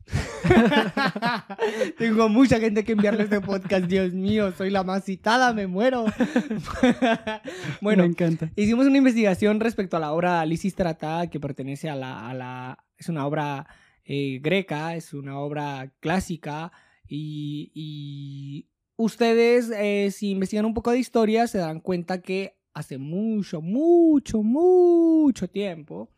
Tengo 1.97 2.27
mucha 2.29 2.59
gente 2.59 2.83
que 2.83 2.91
enviarle 2.93 3.23
este 3.23 3.39
podcast. 3.41 3.85
Dios 3.85 4.13
mío, 4.13 4.51
soy 4.51 4.69
la 4.69 4.83
más 4.83 5.05
citada, 5.05 5.53
me 5.53 5.67
muero. 5.67 6.05
bueno, 7.81 8.03
Me 8.03 8.09
encanta. 8.09 8.51
hicimos 8.55 8.85
una 8.87 8.97
investigación 8.97 9.59
respecto 9.59 9.97
a 9.97 9.99
la 9.99 10.11
obra 10.11 10.45
Lysistrata, 10.45 11.27
que 11.27 11.39
pertenece 11.39 11.89
a 11.89 11.95
la, 11.95 12.29
a 12.29 12.33
la- 12.33 12.85
Es 12.97 13.09
una 13.09 13.25
obra 13.25 13.67
eh, 14.03 14.39
greca, 14.41 14.95
es 14.95 15.13
una 15.13 15.39
obra 15.39 15.91
clásica. 15.99 16.71
Y, 17.09 17.71
y 17.73 18.67
ustedes, 18.95 19.71
eh, 19.71 20.11
si 20.11 20.29
investigan 20.31 20.65
un 20.65 20.73
poco 20.73 20.91
de 20.91 20.99
historia, 20.99 21.47
se 21.47 21.57
darán 21.57 21.81
cuenta 21.81 22.21
que 22.21 22.55
hace 22.73 22.97
mucho, 22.97 23.61
mucho, 23.61 24.43
mucho 24.43 25.49
tiempo 25.49 26.09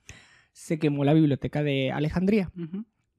se 0.51 0.77
quemó 0.77 1.03
la 1.05 1.13
biblioteca 1.13 1.63
de 1.63 1.91
Alejandría 1.91 2.51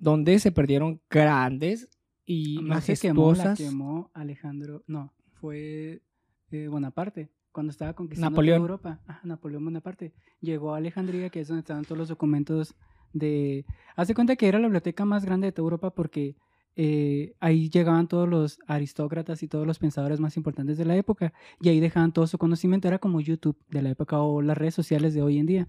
donde 0.02 0.40
se 0.40 0.50
perdieron 0.50 1.00
grandes 1.08 1.88
y 2.26 2.60
No 2.60 2.80
se 2.80 2.96
quemó, 2.96 3.30
la 3.32 3.44
majestuosas. 3.44 3.58
quemó 3.58 4.10
Alejandro. 4.14 4.82
No, 4.88 5.14
fue 5.30 6.02
eh, 6.50 6.66
Bonaparte. 6.66 7.30
Cuando 7.52 7.70
estaba 7.70 7.92
conquistando 7.92 8.30
Napoleón. 8.30 8.58
toda 8.58 8.64
Europa. 8.90 9.20
Napoleón 9.22 9.64
Bonaparte. 9.64 10.12
Llegó 10.40 10.74
a 10.74 10.78
Alejandría, 10.78 11.30
que 11.30 11.40
es 11.40 11.48
donde 11.48 11.60
estaban 11.60 11.84
todos 11.84 11.98
los 11.98 12.08
documentos 12.08 12.74
de... 13.12 13.64
Hace 13.94 14.12
cuenta 14.14 14.34
que 14.34 14.48
era 14.48 14.58
la 14.58 14.66
biblioteca 14.66 15.04
más 15.04 15.24
grande 15.24 15.46
de 15.46 15.52
toda 15.52 15.66
Europa 15.66 15.94
porque 15.94 16.34
eh, 16.76 17.34
ahí 17.40 17.68
llegaban 17.68 18.08
todos 18.08 18.28
los 18.28 18.58
aristócratas 18.66 19.42
y 19.42 19.48
todos 19.48 19.66
los 19.66 19.78
pensadores 19.78 20.20
más 20.20 20.36
importantes 20.36 20.78
de 20.78 20.84
la 20.84 20.96
época. 20.96 21.32
Y 21.60 21.68
ahí 21.68 21.80
dejaban 21.80 22.12
todo 22.12 22.26
su 22.26 22.38
conocimiento. 22.38 22.88
Era 22.88 22.98
como 22.98 23.20
YouTube 23.20 23.56
de 23.68 23.82
la 23.82 23.90
época 23.90 24.20
o 24.20 24.42
las 24.42 24.56
redes 24.56 24.74
sociales 24.74 25.14
de 25.14 25.22
hoy 25.22 25.38
en 25.38 25.46
día. 25.46 25.68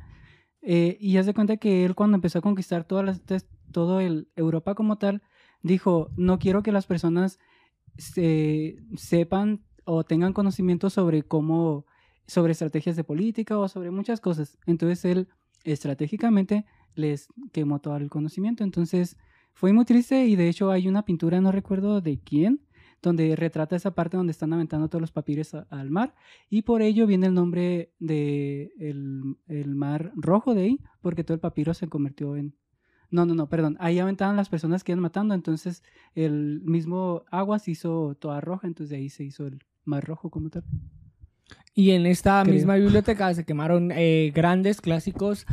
Eh, 0.62 0.97
y 0.99 1.18
hace 1.18 1.34
cuenta 1.34 1.58
que 1.58 1.84
él 1.84 1.93
cuando 1.93 2.16
empezó 2.16 2.39
a 2.39 2.41
conquistar 2.41 2.86
todas 2.86 3.04
las, 3.06 3.22
tes- 3.22 3.47
todo 3.72 3.99
el 3.99 4.30
Europa 4.36 4.76
como 4.76 4.97
tal, 4.97 5.22
dijo, 5.62 6.10
no 6.16 6.39
quiero 6.39 6.64
que 6.64 6.72
las 6.72 6.86
personas 6.86 7.38
se- 7.97 8.78
sepan 8.95 9.62
o 9.86 10.04
tengan 10.04 10.32
conocimiento 10.34 10.89
sobre 10.89 11.24
cómo, 11.24 11.86
sobre 12.28 12.54
estrategias 12.54 12.95
de 12.95 13.04
política 13.04 13.58
o 13.60 13.68
sobre 13.68 13.91
muchas 13.91 14.22
cosas. 14.22 14.58
Entonces 14.66 15.04
él 15.06 15.28
estratégicamente 15.66 16.66
les 16.95 17.28
quemó 17.51 17.80
todo 17.80 17.97
el 17.97 18.10
conocimiento. 18.10 18.64
Entonces 18.64 19.18
fue 19.54 19.72
muy 19.74 19.86
triste 19.86 20.26
y 20.26 20.36
de 20.36 20.49
hecho 20.49 20.72
hay 20.72 20.88
una 20.88 21.06
pintura, 21.06 21.39
no 21.41 21.51
recuerdo 21.51 22.01
de 22.01 22.20
quién, 22.20 22.62
donde 23.01 23.36
retrata 23.36 23.76
esa 23.76 23.93
parte 23.93 24.16
donde 24.18 24.32
están 24.32 24.54
aventando 24.54 24.88
todos 24.88 25.01
los 25.01 25.12
papiros 25.12 25.54
a- 25.54 25.68
al 25.70 25.89
mar 25.89 26.16
y 26.49 26.62
por 26.62 26.82
ello 26.82 27.06
viene 27.06 27.28
el 27.28 27.34
nombre 27.34 27.91
de 27.99 28.72
el, 28.80 29.22
el 29.47 29.76
mar 29.76 30.12
rojo 30.16 30.54
de 30.56 30.64
ahí, 30.64 30.80
porque 31.01 31.24
todo 31.24 31.36
el 31.36 31.41
papiro 31.41 31.74
se 31.74 31.88
convirtió 31.88 32.36
en... 32.38 32.56
No, 33.12 33.26
no, 33.28 33.36
no, 33.36 33.47
perdón. 33.47 33.78
Ahí 33.80 33.99
aventaban 33.99 34.36
las 34.38 34.49
personas 34.49 34.84
que 34.84 34.91
iban 34.93 35.01
matando, 35.01 35.36
entonces 35.36 35.84
el 36.16 36.62
mismo 36.62 37.24
agua 37.30 37.60
se 37.60 37.72
hizo 37.72 38.16
toda 38.16 38.41
roja, 38.41 38.66
entonces 38.68 38.89
de 38.89 38.95
ahí 38.95 39.10
se 39.10 39.24
hizo 39.24 39.45
el 39.45 39.60
mar 39.86 40.04
rojo 40.04 40.32
como 40.32 40.49
tal. 40.49 40.64
Y 41.76 41.91
en 41.91 42.06
esta 42.06 42.41
Creo. 42.43 42.56
misma 42.56 42.76
biblioteca 42.76 43.34
se 43.34 43.45
quemaron 43.45 43.91
eh, 43.91 44.32
grandes 44.34 44.80
clásicos. 44.82 45.45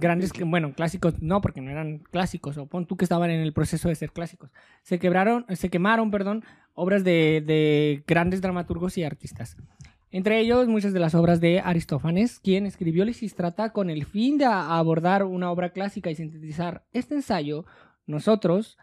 Grandes, 0.00 0.32
bueno, 0.46 0.72
clásicos 0.74 1.20
no, 1.20 1.40
porque 1.40 1.60
no 1.60 1.72
eran 1.72 1.98
clásicos, 1.98 2.56
o 2.56 2.66
pon 2.66 2.86
tú 2.86 2.96
que 2.96 3.04
estaban 3.04 3.30
en 3.30 3.40
el 3.40 3.52
proceso 3.52 3.88
de 3.88 3.96
ser 3.96 4.12
clásicos. 4.12 4.50
Se 4.82 5.00
quebraron, 5.00 5.44
se 5.50 5.70
quemaron, 5.70 6.12
perdón, 6.12 6.44
obras 6.74 7.02
de, 7.02 7.42
de 7.44 8.04
grandes 8.06 8.40
dramaturgos 8.40 8.96
y 8.96 9.02
artistas. 9.02 9.56
Entre 10.10 10.38
ellos, 10.38 10.68
muchas 10.68 10.92
de 10.92 11.00
las 11.00 11.16
obras 11.16 11.40
de 11.40 11.60
Aristófanes, 11.60 12.38
quien 12.38 12.64
escribió 12.64 13.04
Lisistrata 13.04 13.72
con 13.72 13.90
el 13.90 14.04
fin 14.06 14.38
de 14.38 14.44
abordar 14.46 15.24
una 15.24 15.50
obra 15.50 15.70
clásica 15.70 16.10
y 16.10 16.14
sintetizar 16.14 16.84
este 16.92 17.16
ensayo. 17.16 17.66
Nosotros 18.06 18.78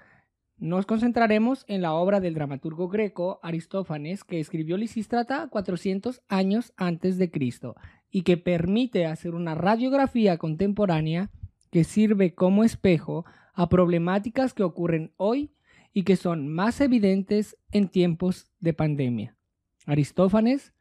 nos 0.57 0.86
concentraremos 0.86 1.63
en 1.68 1.82
la 1.82 1.93
obra 1.93 2.20
del 2.20 2.34
dramaturgo 2.34 2.89
greco 2.89 3.39
Aristófanes, 3.41 4.24
que 4.24 4.39
escribió 4.39 4.76
Lisístrata 4.78 5.47
400 5.47 6.22
años 6.28 6.74
antes 6.76 7.18
de 7.18 7.32
Cristo 7.32 7.76
y 8.12 8.22
que 8.22 8.38
permite 8.38 9.06
hacer 9.06 9.36
una 9.36 9.56
radiografía 9.56 10.38
contemporánea 10.38 11.32
que 11.72 11.84
sirve 11.84 12.34
como 12.34 12.64
espejo 12.64 13.26
a 13.53 13.70
problemáticas 13.70 14.53
que 14.53 14.64
ocurren 14.64 15.14
hoy 15.18 15.51
y 15.93 16.03
que 16.03 16.16
son 16.16 16.47
más 16.47 16.82
evidentes 16.82 17.58
en 17.72 17.89
tiempos 17.89 18.51
de 18.60 18.74
pandemia. 18.74 19.38
Aristófanes, 19.86 20.74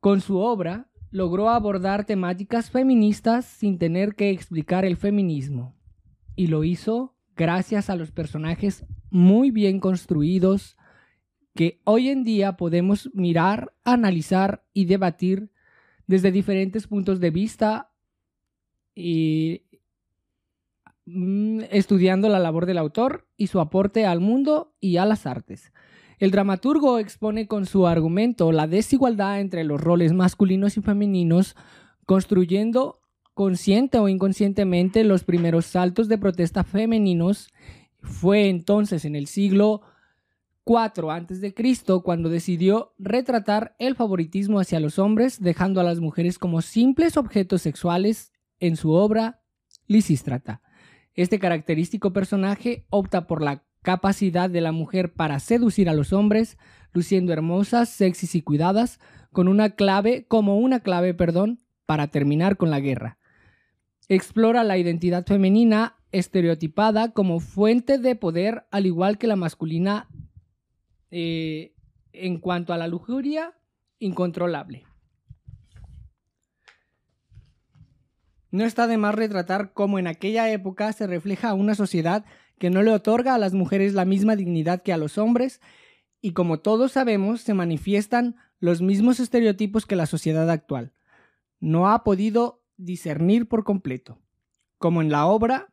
con 0.00 0.20
su 0.20 0.38
obra, 0.38 0.88
logró 1.10 1.48
abordar 1.48 2.04
temáticas 2.04 2.70
feministas 2.70 3.44
sin 3.44 3.78
tener 3.78 4.14
que 4.14 4.30
explicar 4.30 4.84
el 4.84 4.96
feminismo 4.96 5.74
y 6.36 6.48
lo 6.48 6.64
hizo 6.64 7.16
gracias 7.36 7.90
a 7.90 7.96
los 7.96 8.10
personajes 8.10 8.84
muy 9.10 9.50
bien 9.50 9.80
construidos 9.80 10.76
que 11.54 11.80
hoy 11.84 12.08
en 12.10 12.24
día 12.24 12.56
podemos 12.56 13.10
mirar, 13.14 13.74
analizar 13.84 14.64
y 14.72 14.84
debatir 14.84 15.50
desde 16.08 16.32
diferentes 16.32 16.88
puntos 16.88 17.20
de 17.20 17.30
vista 17.30 17.92
y 18.94 19.62
mm, 21.06 21.60
estudiando 21.70 22.28
la 22.28 22.40
labor 22.40 22.66
del 22.66 22.78
autor 22.78 23.28
y 23.36 23.46
su 23.46 23.60
aporte 23.60 24.06
al 24.06 24.18
mundo 24.18 24.74
y 24.80 24.96
a 24.96 25.06
las 25.06 25.26
artes. 25.26 25.72
El 26.18 26.32
dramaturgo 26.32 26.98
expone 26.98 27.46
con 27.46 27.66
su 27.66 27.86
argumento 27.86 28.50
la 28.50 28.66
desigualdad 28.66 29.38
entre 29.38 29.62
los 29.62 29.80
roles 29.80 30.12
masculinos 30.12 30.76
y 30.76 30.80
femeninos, 30.80 31.54
construyendo 32.06 33.00
consciente 33.34 33.98
o 33.98 34.08
inconscientemente 34.08 35.04
los 35.04 35.22
primeros 35.22 35.66
saltos 35.66 36.08
de 36.08 36.18
protesta 36.18 36.64
femeninos. 36.64 37.52
Fue 38.00 38.48
entonces 38.48 39.04
en 39.04 39.14
el 39.14 39.28
siglo 39.28 39.82
IV 40.68 41.10
antes 41.10 41.40
de 41.40 41.54
Cristo 41.54 42.02
cuando 42.02 42.28
decidió 42.28 42.92
retratar 42.98 43.74
el 43.78 43.96
favoritismo 43.96 44.60
hacia 44.60 44.80
los 44.80 44.98
hombres, 44.98 45.40
dejando 45.40 45.80
a 45.80 45.84
las 45.84 46.00
mujeres 46.00 46.38
como 46.38 46.60
simples 46.60 47.16
objetos 47.16 47.62
sexuales 47.62 48.32
en 48.60 48.76
su 48.76 48.92
obra 48.92 49.40
Lisístrata. 49.86 50.60
Este 51.14 51.38
característico 51.38 52.12
personaje 52.12 52.86
opta 52.90 53.26
por 53.26 53.42
la 53.42 53.64
capacidad 53.82 54.50
de 54.50 54.60
la 54.60 54.72
mujer 54.72 55.14
para 55.14 55.40
seducir 55.40 55.88
a 55.88 55.94
los 55.94 56.12
hombres, 56.12 56.58
luciendo 56.92 57.32
hermosas, 57.32 57.88
sexys 57.88 58.34
y 58.34 58.42
cuidadas, 58.42 59.00
con 59.32 59.48
una 59.48 59.70
clave, 59.70 60.26
como 60.28 60.58
una 60.58 60.80
clave, 60.80 61.14
perdón, 61.14 61.60
para 61.86 62.08
terminar 62.08 62.56
con 62.58 62.70
la 62.70 62.80
guerra. 62.80 63.18
Explora 64.08 64.62
la 64.62 64.78
identidad 64.78 65.26
femenina 65.26 65.96
estereotipada 66.12 67.12
como 67.12 67.40
fuente 67.40 67.98
de 67.98 68.14
poder, 68.14 68.66
al 68.70 68.86
igual 68.86 69.18
que 69.18 69.26
la 69.26 69.36
masculina 69.36 70.08
eh, 71.10 71.74
en 72.12 72.38
cuanto 72.38 72.72
a 72.72 72.78
la 72.78 72.88
lujuria 72.88 73.54
incontrolable. 73.98 74.84
No 78.50 78.64
está 78.64 78.86
de 78.86 78.96
más 78.96 79.14
retratar 79.14 79.72
cómo 79.72 79.98
en 79.98 80.06
aquella 80.06 80.50
época 80.50 80.92
se 80.92 81.06
refleja 81.06 81.54
una 81.54 81.74
sociedad 81.74 82.24
que 82.58 82.70
no 82.70 82.82
le 82.82 82.90
otorga 82.90 83.34
a 83.34 83.38
las 83.38 83.52
mujeres 83.52 83.94
la 83.94 84.04
misma 84.04 84.36
dignidad 84.36 84.82
que 84.82 84.92
a 84.92 84.96
los 84.96 85.18
hombres 85.18 85.60
y 86.20 86.32
como 86.32 86.60
todos 86.60 86.92
sabemos 86.92 87.42
se 87.42 87.54
manifiestan 87.54 88.36
los 88.58 88.82
mismos 88.82 89.20
estereotipos 89.20 89.86
que 89.86 89.96
la 89.96 90.06
sociedad 90.06 90.50
actual. 90.50 90.92
No 91.60 91.90
ha 91.90 92.02
podido 92.04 92.64
discernir 92.76 93.48
por 93.48 93.64
completo. 93.64 94.18
Como 94.78 95.02
en 95.02 95.10
la 95.10 95.26
obra 95.26 95.72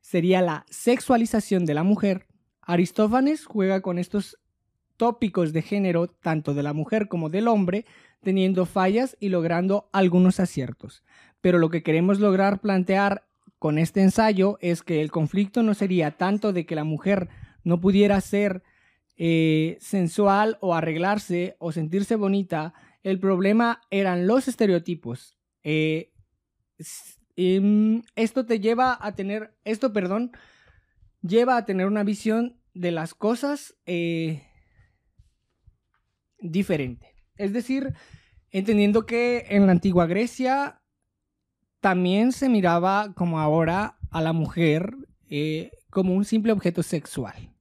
sería 0.00 0.40
la 0.40 0.64
sexualización 0.70 1.66
de 1.66 1.74
la 1.74 1.82
mujer, 1.82 2.26
Aristófanes 2.62 3.44
juega 3.44 3.80
con 3.80 3.98
estos 3.98 4.39
tópicos 5.00 5.54
de 5.54 5.62
género 5.62 6.08
tanto 6.08 6.52
de 6.52 6.62
la 6.62 6.74
mujer 6.74 7.08
como 7.08 7.30
del 7.30 7.48
hombre, 7.48 7.86
teniendo 8.22 8.66
fallas 8.66 9.16
y 9.18 9.30
logrando 9.30 9.88
algunos 9.92 10.40
aciertos. 10.40 11.02
Pero 11.40 11.58
lo 11.58 11.70
que 11.70 11.82
queremos 11.82 12.20
lograr 12.20 12.60
plantear 12.60 13.24
con 13.58 13.78
este 13.78 14.02
ensayo 14.02 14.58
es 14.60 14.82
que 14.82 15.00
el 15.00 15.10
conflicto 15.10 15.62
no 15.62 15.72
sería 15.72 16.10
tanto 16.10 16.52
de 16.52 16.66
que 16.66 16.74
la 16.74 16.84
mujer 16.84 17.30
no 17.64 17.80
pudiera 17.80 18.20
ser 18.20 18.62
eh, 19.16 19.78
sensual 19.80 20.58
o 20.60 20.74
arreglarse 20.74 21.56
o 21.58 21.72
sentirse 21.72 22.16
bonita, 22.16 22.74
el 23.02 23.18
problema 23.18 23.80
eran 23.88 24.26
los 24.26 24.48
estereotipos. 24.48 25.38
Eh, 25.62 26.12
em, 27.36 28.02
esto 28.16 28.44
te 28.44 28.60
lleva 28.60 28.98
a 29.00 29.14
tener, 29.14 29.54
esto, 29.64 29.94
perdón, 29.94 30.32
lleva 31.22 31.56
a 31.56 31.64
tener 31.64 31.86
una 31.86 32.04
visión 32.04 32.60
de 32.74 32.90
las 32.90 33.14
cosas 33.14 33.76
eh, 33.86 34.42
diferente. 36.40 37.14
Es 37.36 37.52
decir, 37.52 37.94
entendiendo 38.50 39.06
que 39.06 39.46
en 39.50 39.66
la 39.66 39.72
antigua 39.72 40.06
Grecia 40.06 40.82
también 41.80 42.32
se 42.32 42.48
miraba 42.48 43.14
como 43.14 43.40
ahora 43.40 43.98
a 44.10 44.20
la 44.20 44.32
mujer 44.32 44.94
eh, 45.28 45.70
como 45.90 46.14
un 46.14 46.24
simple 46.24 46.52
objeto 46.52 46.82
sexual 46.82 47.52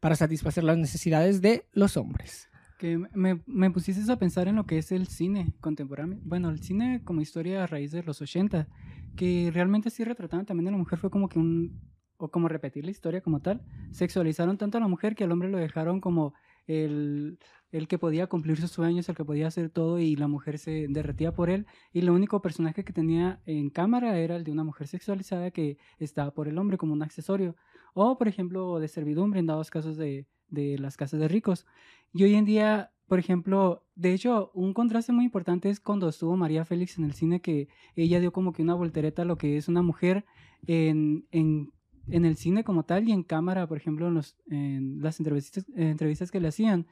para 0.00 0.16
satisfacer 0.16 0.64
las 0.64 0.78
necesidades 0.78 1.40
de 1.40 1.66
los 1.72 1.96
hombres. 1.96 2.48
Que 2.78 2.98
me, 3.14 3.40
me 3.46 3.70
pusiste 3.70 4.10
a 4.10 4.16
pensar 4.16 4.48
en 4.48 4.56
lo 4.56 4.66
que 4.66 4.78
es 4.78 4.90
el 4.90 5.06
cine 5.06 5.54
contemporáneo. 5.60 6.18
Bueno, 6.24 6.50
el 6.50 6.60
cine 6.60 7.02
como 7.04 7.20
historia 7.20 7.62
a 7.62 7.66
raíz 7.68 7.92
de 7.92 8.02
los 8.02 8.20
80, 8.20 8.66
que 9.14 9.50
realmente 9.54 9.90
sí 9.90 10.02
retrataban 10.02 10.46
también 10.46 10.68
a 10.68 10.70
la 10.72 10.78
mujer, 10.78 10.98
fue 10.98 11.10
como 11.10 11.28
que 11.28 11.38
un 11.38 11.80
o 12.22 12.30
como 12.30 12.48
repetir 12.48 12.84
la 12.84 12.92
historia 12.92 13.20
como 13.20 13.40
tal, 13.40 13.62
sexualizaron 13.90 14.56
tanto 14.56 14.78
a 14.78 14.80
la 14.80 14.86
mujer 14.86 15.16
que 15.16 15.24
al 15.24 15.32
hombre 15.32 15.50
lo 15.50 15.58
dejaron 15.58 16.00
como 16.00 16.34
el, 16.66 17.38
el 17.70 17.88
que 17.88 17.98
podía 17.98 18.26
cumplir 18.26 18.60
sus 18.60 18.70
sueños, 18.70 19.08
el 19.08 19.16
que 19.16 19.24
podía 19.24 19.46
hacer 19.46 19.70
todo 19.70 19.98
y 19.98 20.16
la 20.16 20.28
mujer 20.28 20.58
se 20.58 20.86
derretía 20.88 21.34
por 21.34 21.50
él. 21.50 21.66
Y 21.92 22.00
el 22.00 22.10
único 22.10 22.42
personaje 22.42 22.84
que 22.84 22.92
tenía 22.92 23.40
en 23.46 23.70
cámara 23.70 24.18
era 24.18 24.36
el 24.36 24.44
de 24.44 24.52
una 24.52 24.64
mujer 24.64 24.88
sexualizada 24.88 25.50
que 25.50 25.78
estaba 25.98 26.32
por 26.32 26.48
el 26.48 26.58
hombre 26.58 26.78
como 26.78 26.92
un 26.92 27.02
accesorio. 27.02 27.56
O, 27.94 28.18
por 28.18 28.28
ejemplo, 28.28 28.78
de 28.78 28.88
servidumbre 28.88 29.40
en 29.40 29.46
dados 29.46 29.70
casos 29.70 29.96
de, 29.96 30.26
de 30.52 30.78
las 30.78 30.96
casas 30.96 31.18
de 31.18 31.28
ricos. 31.28 31.66
Y 32.12 32.24
hoy 32.24 32.34
en 32.34 32.44
día, 32.44 32.92
por 33.08 33.18
ejemplo, 33.18 33.84
de 33.94 34.12
hecho, 34.12 34.50
un 34.54 34.74
contraste 34.74 35.12
muy 35.12 35.24
importante 35.24 35.68
es 35.70 35.80
cuando 35.80 36.08
estuvo 36.08 36.36
María 36.36 36.64
Félix 36.64 36.98
en 36.98 37.04
el 37.04 37.14
cine, 37.14 37.40
que 37.40 37.68
ella 37.96 38.20
dio 38.20 38.32
como 38.32 38.52
que 38.52 38.62
una 38.62 38.74
voltereta 38.74 39.22
a 39.22 39.24
lo 39.24 39.36
que 39.36 39.56
es 39.56 39.68
una 39.68 39.82
mujer 39.82 40.24
en, 40.66 41.26
en, 41.32 41.72
en 42.08 42.24
el 42.24 42.36
cine 42.36 42.64
como 42.64 42.84
tal 42.84 43.08
y 43.08 43.12
en 43.12 43.22
cámara, 43.22 43.66
por 43.66 43.76
ejemplo, 43.76 44.08
en, 44.08 44.14
los, 44.14 44.36
en 44.50 45.02
las 45.02 45.20
entrevistas, 45.20 45.64
entrevistas 45.76 46.30
que 46.30 46.40
le 46.40 46.48
hacían, 46.48 46.86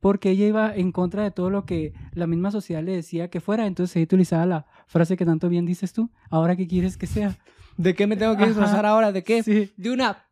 porque 0.00 0.30
ella 0.30 0.46
iba 0.46 0.74
en 0.74 0.92
contra 0.92 1.22
de 1.22 1.30
todo 1.30 1.50
lo 1.50 1.64
que 1.64 1.94
la 2.12 2.26
misma 2.26 2.50
sociedad 2.50 2.82
le 2.82 2.94
decía 2.94 3.28
que 3.28 3.40
fuera, 3.40 3.66
entonces 3.66 3.92
se 3.92 4.02
utilizaba 4.02 4.46
la 4.46 4.66
frase 4.86 5.16
que 5.16 5.24
tanto 5.24 5.48
bien 5.48 5.66
dices 5.66 5.92
tú, 5.92 6.10
ahora 6.30 6.56
qué 6.56 6.66
quieres 6.66 6.96
que 6.96 7.06
sea. 7.06 7.38
¿De 7.76 7.94
qué 7.94 8.06
me 8.06 8.16
tengo 8.16 8.36
que 8.36 8.46
disfrazar 8.46 8.86
ahora? 8.86 9.12
¿De 9.12 9.22
qué? 9.22 9.42
Sí. 9.42 9.72
De 9.76 9.90
una... 9.90 10.24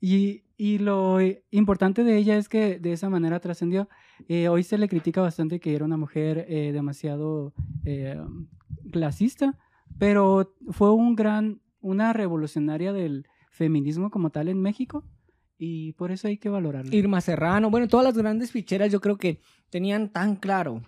Y, 0.00 0.44
y 0.56 0.78
lo 0.78 1.18
eh, 1.18 1.44
importante 1.50 2.04
de 2.04 2.16
ella 2.16 2.36
es 2.36 2.48
que 2.48 2.78
de 2.78 2.92
esa 2.92 3.08
manera 3.08 3.40
trascendió. 3.40 3.88
Eh, 4.28 4.48
hoy 4.48 4.62
se 4.62 4.78
le 4.78 4.88
critica 4.88 5.20
bastante 5.20 5.58
que 5.58 5.74
era 5.74 5.84
una 5.84 5.96
mujer 5.96 6.46
eh, 6.48 6.70
demasiado 6.72 7.52
eh, 7.84 8.20
clasista, 8.92 9.58
pero 9.98 10.54
fue 10.70 10.92
un 10.92 11.16
gran, 11.16 11.60
una 11.80 12.12
revolucionaria 12.12 12.92
del 12.92 13.26
feminismo 13.58 14.10
como 14.10 14.30
tal 14.30 14.48
en 14.48 14.60
México 14.62 15.04
y 15.58 15.92
por 15.94 16.10
eso 16.12 16.28
hay 16.28 16.38
que 16.38 16.48
valorarlo. 16.48 16.94
Irma 16.96 17.20
Serrano, 17.20 17.68
bueno, 17.70 17.88
todas 17.88 18.04
las 18.06 18.16
grandes 18.16 18.52
ficheras 18.52 18.90
yo 18.92 19.00
creo 19.00 19.16
que 19.18 19.40
tenían 19.70 20.08
tan 20.10 20.36
claro 20.36 20.82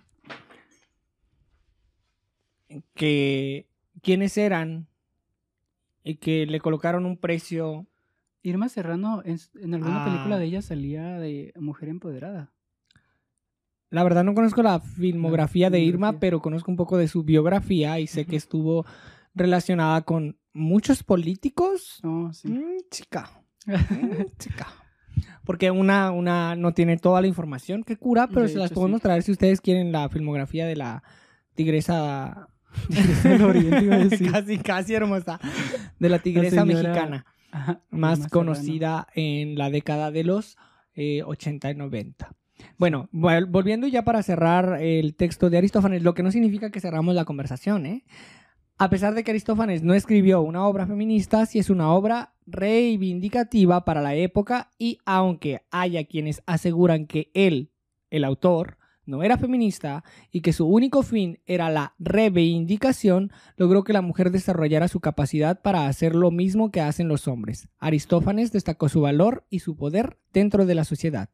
que 2.95 3.67
quiénes 4.01 4.37
eran 4.37 4.87
y 6.03 6.15
que 6.15 6.45
le 6.45 6.59
colocaron 6.59 7.05
un 7.05 7.17
precio. 7.17 7.85
Irma 8.43 8.69
Serrano, 8.69 9.21
en, 9.25 9.37
en 9.59 9.73
alguna 9.75 10.01
Ah. 10.03 10.05
película 10.05 10.39
de 10.39 10.45
ella 10.45 10.61
salía 10.61 11.19
de 11.19 11.53
mujer 11.59 11.89
empoderada. 11.89 12.51
La 13.89 14.03
verdad 14.03 14.23
no 14.23 14.33
conozco 14.33 14.63
la 14.63 14.79
filmografía 14.79 15.69
de 15.69 15.81
Irma, 15.81 16.19
pero 16.19 16.41
conozco 16.41 16.71
un 16.71 16.77
poco 16.77 16.97
de 16.97 17.09
su 17.09 17.23
biografía 17.23 17.99
y 17.99 18.07
sé 18.07 18.25
que 18.25 18.37
estuvo 18.37 18.85
relacionada 19.35 20.01
con 20.03 20.37
muchos 20.53 21.03
políticos. 21.03 21.99
No, 22.03 22.33
sí. 22.33 22.47
Mm, 22.49 22.77
chica, 22.89 23.29
mm, 23.65 24.37
chica. 24.39 24.67
Porque 25.43 25.71
una, 25.71 26.11
una 26.11 26.55
no 26.55 26.73
tiene 26.73 26.97
toda 26.97 27.19
la 27.21 27.27
información 27.27 27.83
que 27.83 27.97
cura, 27.97 28.27
pero 28.27 28.41
De 28.43 28.49
se 28.49 28.57
las 28.59 28.71
podemos 28.71 28.99
sí. 28.99 29.03
traer 29.03 29.23
si 29.23 29.31
ustedes 29.31 29.59
quieren 29.61 29.91
la 29.91 30.07
filmografía 30.09 30.65
de 30.67 30.75
la 30.75 31.03
tigresa 31.55 32.47
del 33.23 33.41
Oriente 33.43 33.83
iba 33.83 33.95
a 33.95 33.99
decir. 34.05 34.31
casi, 34.31 34.57
casi 34.59 34.93
hermosa. 34.93 35.39
De 35.99 36.09
la 36.09 36.19
tigresa 36.19 36.61
señora 36.63 36.89
mexicana, 36.89 37.25
Ajá, 37.51 37.81
más 37.89 38.27
conocida 38.29 39.07
en 39.15 39.57
la 39.57 39.69
década 39.69 40.11
de 40.11 40.23
los 40.23 40.57
eh, 40.95 41.23
80 41.23 41.71
y 41.71 41.75
90. 41.75 42.33
Bueno, 42.77 43.09
vol- 43.11 43.47
volviendo 43.49 43.87
ya 43.87 44.03
para 44.03 44.21
cerrar 44.23 44.79
el 44.81 45.15
texto 45.15 45.49
de 45.49 45.57
Aristófanes, 45.57 46.03
lo 46.03 46.13
que 46.13 46.23
no 46.23 46.31
significa 46.31 46.69
que 46.69 46.79
cerramos 46.79 47.15
la 47.15 47.25
conversación, 47.25 47.85
¿eh? 47.87 48.05
A 48.81 48.89
pesar 48.89 49.13
de 49.13 49.23
que 49.23 49.29
Aristófanes 49.29 49.83
no 49.83 49.93
escribió 49.93 50.41
una 50.41 50.65
obra 50.65 50.87
feminista, 50.87 51.45
sí 51.45 51.59
es 51.59 51.69
una 51.69 51.93
obra 51.93 52.33
reivindicativa 52.47 53.85
para 53.85 54.01
la 54.01 54.15
época 54.15 54.71
y 54.79 54.97
aunque 55.05 55.61
haya 55.69 56.05
quienes 56.05 56.41
aseguran 56.47 57.05
que 57.05 57.29
él, 57.35 57.69
el 58.09 58.23
autor, 58.23 58.79
no 59.05 59.21
era 59.21 59.37
feminista 59.37 60.03
y 60.31 60.41
que 60.41 60.51
su 60.51 60.65
único 60.65 61.03
fin 61.03 61.41
era 61.45 61.69
la 61.69 61.93
reivindicación, 61.99 63.31
logró 63.55 63.83
que 63.83 63.93
la 63.93 64.01
mujer 64.01 64.31
desarrollara 64.31 64.87
su 64.87 64.99
capacidad 64.99 65.61
para 65.61 65.85
hacer 65.85 66.15
lo 66.15 66.31
mismo 66.31 66.71
que 66.71 66.81
hacen 66.81 67.07
los 67.07 67.27
hombres. 67.27 67.67
Aristófanes 67.77 68.51
destacó 68.51 68.89
su 68.89 69.01
valor 69.01 69.45
y 69.51 69.59
su 69.59 69.75
poder 69.75 70.17
dentro 70.33 70.65
de 70.65 70.73
la 70.73 70.85
sociedad. 70.85 71.29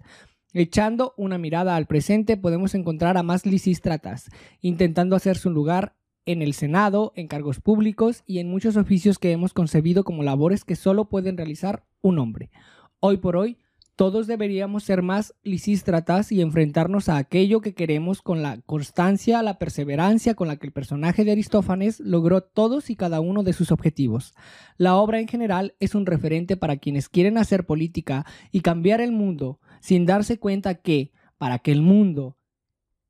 Echando 0.51 1.13
una 1.15 1.37
mirada 1.37 1.77
al 1.77 1.85
presente 1.85 2.35
podemos 2.35 2.75
encontrar 2.75 3.15
a 3.15 3.23
más 3.23 3.45
lisístratas, 3.45 4.29
intentando 4.59 5.15
hacerse 5.15 5.47
un 5.47 5.53
lugar 5.53 5.93
en 6.28 6.41
el 6.41 6.53
Senado, 6.53 7.13
en 7.15 7.28
cargos 7.28 7.61
públicos 7.61 8.23
y 8.28 8.39
en 8.39 8.49
muchos 8.49 8.75
oficios 8.78 9.17
que 9.17 9.32
hemos 9.32 9.53
concebido 9.53 10.03
como 10.03 10.21
labores 10.21 10.63
que 10.63 10.75
solo 10.75 11.05
pueden 11.09 11.38
realizar 11.38 11.86
un 12.01 12.19
hombre. 12.19 12.51
Hoy 12.99 13.17
por 13.17 13.38
hoy, 13.38 13.57
todos 13.95 14.28
deberíamos 14.28 14.84
ser 14.84 15.01
más 15.01 15.34
lisístratas 15.41 16.32
y 16.32 16.41
enfrentarnos 16.41 17.09
a 17.09 17.17
aquello 17.17 17.61
que 17.61 17.73
queremos 17.73 18.21
con 18.21 18.43
la 18.43 18.61
constancia, 18.61 19.41
la 19.41 19.57
perseverancia 19.57 20.36
con 20.36 20.49
la 20.49 20.57
que 20.57 20.67
el 20.67 20.73
personaje 20.73 21.23
de 21.23 21.32
Aristófanes 21.32 21.99
logró 22.01 22.41
todos 22.41 22.89
y 22.89 22.95
cada 22.95 23.21
uno 23.21 23.41
de 23.41 23.53
sus 23.53 23.71
objetivos. 23.71 24.36
La 24.78 24.97
obra 24.97 25.19
en 25.19 25.28
general 25.28 25.75
es 25.80 25.95
un 25.95 26.05
referente 26.05 26.57
para 26.57 26.78
quienes 26.78 27.09
quieren 27.09 27.38
hacer 27.38 27.65
política 27.65 28.25
y 28.51 28.59
cambiar 28.59 29.01
el 29.01 29.13
mundo 29.13 29.59
sin 29.80 30.05
darse 30.05 30.38
cuenta 30.38 30.75
que, 30.75 31.11
para 31.38 31.59
que 31.59 31.71
el 31.71 31.82
mundo 31.82 32.38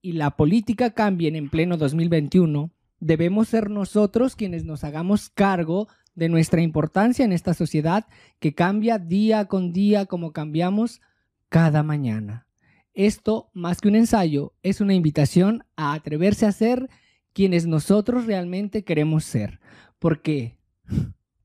y 0.01 0.13
la 0.13 0.37
política 0.37 0.91
cambien 0.91 1.35
en 1.35 1.49
pleno 1.49 1.75
2021, 1.75 2.71
debemos 2.99 3.49
ser 3.49 3.69
nosotros 3.69 4.35
quienes 4.35 4.65
nos 4.65 4.83
hagamos 4.83 5.29
cargo 5.29 5.87
de 6.15 6.29
nuestra 6.29 6.61
importancia 6.61 7.23
en 7.23 7.31
esta 7.31 7.53
sociedad 7.53 8.07
que 8.39 8.55
cambia 8.55 8.97
día 8.97 9.45
con 9.45 9.71
día 9.71 10.05
como 10.07 10.33
cambiamos 10.33 11.01
cada 11.49 11.83
mañana. 11.83 12.47
Esto, 12.93 13.51
más 13.53 13.79
que 13.79 13.87
un 13.89 13.95
ensayo, 13.95 14.55
es 14.63 14.81
una 14.81 14.95
invitación 14.95 15.63
a 15.75 15.93
atreverse 15.93 16.47
a 16.47 16.51
ser 16.51 16.89
quienes 17.33 17.67
nosotros 17.67 18.25
realmente 18.25 18.83
queremos 18.83 19.23
ser, 19.23 19.59
porque 19.99 20.57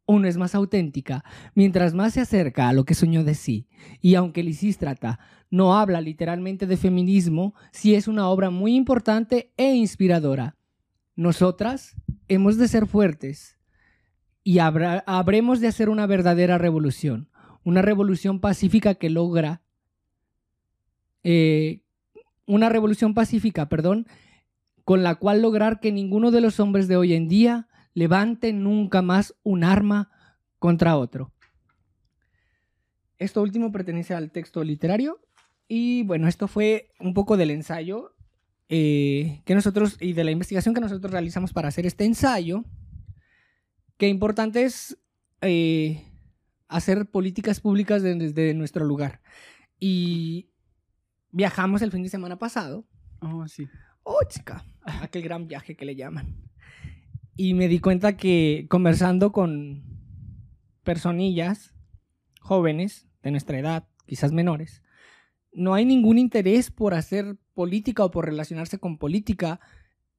uno 0.07 0.27
es 0.27 0.39
más 0.39 0.55
auténtica 0.55 1.23
mientras 1.55 1.93
más 1.93 2.15
se 2.15 2.23
acerca 2.23 2.71
a 2.71 2.73
lo 2.73 2.87
que 2.87 2.95
soñó 2.95 3.25
de 3.25 3.35
sí, 3.35 3.69
y 4.01 4.15
aunque 4.15 4.43
Lisístrata 4.43 5.19
no 5.51 5.77
habla 5.77 6.01
literalmente 6.01 6.67
de 6.67 6.79
feminismo, 6.79 7.55
sí 7.73 7.95
es 7.95 8.09
una 8.09 8.29
obra 8.29 8.49
muy 8.49 8.75
importante 8.75 9.53
e 9.59 9.75
inspiradora. 9.75 10.57
Nosotras 11.15 11.95
hemos 12.29 12.57
de 12.57 12.69
ser 12.69 12.87
fuertes 12.87 13.59
y 14.45 14.59
habremos 14.59 15.61
de 15.61 15.69
hacer 15.69 15.89
una 15.89 16.07
verdadera 16.07 16.59
revolución, 16.59 17.29
una 17.65 17.83
revolución 17.83 18.41
pacífica 18.41 18.95
que 18.95 19.11
logra, 19.11 19.63
eh, 21.23 21.83
una 22.47 22.69
revolución 22.69 23.15
pacífica, 23.15 23.69
perdón, 23.69 24.07
con 24.85 25.03
la 25.03 25.15
cual 25.15 25.43
lograr 25.43 25.81
que 25.81 25.93
ninguno 25.93 26.31
de 26.31 26.41
los 26.41 26.59
hombres 26.59 26.89
de 26.89 26.97
hoy 26.97 27.15
en 27.15 27.29
día 27.29 27.69
levante 27.95 28.53
nunca 28.53 29.03
más 29.03 29.35
un 29.43 29.65
arma 29.65 30.11
contra 30.59 30.97
otro. 30.97 31.33
Esto 33.19 33.43
último 33.43 33.71
pertenece 33.71 34.15
al 34.15 34.33
texto 34.33 34.65
literario 34.65 35.21
y 35.69 36.03
bueno, 36.03 36.27
esto 36.27 36.49
fue 36.49 36.91
un 36.99 37.15
poco 37.15 37.37
del 37.37 37.51
ensayo 37.51 38.12
eh, 38.75 39.43
que 39.45 39.55
nosotros 39.55 39.99
y 40.01 40.15
de 40.15 40.25
la 40.25 40.31
investigación 40.31 40.75
que 40.75 40.81
nosotros 40.81 41.13
realizamos 41.13 41.53
para 41.53 41.69
hacer 41.69 41.85
este 41.85 42.07
ensayo. 42.07 42.65
Que 43.99 44.09
importante 44.09 44.65
es 44.65 44.97
eh, 45.43 46.07
hacer 46.69 47.05
políticas 47.11 47.61
públicas 47.61 48.03
de- 48.03 48.15
desde 48.15 48.55
nuestro 48.55 48.87
lugar. 48.87 49.21
Y 49.79 50.49
viajamos 51.33 51.83
el 51.83 51.91
fin 51.93 52.03
de 52.03 52.09
semana 52.09 52.39
pasado 52.39 52.87
Oh, 53.21 53.47
sí. 53.47 53.69
Oh, 54.05 54.21
chica. 54.27 54.65
Aquel 55.03 55.23
gran 55.23 55.47
viaje 55.47 55.77
que 55.77 55.85
le 55.85 55.95
llaman. 55.95 56.35
Y 57.37 57.53
me 57.53 57.69
di 57.69 57.79
cuenta 57.79 58.17
que 58.17 58.67
conversando 58.71 59.33
con 59.33 59.85
personillas 60.83 61.75
jóvenes 62.41 63.07
de 63.23 63.31
nuestra 63.33 63.59
edad, 63.59 63.87
quizás 64.07 64.33
menores, 64.33 64.83
no 65.53 65.75
hay 65.75 65.85
ningún 65.85 66.19
interés 66.19 66.71
por 66.71 66.95
hacer 66.95 67.37
política 67.55 68.05
o 68.05 68.11
por 68.11 68.25
relacionarse 68.27 68.79
con 68.79 68.97
política 68.99 69.61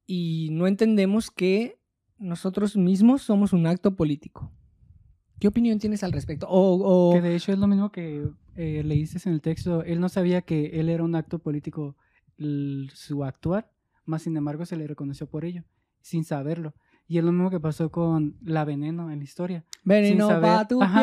y 0.05 0.49
no 0.51 0.67
entendemos 0.67 1.31
que 1.31 1.79
nosotros 2.19 2.75
mismos 2.77 3.21
somos 3.23 3.53
un 3.53 3.65
acto 3.67 3.95
político. 3.95 4.51
¿Qué 5.39 5.47
opinión 5.47 5.79
tienes 5.79 6.03
al 6.03 6.11
respecto? 6.11 6.47
O, 6.49 7.09
o- 7.09 7.13
Que 7.13 7.21
de 7.21 7.35
hecho 7.35 7.51
es 7.51 7.57
lo 7.59 7.67
mismo 7.67 7.91
que 7.91 8.27
eh, 8.55 8.81
leíste 8.85 9.17
en 9.27 9.33
el 9.33 9.41
texto. 9.41 9.83
Él 9.83 9.99
no 9.99 10.07
sabía 10.09 10.41
que 10.43 10.79
él 10.79 10.89
era 10.89 11.03
un 11.03 11.15
acto 11.15 11.39
político 11.39 11.95
su 12.93 13.23
actuar, 13.23 13.71
más 14.05 14.21
sin 14.23 14.35
embargo 14.37 14.65
se 14.65 14.75
le 14.77 14.87
reconoció 14.87 15.27
por 15.27 15.45
ello, 15.45 15.63
sin 16.01 16.23
saberlo. 16.23 16.73
Y 17.07 17.17
es 17.17 17.23
lo 17.23 17.31
mismo 17.31 17.49
que 17.49 17.59
pasó 17.59 17.91
con 17.91 18.37
La 18.43 18.63
Veneno 18.65 19.11
en 19.11 19.19
la 19.19 19.23
historia. 19.23 19.65
Veneno 19.83 20.27
sin 20.27 20.35
saber- 20.35 20.51
pa' 20.51 20.67
tu 20.67 20.81
ajá. 20.81 21.01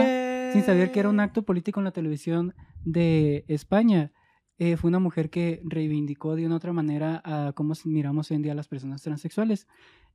Sin 0.53 0.63
saber 0.63 0.91
que 0.91 1.01
era 1.01 1.09
un 1.09 1.21
acto 1.21 1.43
político 1.45 1.79
en 1.81 1.85
la 1.85 1.93
televisión 1.93 2.55
de 2.85 3.45
España. 3.49 4.13
Eh, 4.63 4.77
fue 4.77 4.89
una 4.89 4.99
mujer 4.99 5.31
que 5.31 5.63
reivindicó 5.65 6.37
de 6.37 6.45
una 6.45 6.57
otra 6.57 6.75
manera 6.75 7.23
a 7.25 7.55
cómo 7.55 7.73
miramos 7.87 8.31
hoy 8.31 8.35
en 8.37 8.43
día 8.43 8.53
a 8.53 8.55
las 8.55 8.69
personas 8.69 9.01
transexuales. 9.01 9.67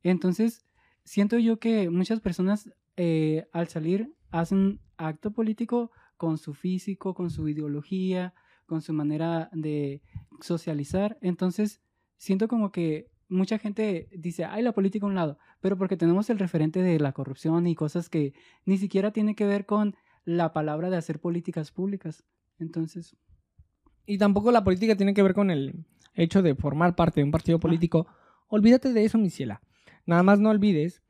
Entonces, 0.04 0.68
siento 1.04 1.40
yo 1.40 1.58
que 1.58 1.90
muchas 1.90 2.20
personas 2.20 2.70
eh, 2.96 3.48
al 3.54 3.70
salir 3.70 4.14
hacen 4.30 4.80
acto 4.98 5.32
político 5.32 5.90
con 6.16 6.38
su 6.38 6.54
físico, 6.54 7.16
con 7.16 7.32
su 7.32 7.50
ideología, 7.50 8.36
con 8.68 8.84
su 8.84 8.94
manera 8.94 9.50
de 9.52 10.04
socializar. 10.42 11.18
Entonces, 11.22 11.82
siento 12.18 12.48
como 12.48 12.72
que 12.72 13.10
mucha 13.28 13.58
gente 13.58 14.10
dice, 14.12 14.46
ay, 14.46 14.62
la 14.62 14.74
política 14.74 15.08
a 15.08 15.10
un 15.10 15.16
lado, 15.16 15.40
pero 15.60 15.76
porque 15.76 15.98
tenemos 15.98 16.30
el 16.30 16.38
referente 16.38 16.84
de 16.84 17.00
la 17.00 17.14
corrupción 17.14 17.66
y 17.66 17.74
cosas 17.74 18.10
que 18.10 18.36
ni 18.64 18.78
siquiera 18.78 19.10
tiene 19.10 19.34
que 19.34 19.48
ver 19.48 19.66
con 19.66 19.96
la 20.24 20.54
palabra 20.54 20.92
de 20.92 20.98
hacer 20.98 21.20
políticas 21.20 21.72
públicas. 21.72 22.24
Entonces, 22.60 23.18
Y 24.06 24.18
tampoco 24.18 24.52
la 24.52 24.64
política 24.64 24.96
tiene 24.96 25.14
que 25.14 25.24
ver 25.24 25.34
con 25.34 25.52
el 25.52 25.86
hecho 26.14 26.42
de 26.42 26.56
formar 26.56 26.96
parte 26.96 27.20
de 27.20 27.26
un 27.26 27.32
partido 27.32 27.60
político. 27.60 28.08
Olvídate 28.48 28.94
de 28.94 29.06
eso, 29.06 29.18
mi 29.18 29.30
ciela. 29.30 29.62
Nada 30.06 30.24
más 30.24 30.40
no 30.40 30.50
olvides 30.50 31.02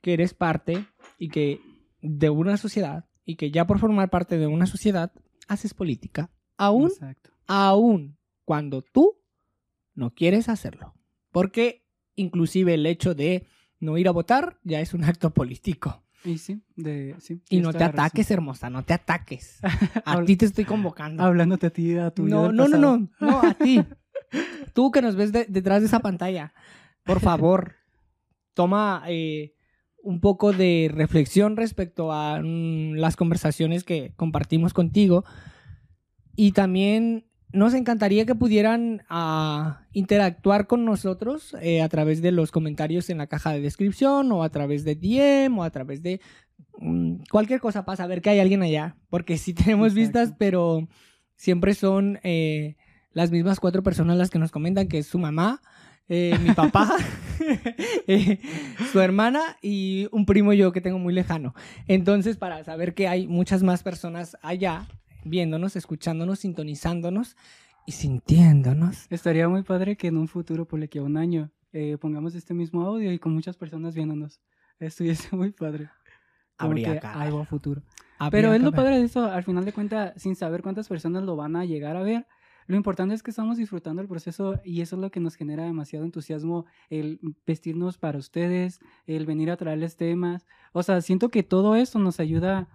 que 0.00 0.12
eres 0.12 0.34
parte 0.34 0.86
y 1.18 1.28
que 1.28 1.60
de 2.00 2.30
una 2.30 2.56
sociedad 2.56 3.06
y 3.24 3.36
que 3.36 3.50
ya 3.50 3.66
por 3.66 3.78
formar 3.78 4.10
parte 4.10 4.36
de 4.36 4.46
una 4.46 4.66
sociedad 4.66 5.12
haces 5.48 5.74
política. 5.74 6.30
Aún, 6.56 6.88
exacto. 6.88 7.30
aún 7.46 8.16
cuando 8.44 8.82
tú 8.82 9.18
no 9.94 10.12
quieres 10.14 10.48
hacerlo. 10.48 10.94
Porque 11.30 11.86
inclusive 12.14 12.74
el 12.74 12.86
hecho 12.86 13.14
de 13.14 13.46
no 13.80 13.98
ir 13.98 14.08
a 14.08 14.12
votar 14.12 14.58
ya 14.62 14.80
es 14.80 14.94
un 14.94 15.04
acto 15.04 15.32
político. 15.32 16.02
Y 16.24 16.38
sí, 16.38 16.62
de, 16.76 17.16
sí, 17.18 17.42
Y 17.50 17.60
no 17.60 17.72
te 17.72 17.78
razón. 17.80 17.94
ataques, 18.00 18.30
hermosa, 18.30 18.70
no 18.70 18.84
te 18.84 18.94
ataques. 18.94 19.58
A 20.04 20.24
ti 20.24 20.36
te 20.36 20.46
estoy 20.46 20.64
convocando. 20.64 21.22
Hablándote 21.22 21.66
a 21.66 21.70
ti, 21.70 21.96
a 21.96 22.10
tu 22.10 22.26
No, 22.28 22.52
no, 22.52 22.68
no, 22.68 22.78
no, 22.78 23.08
no, 23.20 23.40
a 23.42 23.54
ti. 23.54 23.84
Tú 24.74 24.90
que 24.90 25.02
nos 25.02 25.16
ves 25.16 25.32
de- 25.32 25.46
detrás 25.48 25.80
de 25.80 25.86
esa 25.86 26.00
pantalla, 26.00 26.54
por 27.04 27.20
favor, 27.20 27.74
toma 28.54 29.02
eh, 29.08 29.54
un 30.02 30.20
poco 30.20 30.52
de 30.52 30.90
reflexión 30.92 31.56
respecto 31.56 32.12
a 32.12 32.40
mm, 32.40 32.94
las 32.94 33.16
conversaciones 33.16 33.82
que 33.84 34.12
compartimos 34.16 34.72
contigo. 34.74 35.24
Y 36.36 36.52
también 36.52 37.26
nos 37.52 37.74
encantaría 37.74 38.24
que 38.24 38.34
pudieran 38.34 39.02
ah, 39.08 39.82
interactuar 39.92 40.66
con 40.66 40.84
nosotros 40.84 41.54
eh, 41.60 41.82
a 41.82 41.88
través 41.88 42.22
de 42.22 42.32
los 42.32 42.50
comentarios 42.50 43.10
en 43.10 43.18
la 43.18 43.26
caja 43.26 43.52
de 43.52 43.60
descripción 43.60 44.32
o 44.32 44.42
a 44.42 44.50
través 44.50 44.84
de 44.84 44.94
DM 44.94 45.58
o 45.58 45.64
a 45.64 45.70
través 45.70 46.02
de 46.02 46.20
mm, 46.78 47.24
cualquier 47.30 47.60
cosa 47.60 47.84
para 47.84 47.96
saber 47.96 48.22
que 48.22 48.30
hay 48.30 48.40
alguien 48.40 48.62
allá. 48.62 48.96
Porque 49.10 49.36
sí 49.36 49.52
tenemos 49.54 49.88
Exacto. 49.88 50.00
vistas, 50.00 50.34
pero 50.38 50.88
siempre 51.36 51.74
son 51.74 52.18
eh, 52.22 52.76
las 53.12 53.30
mismas 53.30 53.60
cuatro 53.60 53.82
personas 53.82 54.16
las 54.16 54.30
que 54.30 54.38
nos 54.38 54.50
comentan, 54.50 54.88
que 54.88 54.98
es 54.98 55.06
su 55.06 55.18
mamá, 55.18 55.60
eh, 56.08 56.36
mi 56.42 56.52
papá, 56.52 56.96
su 58.92 59.00
hermana 59.00 59.58
y 59.60 60.08
un 60.10 60.24
primo 60.24 60.52
yo 60.54 60.72
que 60.72 60.80
tengo 60.80 60.98
muy 60.98 61.12
lejano. 61.12 61.54
Entonces, 61.86 62.38
para 62.38 62.64
saber 62.64 62.94
que 62.94 63.08
hay 63.08 63.26
muchas 63.26 63.62
más 63.62 63.82
personas 63.82 64.36
allá 64.42 64.88
viéndonos, 65.24 65.76
escuchándonos, 65.76 66.40
sintonizándonos 66.40 67.36
y 67.86 67.92
sintiéndonos. 67.92 69.06
Estaría 69.10 69.48
muy 69.48 69.62
padre 69.62 69.96
que 69.96 70.08
en 70.08 70.16
un 70.16 70.28
futuro, 70.28 70.66
por 70.66 70.82
aquí 70.82 70.98
a 70.98 71.02
un 71.02 71.16
año, 71.16 71.50
eh, 71.72 71.96
pongamos 71.98 72.34
este 72.34 72.54
mismo 72.54 72.82
audio 72.86 73.12
y 73.12 73.18
con 73.18 73.32
muchas 73.32 73.56
personas 73.56 73.94
viéndonos. 73.94 74.40
Estuviese 74.78 75.28
muy 75.36 75.52
padre. 75.52 75.90
Como 76.56 76.72
Habría 76.72 77.00
que 77.00 77.06
algo 77.06 77.40
a 77.40 77.44
futuro. 77.44 77.82
Habría 78.18 78.42
Pero 78.42 78.54
es 78.54 78.62
lo 78.62 78.72
padre 78.72 78.98
de 78.98 79.04
esto, 79.04 79.24
al 79.24 79.42
final 79.42 79.64
de 79.64 79.72
cuentas, 79.72 80.12
sin 80.16 80.36
saber 80.36 80.62
cuántas 80.62 80.88
personas 80.88 81.24
lo 81.24 81.34
van 81.34 81.56
a 81.56 81.64
llegar 81.64 81.96
a 81.96 82.02
ver, 82.02 82.26
lo 82.66 82.76
importante 82.76 83.14
es 83.14 83.22
que 83.22 83.30
estamos 83.30 83.56
disfrutando 83.56 84.02
el 84.02 84.08
proceso 84.08 84.60
y 84.64 84.80
eso 84.80 84.96
es 84.96 85.02
lo 85.02 85.10
que 85.10 85.20
nos 85.20 85.34
genera 85.34 85.64
demasiado 85.64 86.04
entusiasmo, 86.04 86.66
el 86.90 87.20
vestirnos 87.46 87.98
para 87.98 88.18
ustedes, 88.18 88.80
el 89.06 89.26
venir 89.26 89.50
a 89.50 89.56
traerles 89.56 89.96
temas. 89.96 90.46
O 90.72 90.82
sea, 90.82 91.00
siento 91.00 91.28
que 91.28 91.42
todo 91.42 91.76
eso 91.76 91.98
nos 91.98 92.20
ayuda, 92.20 92.68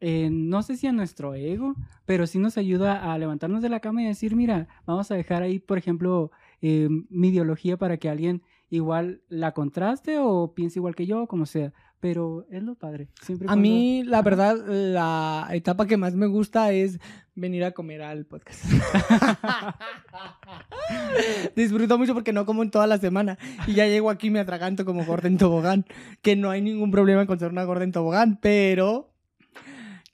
eh, 0.00 0.28
no 0.30 0.62
sé 0.62 0.76
si 0.76 0.86
a 0.86 0.92
nuestro 0.92 1.34
ego, 1.34 1.74
pero 2.04 2.26
sí 2.26 2.38
nos 2.38 2.58
ayuda 2.58 3.12
a 3.12 3.18
levantarnos 3.18 3.62
de 3.62 3.68
la 3.68 3.80
cama 3.80 4.02
y 4.02 4.06
decir, 4.06 4.36
mira, 4.36 4.68
vamos 4.86 5.10
a 5.10 5.14
dejar 5.14 5.42
ahí, 5.42 5.58
por 5.58 5.78
ejemplo, 5.78 6.30
eh, 6.62 6.88
mi 7.08 7.28
ideología 7.28 7.76
para 7.76 7.96
que 7.96 8.08
alguien 8.08 8.42
igual 8.68 9.22
la 9.28 9.52
contraste 9.52 10.18
o 10.18 10.52
piense 10.54 10.78
igual 10.78 10.94
que 10.94 11.06
yo, 11.06 11.26
como 11.26 11.46
sea. 11.46 11.72
Pero 11.98 12.46
es 12.50 12.62
lo 12.62 12.74
padre. 12.74 13.08
Siempre 13.22 13.46
A 13.46 13.48
cuando- 13.48 13.62
mí, 13.62 14.02
la 14.04 14.20
verdad, 14.20 14.54
la 14.68 15.48
etapa 15.52 15.86
que 15.86 15.96
más 15.96 16.14
me 16.14 16.26
gusta 16.26 16.70
es 16.72 16.98
venir 17.34 17.64
a 17.64 17.72
comer 17.72 18.02
al 18.02 18.26
podcast. 18.26 18.64
Disfruto 21.56 21.96
mucho 21.98 22.12
porque 22.14 22.32
no 22.34 22.44
como 22.46 22.62
en 22.62 22.70
toda 22.70 22.86
la 22.86 22.98
semana. 22.98 23.38
Y 23.66 23.72
ya 23.74 23.86
llego 23.86 24.10
aquí 24.10 24.26
y 24.26 24.30
me 24.30 24.40
atraganto 24.40 24.84
como 24.84 25.04
gorda 25.06 25.28
en 25.28 25.38
tobogán. 25.38 25.86
Que 26.22 26.36
no 26.36 26.50
hay 26.50 26.60
ningún 26.60 26.90
problema 26.90 27.26
con 27.26 27.38
ser 27.38 27.50
una 27.50 27.64
gorda 27.64 27.84
en 27.84 27.92
tobogán, 27.92 28.38
pero... 28.40 29.12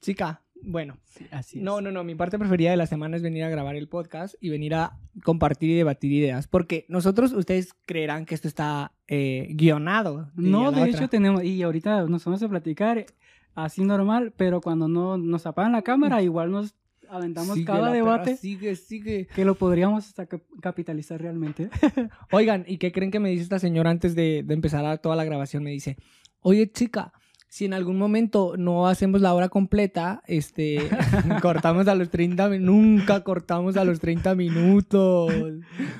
Chica, 0.03 0.43
bueno. 0.65 0.99
Sí, 1.07 1.27
así 1.31 1.59
es. 1.59 1.65
No, 1.65 1.81
no, 1.81 1.91
no. 1.91 2.05
Mi 2.05 2.15
parte 2.15 2.39
preferida 2.39 2.71
de 2.71 2.77
la 2.77 2.87
semana 2.87 3.17
es 3.17 3.23
venir 3.23 3.43
a 3.45 3.49
grabar 3.49 3.75
el 3.77 3.89
podcast 3.89 4.35
y 4.41 4.51
venir 4.51 4.75
a 4.75 4.99
compartir 5.25 5.71
y 5.71 5.75
debatir 5.75 6.13
ideas. 6.13 6.47
Porque 6.49 6.85
nosotros, 6.89 7.33
ustedes 7.33 7.73
creerán 7.87 8.27
que 8.27 8.35
esto 8.35 8.47
está 8.49 8.93
eh, 9.09 9.49
guionado. 9.55 10.31
No, 10.37 10.71
de 10.73 10.83
otra. 10.83 10.87
hecho 10.89 11.09
tenemos, 11.09 11.43
y 11.45 11.63
ahorita 11.63 12.05
nos 12.07 12.25
vamos 12.25 12.43
a 12.43 12.49
platicar 12.49 13.07
así 13.55 13.83
normal, 13.85 14.33
pero 14.37 14.61
cuando 14.61 14.89
no 14.89 15.17
nos 15.19 15.47
apagan 15.47 15.73
la 15.73 15.83
cámara, 15.83 16.23
igual 16.23 16.51
nos 16.51 16.75
aventamos 17.09 17.55
Sigue 17.55 17.67
cada 17.67 17.93
debate 17.93 18.37
Sigue, 18.39 18.75
sigue. 18.75 19.27
que 19.35 19.45
lo 19.45 19.55
podríamos 19.57 20.07
hasta 20.07 20.27
cap- 20.27 20.41
capitalizar 20.63 21.21
realmente. 21.21 21.69
Oigan, 22.33 22.65
¿y 22.67 22.79
qué 22.79 22.91
creen 22.93 23.11
que 23.11 23.21
me 23.21 23.29
dice 23.31 23.43
esta 23.43 23.59
señora 23.59 23.91
antes 23.91 24.15
de, 24.15 24.43
de 24.45 24.55
empezar 24.55 24.85
a 24.87 24.97
toda 24.97 25.15
la 25.17 25.25
grabación? 25.25 25.63
Me 25.63 25.71
dice, 25.71 25.97
oye 26.41 26.71
chica, 26.73 27.13
si 27.53 27.67
en 27.67 27.75
algún 27.75 27.99
momento 27.99 28.55
no 28.57 28.87
hacemos 28.87 29.21
la 29.21 29.35
hora 29.35 29.51
completa, 29.51 30.23
este, 30.27 30.89
cortamos 31.43 31.87
a 31.87 31.95
los 31.95 32.09
30 32.09 32.49
minutos, 32.49 32.75
nunca 32.75 33.23
cortamos 33.25 33.77
a 33.77 33.85
los 33.85 34.01
30 34.01 34.35
minutos. 34.35 35.31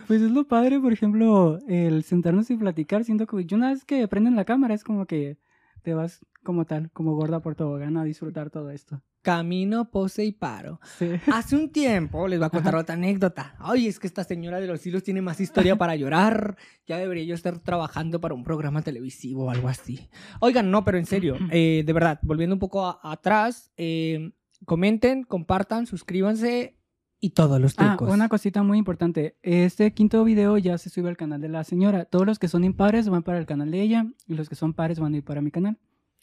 Pues 0.07 0.23
es 0.23 0.31
lo 0.31 0.49
padre, 0.49 0.81
por 0.81 0.95
ejemplo, 0.95 1.59
el 1.69 2.05
sentarnos 2.05 2.51
y 2.51 2.57
platicar, 2.57 3.05
siento 3.05 3.27
que 3.27 3.45
yo 3.45 3.59
una 3.59 3.69
vez 3.69 3.85
que 3.85 4.09
prenden 4.09 4.35
la 4.35 4.47
cámara 4.47 4.73
es 4.73 4.83
como 4.83 5.05
que 5.05 5.37
te 5.83 5.93
vas 5.93 6.25
como 6.43 6.65
tal, 6.65 6.91
como 6.93 7.15
gorda 7.15 7.41
por 7.41 7.55
tobogán 7.55 7.97
a 7.97 8.05
disfrutar 8.05 8.51
todo 8.51 8.71
esto. 8.71 9.03
Camino, 9.23 9.89
pose 9.91 10.25
y 10.25 10.33
paro. 10.33 10.81
Sí. 10.99 11.07
Hace 11.33 11.55
un 11.57 11.71
tiempo, 11.71 12.27
les 12.27 12.41
voy 12.41 12.47
a 12.47 12.51
contar 12.51 12.75
otra 12.75 12.95
anécdota. 12.97 13.55
Ay, 13.61 13.87
es 13.87 14.01
que 14.01 14.09
esta 14.09 14.25
señora 14.25 14.59
de 14.61 14.67
los 14.67 14.85
hilos 14.85 15.05
tiene 15.05 15.23
más 15.23 15.41
historia 15.41 15.77
para 15.77 15.95
llorar. 15.95 16.57
Ya 16.87 16.99
debería 16.99 17.25
yo 17.25 17.35
estar 17.37 17.59
trabajando 17.61 18.21
para 18.21 18.35
un 18.35 18.43
programa 18.43 18.83
televisivo 18.83 19.45
o 19.45 19.51
algo 19.51 19.69
así. 19.69 20.09
Oigan, 20.41 20.71
no, 20.73 20.85
pero 20.85 20.99
en 20.99 21.07
serio, 21.07 21.37
eh, 21.53 21.85
de 21.87 21.93
verdad, 21.93 22.19
volviendo 22.23 22.57
un 22.57 22.61
poco 22.61 22.85
a- 22.85 22.99
atrás, 23.03 23.71
eh, 23.77 24.33
comenten, 24.65 25.23
compartan, 25.23 25.87
suscríbanse 25.87 26.77
y 27.21 27.31
todos 27.31 27.61
los 27.61 27.75
Ah, 27.77 27.95
trucos. 27.97 28.13
una 28.13 28.29
cosita 28.29 28.65
muy 28.65 28.79
importante. 28.79 29.37
Este 29.43 29.95
quinto 29.95 30.25
video 30.25 30.59
ya 30.59 30.77
se 30.79 30.91
sube 30.91 31.09
al 31.09 31.17
canal 31.17 31.41
de 31.41 31.49
la 31.49 31.63
señora. 31.63 32.07
Todos 32.07 32.27
los 32.27 32.41
que 32.41 32.49
son 32.49 32.65
impares 32.65 33.09
van 33.09 33.23
para 33.23 33.39
el 33.39 33.47
canal 33.47 33.71
de 33.71 33.81
ella 33.81 34.07
y 34.27 34.35
los 34.35 34.49
que 34.49 34.57
son 34.57 34.75
pares 34.75 34.99
van 34.99 35.15
a 35.15 35.19
ir 35.19 35.25
para 35.25 35.41
mi 35.41 35.53
canal. 35.53 35.79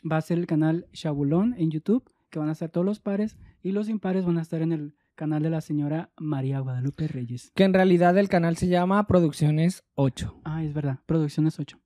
Va 0.10 0.18
a 0.18 0.22
ser 0.22 0.38
el 0.38 0.48
canal 0.48 0.88
Shabulón 0.94 1.56
en 1.58 1.72
YouTube, 1.72 2.10
que 2.30 2.40
van 2.40 2.50
a 2.50 2.54
estar 2.54 2.70
todos 2.70 2.86
los 2.86 3.00
pares, 3.00 3.38
y 3.62 3.72
los 3.72 3.90
impares 3.90 4.26
van 4.26 4.38
a 4.38 4.42
estar 4.42 4.62
en 4.62 4.72
el 4.72 4.96
canal 5.16 5.44
de 5.44 5.50
la 5.50 5.62
señora 5.62 6.12
María 6.18 6.60
Guadalupe 6.60 7.08
Reyes. 7.08 7.52
Que 7.56 7.64
en 7.66 7.74
realidad 7.74 8.18
el 8.18 8.30
canal 8.30 8.56
se 8.56 8.68
llama 8.68 9.06
Producciones 9.08 9.84
8. 9.96 10.42
Ah, 10.46 10.64
es 10.64 10.74
verdad. 10.74 11.00
Producciones 11.06 11.60
8. 11.60 11.78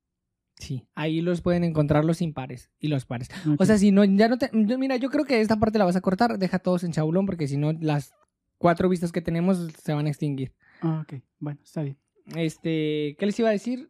Sí, 0.59 0.87
ahí 0.93 1.21
los 1.21 1.41
pueden 1.41 1.63
encontrar 1.63 2.05
los 2.05 2.21
impares 2.21 2.69
y 2.79 2.87
los 2.89 3.05
pares. 3.05 3.29
O 3.57 3.65
sea, 3.65 3.77
si 3.79 3.91
no, 3.91 4.03
ya 4.03 4.27
no 4.29 4.37
te. 4.37 4.51
yo- 4.53 4.77
mira, 4.77 4.97
yo 4.97 5.09
creo 5.09 5.25
que 5.25 5.41
esta 5.41 5.57
parte 5.57 5.79
la 5.79 5.85
vas 5.85 5.95
a 5.95 6.01
cortar. 6.01 6.37
Deja 6.37 6.59
todos 6.59 6.83
en 6.83 6.91
Shaulón 6.91 7.25
porque 7.25 7.47
si 7.47 7.57
no, 7.57 7.73
las 7.73 8.13
cuatro 8.59 8.87
vistas 8.87 9.11
que 9.11 9.21
tenemos 9.21 9.57
se 9.81 9.93
van 9.93 10.05
a 10.05 10.09
extinguir. 10.09 10.53
Ah, 10.81 11.01
ok. 11.03 11.21
Bueno, 11.39 11.59
está 11.63 11.81
bien. 11.81 11.97
Este, 12.35 13.15
¿qué 13.17 13.25
les 13.25 13.39
iba 13.39 13.49
a 13.49 13.51
decir? 13.51 13.89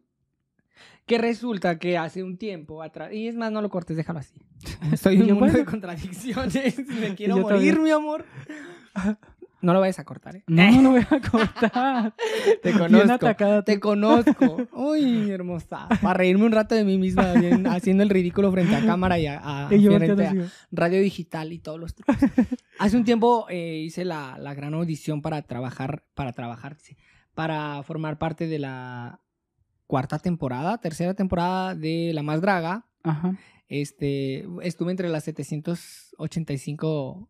Que 1.06 1.18
resulta 1.18 1.78
que 1.78 1.98
hace 1.98 2.22
un 2.22 2.38
tiempo 2.38 2.82
atrás. 2.82 3.12
Y 3.12 3.28
es 3.28 3.34
más, 3.36 3.52
no 3.52 3.60
lo 3.60 3.68
cortes, 3.68 3.96
déjalo 3.96 4.20
así. 4.20 4.34
Estoy 4.92 5.16
en 5.16 5.32
un 5.32 5.38
mundo 5.38 5.58
de 5.58 5.64
contradicciones. 5.64 6.78
Me 6.88 7.14
quiero 7.16 7.36
morir, 7.38 7.78
mi 7.80 7.90
amor. 7.90 8.24
No 9.60 9.72
lo 9.72 9.80
vayas 9.80 9.98
a 9.98 10.04
cortar, 10.04 10.36
¿eh? 10.36 10.44
No, 10.46 10.70
no 10.70 10.82
lo 10.82 10.90
voy 10.90 11.00
a 11.00 11.20
cortar. 11.30 12.14
Te 12.62 12.68
Bien 12.68 12.78
conozco. 12.78 13.12
atacada 13.14 13.62
tú. 13.62 13.64
Te 13.72 13.80
conozco. 13.80 14.66
Uy, 14.72 15.30
hermosa. 15.30 15.88
Para 16.02 16.14
reírme 16.14 16.44
un 16.44 16.52
rato 16.52 16.74
de 16.74 16.84
mí 16.84 16.98
misma, 16.98 17.32
bien, 17.32 17.66
haciendo 17.66 18.02
el 18.02 18.10
ridículo 18.10 18.52
frente 18.52 18.76
a 18.76 18.84
cámara 18.84 19.18
y 19.18 19.26
a, 19.26 19.66
a- 19.68 19.74
Y 19.74 19.80
yo 19.82 19.96
frente 19.96 20.26
a 20.26 20.34
radio 20.70 21.00
digital 21.00 21.52
y 21.52 21.58
todos 21.60 21.80
los 21.80 21.94
trucos. 21.94 22.16
Hace 22.78 22.96
un 22.98 23.04
tiempo 23.04 23.46
eh, 23.48 23.82
hice 23.86 24.04
la, 24.04 24.36
la 24.38 24.52
gran 24.52 24.74
audición 24.74 25.22
para 25.22 25.40
trabajar, 25.42 26.02
para 26.14 26.32
trabajar, 26.32 26.76
sí, 26.78 26.96
para 27.34 27.82
formar 27.84 28.18
parte 28.18 28.46
de 28.46 28.58
la 28.58 29.20
cuarta 29.94 30.18
temporada, 30.18 30.78
tercera 30.78 31.14
temporada 31.14 31.76
de 31.76 32.10
La 32.12 32.24
Más 32.24 32.40
Draga. 32.40 32.84
Ajá. 33.04 33.38
Este, 33.68 34.44
estuve 34.62 34.90
entre 34.90 35.08
las 35.08 35.22
785 35.22 37.28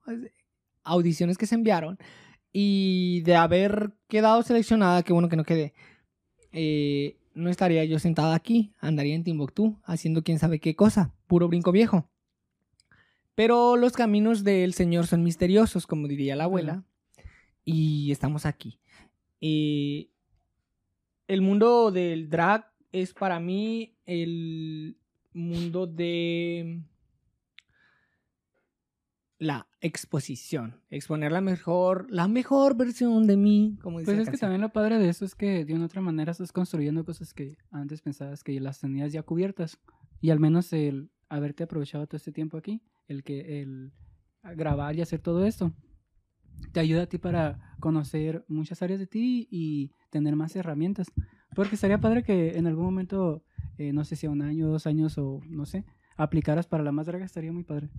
audiciones 0.82 1.36
que 1.36 1.44
se 1.44 1.56
enviaron 1.56 1.98
y 2.54 3.20
de 3.20 3.36
haber 3.36 3.92
quedado 4.08 4.42
seleccionada, 4.42 5.02
qué 5.02 5.12
bueno 5.12 5.28
que 5.28 5.36
no 5.36 5.44
quedé, 5.44 5.74
eh, 6.52 7.18
no 7.34 7.50
estaría 7.50 7.84
yo 7.84 7.98
sentada 7.98 8.34
aquí, 8.34 8.72
andaría 8.80 9.14
en 9.14 9.24
Timbuktu 9.24 9.78
haciendo 9.84 10.22
quién 10.22 10.38
sabe 10.38 10.58
qué 10.58 10.74
cosa, 10.74 11.12
puro 11.26 11.48
brinco 11.48 11.70
viejo. 11.70 12.08
Pero 13.34 13.76
los 13.76 13.92
caminos 13.92 14.42
del 14.42 14.72
Señor 14.72 15.06
son 15.06 15.22
misteriosos, 15.22 15.86
como 15.86 16.08
diría 16.08 16.34
la 16.34 16.44
abuela. 16.44 16.82
Y 17.62 18.10
estamos 18.10 18.46
aquí. 18.46 18.80
Eh, 19.42 20.08
el 21.26 21.40
mundo 21.40 21.90
del 21.90 22.28
drag 22.28 22.70
es 22.92 23.14
para 23.14 23.40
mí 23.40 23.96
el 24.06 24.96
mundo 25.32 25.86
de 25.86 26.82
la 29.38 29.66
exposición, 29.80 30.80
exponer 30.90 31.32
la 31.32 31.40
mejor, 31.40 32.06
la 32.10 32.28
mejor 32.28 32.76
versión 32.76 33.26
de 33.26 33.36
mí, 33.36 33.76
como 33.82 33.98
dice 33.98 34.14
Pues 34.14 34.26
es 34.26 34.30
que 34.30 34.38
también 34.38 34.60
lo 34.60 34.72
padre 34.72 34.98
de 34.98 35.08
eso 35.08 35.24
es 35.24 35.34
que 35.34 35.64
de 35.64 35.74
una 35.74 35.86
otra 35.86 36.00
manera 36.00 36.32
estás 36.32 36.52
construyendo 36.52 37.04
cosas 37.04 37.34
que 37.34 37.58
antes 37.70 38.00
pensabas 38.00 38.42
que 38.42 38.58
las 38.60 38.80
tenías 38.80 39.12
ya 39.12 39.22
cubiertas. 39.22 39.78
Y 40.20 40.30
al 40.30 40.40
menos 40.40 40.72
el 40.72 41.10
haberte 41.28 41.64
aprovechado 41.64 42.06
todo 42.06 42.16
este 42.16 42.32
tiempo 42.32 42.56
aquí, 42.56 42.80
el 43.08 43.22
que 43.22 43.60
el 43.60 43.92
grabar 44.42 44.96
y 44.96 45.02
hacer 45.02 45.20
todo 45.20 45.44
esto, 45.44 45.72
te 46.72 46.80
ayuda 46.80 47.02
a 47.02 47.06
ti 47.06 47.18
para 47.18 47.74
conocer 47.80 48.44
muchas 48.48 48.82
áreas 48.82 48.98
de 49.00 49.06
ti 49.06 49.46
y 49.50 49.92
tener 50.10 50.36
más 50.36 50.54
herramientas. 50.56 51.06
Porque 51.54 51.74
estaría 51.76 51.98
padre 51.98 52.22
que 52.24 52.56
en 52.58 52.66
algún 52.66 52.84
momento, 52.84 53.42
eh, 53.78 53.92
no 53.92 54.04
sé 54.04 54.16
si 54.16 54.26
a 54.26 54.30
un 54.30 54.42
año, 54.42 54.68
dos 54.68 54.86
años 54.86 55.16
o 55.18 55.40
no 55.48 55.66
sé, 55.66 55.84
aplicaras 56.16 56.66
para 56.66 56.82
la 56.82 56.92
más 56.92 57.06
draga, 57.06 57.24
estaría 57.24 57.52
muy 57.52 57.64
padre 57.64 57.90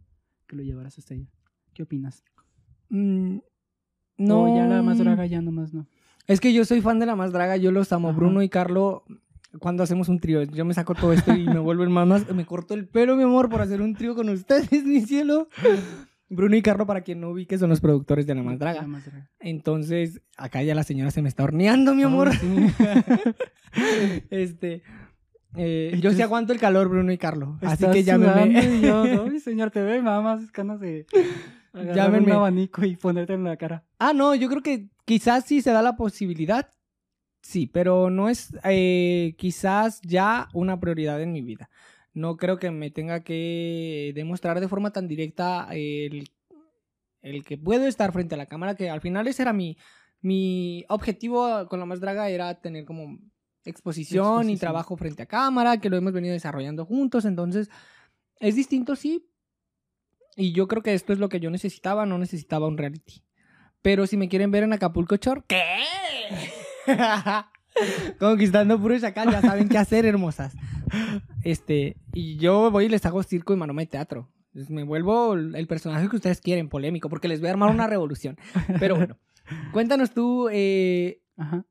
que 0.48 0.56
lo 0.56 0.64
llevaras 0.64 0.98
hasta 0.98 1.14
allá. 1.14 1.26
¿Qué 1.74 1.84
opinas? 1.84 2.24
Mm, 2.90 3.38
No, 4.18 4.48
no, 4.48 4.56
ya 4.56 4.66
la 4.68 4.82
más 4.82 4.98
draga 4.98 5.26
ya 5.26 5.42
nomás 5.42 5.74
no. 5.74 5.88
Es 6.28 6.40
que 6.40 6.54
yo 6.54 6.66
soy 6.66 6.82
fan 6.82 7.00
de 7.00 7.06
la 7.06 7.16
más 7.16 7.32
draga, 7.32 7.56
yo 7.58 7.72
los 7.72 7.92
amo. 7.94 8.10
Ajá. 8.10 8.18
Bruno 8.18 8.42
y 8.42 8.50
Carlo, 8.50 9.04
cuando 9.60 9.84
hacemos 9.84 10.10
un 10.10 10.20
trío, 10.20 10.44
yo 10.44 10.66
me 10.66 10.74
saco 10.74 10.96
todo 10.96 11.14
esto 11.14 11.34
y 11.36 11.46
me 11.46 11.60
vuelvo 11.60 11.84
el 11.84 11.90
más, 11.90 12.08
más- 12.08 12.34
me 12.34 12.46
corto 12.46 12.74
el 12.74 12.88
pelo, 12.88 13.16
mi 13.16 13.24
amor, 13.24 13.50
por 13.50 13.62
hacer 13.62 13.82
un 13.82 13.94
trío 13.96 14.16
con 14.16 14.30
ustedes, 14.30 14.70
mi 14.86 15.02
cielo. 15.02 15.48
Bruno 16.28 16.56
y 16.56 16.62
Carlo, 16.62 16.86
para 16.88 17.02
quien 17.02 17.22
no 17.22 17.30
ubique, 17.30 17.58
son 17.58 17.70
los 17.70 17.80
productores 17.82 18.26
de 18.26 18.34
la 18.36 18.42
más 18.44 18.54
La 18.54 18.72
draga. 18.72 18.88
más 18.88 19.06
draga. 19.06 19.30
Entonces, 19.40 20.22
acá 20.38 20.64
ya 20.64 20.74
la 20.76 20.84
señora 20.84 21.12
se 21.12 21.22
me 21.22 21.30
está 21.30 21.44
horneando, 21.44 21.94
mi 21.94 22.04
amor. 22.04 22.30
Oh, 22.30 22.32
sí. 22.34 22.48
este, 24.30 24.82
eh, 25.56 25.98
yo 26.02 26.12
sí 26.12 26.22
aguanto 26.22 26.54
el 26.54 26.60
calor, 26.60 26.90
Bruno 26.90 27.12
y 27.12 27.18
Carlo. 27.18 27.58
Así 27.62 27.86
que 27.92 28.04
llámenme. 28.04 28.82
yo, 28.82 29.04
"Ay, 29.32 29.40
señor, 29.40 29.72
te 29.72 29.82
ve, 29.82 30.02
mamás, 30.02 30.52
ganas 30.52 30.80
de 30.80 31.06
Llámenme. 31.74 32.28
un 32.28 32.38
abanico 32.38 32.84
y 32.86 32.96
ponerte 32.96 33.34
en 33.34 33.44
la 33.44 33.58
cara. 33.58 33.84
Ah, 34.00 34.14
no, 34.14 34.34
yo 34.36 34.48
creo 34.50 34.62
que 34.62 34.88
quizás 35.06 35.46
sí 35.46 35.62
se 35.62 35.72
da 35.72 35.82
la 35.82 35.96
posibilidad. 35.96 36.70
Sí, 37.42 37.68
pero 37.68 38.10
no 38.10 38.30
es 38.30 38.56
eh, 38.64 39.36
quizás 39.38 40.02
ya 40.02 40.48
una 40.54 40.80
prioridad 40.80 41.22
en 41.22 41.32
mi 41.32 41.42
vida. 41.42 41.70
No 42.16 42.38
creo 42.38 42.58
que 42.58 42.72
me 42.72 42.90
tenga 42.92 43.24
que 43.24 44.14
demostrar 44.16 44.60
de 44.62 44.70
forma 44.70 44.92
tan 44.92 45.08
directa 45.08 45.68
el, 45.72 46.32
el 47.22 47.44
que 47.44 47.58
puedo 47.58 47.86
estar 47.86 48.12
frente 48.14 48.36
a 48.36 48.38
la 48.38 48.46
cámara, 48.46 48.76
que 48.76 48.90
al 48.90 49.02
final 49.02 49.28
ese 49.28 49.42
era 49.42 49.52
mi, 49.52 49.78
mi 50.22 50.86
objetivo 50.88 51.68
con 51.68 51.80
la 51.80 51.86
más 51.86 52.00
draga, 52.00 52.30
era 52.30 52.62
tener 52.62 52.86
como 52.86 53.20
exposición, 53.66 54.50
y 54.50 54.58
trabajo 54.58 54.96
frente 54.96 55.24
a 55.24 55.26
cámara, 55.26 55.80
que 55.82 55.90
lo 55.90 55.98
hemos 55.98 56.14
venido 56.14 56.34
desarrollando 56.34 56.86
juntos, 56.86 57.26
entonces 57.26 57.70
es 58.40 58.56
distinto, 58.56 58.96
sí. 58.96 59.30
Y 60.38 60.54
yo 60.54 60.68
creo 60.70 60.84
que 60.84 60.94
esto 60.94 61.12
es 61.12 61.20
lo 61.20 61.30
que 61.30 61.42
yo 61.42 61.50
necesitaba, 61.50 62.06
no 62.06 62.18
necesitaba 62.18 62.68
un 62.68 62.78
reality. 62.78 63.24
Pero 63.82 64.08
si 64.08 64.18
me 64.18 64.30
quieren 64.30 64.52
ver 64.52 64.64
en 64.64 64.74
Acapulco 64.74 65.18
Shore, 65.18 65.44
¿qué? 65.48 65.64
Conquistando 68.20 68.80
puro 68.80 68.96
acá, 68.96 69.30
ya 69.30 69.42
saben 69.42 69.68
qué 69.68 69.78
hacer, 69.78 70.06
hermosas. 70.06 70.54
Este, 71.44 71.98
y 72.14 72.38
yo 72.38 72.72
voy 72.72 72.86
y 72.86 72.90
les 72.90 73.06
hago 73.06 73.24
circo 73.24 73.54
y 73.54 73.58
maroma 73.58 73.82
de 73.82 73.88
teatro. 73.88 74.30
Entonces, 74.48 74.74
me 74.74 74.84
vuelvo 74.84 75.34
el 75.34 75.68
personaje 75.68 76.08
que 76.08 76.16
ustedes 76.16 76.40
quieren, 76.40 76.70
polémico, 76.70 77.10
porque 77.10 77.28
les 77.28 77.42
voy 77.42 77.50
a 77.50 77.52
armar 77.52 77.70
una 77.72 77.88
revolución. 77.88 78.38
Pero 78.80 78.96
bueno, 78.96 79.18
cuéntanos 79.74 80.12
tú, 80.12 80.48
eh, 80.52 81.22
Ajá. 81.36 81.66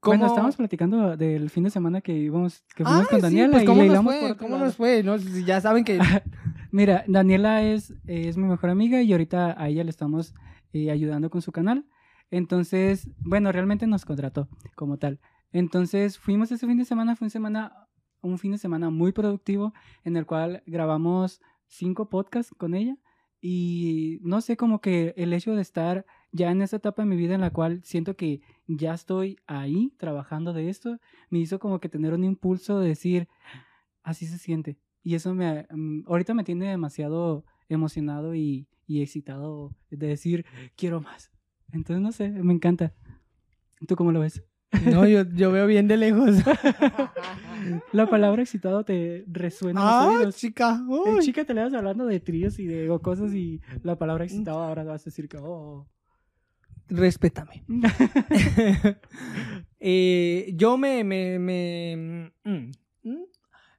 ¿cómo... 0.00 0.12
Bueno, 0.12 0.26
estábamos 0.26 0.56
platicando 0.56 1.16
del 1.16 1.48
fin 1.48 1.64
de 1.64 1.70
semana 1.70 2.02
que 2.02 2.12
íbamos, 2.12 2.64
que 2.76 2.82
Ah, 2.84 2.90
fuimos 2.90 3.08
con 3.08 3.18
sí, 3.18 3.22
Daniela 3.22 3.52
pues, 3.52 3.62
y 3.62 3.66
¿cómo 3.66 3.82
le 3.82 3.88
nos 3.88 4.04
fue? 4.04 4.36
¿Cómo 4.36 4.54
lado. 4.56 4.64
nos 4.66 4.76
fue? 4.76 5.02
No, 5.02 5.16
ya 5.16 5.60
saben 5.60 5.84
que... 5.84 5.98
Mira, 6.70 7.02
Daniela 7.06 7.62
es, 7.62 7.94
es 8.06 8.36
mi 8.36 8.44
mejor 8.44 8.68
amiga 8.68 9.00
y 9.00 9.10
ahorita 9.12 9.54
a 9.58 9.68
ella 9.68 9.84
le 9.84 9.90
estamos 9.90 10.34
eh, 10.74 10.90
ayudando 10.90 11.30
con 11.30 11.40
su 11.40 11.50
canal. 11.50 11.86
Entonces, 12.30 13.08
bueno, 13.20 13.52
realmente 13.52 13.86
nos 13.86 14.04
contrató 14.04 14.48
como 14.74 14.98
tal. 14.98 15.18
Entonces, 15.52 16.18
fuimos 16.18 16.52
ese 16.52 16.66
fin 16.66 16.76
de 16.78 16.84
semana, 16.84 17.16
fue 17.16 17.26
un, 17.26 17.30
semana, 17.30 17.88
un 18.20 18.38
fin 18.38 18.52
de 18.52 18.58
semana 18.58 18.90
muy 18.90 19.12
productivo 19.12 19.72
en 20.04 20.16
el 20.16 20.26
cual 20.26 20.62
grabamos 20.66 21.40
cinco 21.66 22.08
podcasts 22.08 22.54
con 22.56 22.74
ella. 22.74 22.96
Y 23.40 24.18
no 24.22 24.40
sé, 24.40 24.56
como 24.56 24.80
que 24.80 25.14
el 25.16 25.32
hecho 25.32 25.54
de 25.54 25.62
estar 25.62 26.04
ya 26.32 26.50
en 26.50 26.60
esa 26.60 26.76
etapa 26.76 27.02
de 27.02 27.08
mi 27.08 27.16
vida 27.16 27.34
en 27.34 27.40
la 27.40 27.52
cual 27.52 27.80
siento 27.84 28.16
que 28.16 28.42
ya 28.66 28.94
estoy 28.94 29.38
ahí 29.46 29.94
trabajando 29.96 30.52
de 30.52 30.68
esto, 30.68 30.98
me 31.30 31.38
hizo 31.38 31.58
como 31.58 31.80
que 31.80 31.88
tener 31.88 32.12
un 32.14 32.24
impulso 32.24 32.80
de 32.80 32.88
decir, 32.88 33.28
así 34.02 34.26
se 34.26 34.38
siente. 34.38 34.78
Y 35.02 35.14
eso 35.14 35.34
me, 35.34 35.66
mm, 35.70 36.02
ahorita 36.06 36.34
me 36.34 36.44
tiene 36.44 36.68
demasiado 36.68 37.44
emocionado 37.68 38.34
y, 38.34 38.68
y 38.86 39.02
excitado 39.02 39.74
de 39.90 40.08
decir, 40.08 40.44
quiero 40.76 41.00
más. 41.00 41.30
Entonces, 41.72 42.02
no 42.02 42.12
sé, 42.12 42.30
me 42.30 42.54
encanta. 42.54 42.94
¿Tú 43.86 43.94
cómo 43.94 44.10
lo 44.10 44.20
ves? 44.20 44.42
No, 44.84 45.06
yo, 45.06 45.24
yo 45.34 45.50
veo 45.50 45.66
bien 45.66 45.88
de 45.88 45.96
lejos. 45.96 46.36
La 47.92 48.08
palabra 48.08 48.42
excitado 48.42 48.84
te 48.84 49.24
resuena 49.26 49.80
en 49.80 49.86
los 49.86 49.94
ah, 49.94 50.08
oídos. 50.08 50.36
chica. 50.36 50.82
Uy. 50.86 51.20
chica 51.22 51.44
te 51.44 51.54
le 51.54 51.62
vas 51.62 51.74
hablando 51.74 52.06
de 52.06 52.20
tríos 52.20 52.58
y 52.58 52.66
de 52.66 52.88
cosas 53.02 53.32
y 53.34 53.60
la 53.82 53.96
palabra 53.96 54.24
excitado 54.24 54.60
ahora 54.60 54.84
vas 54.84 55.02
a 55.02 55.04
decir 55.06 55.28
que, 55.28 55.38
oh. 55.38 55.86
Respétame. 56.88 57.64
Eh, 59.80 60.52
yo 60.56 60.76
me... 60.76 61.04
me, 61.04 61.38
me- 61.38 62.32
mm, 62.44 62.70
mm. 63.04 63.24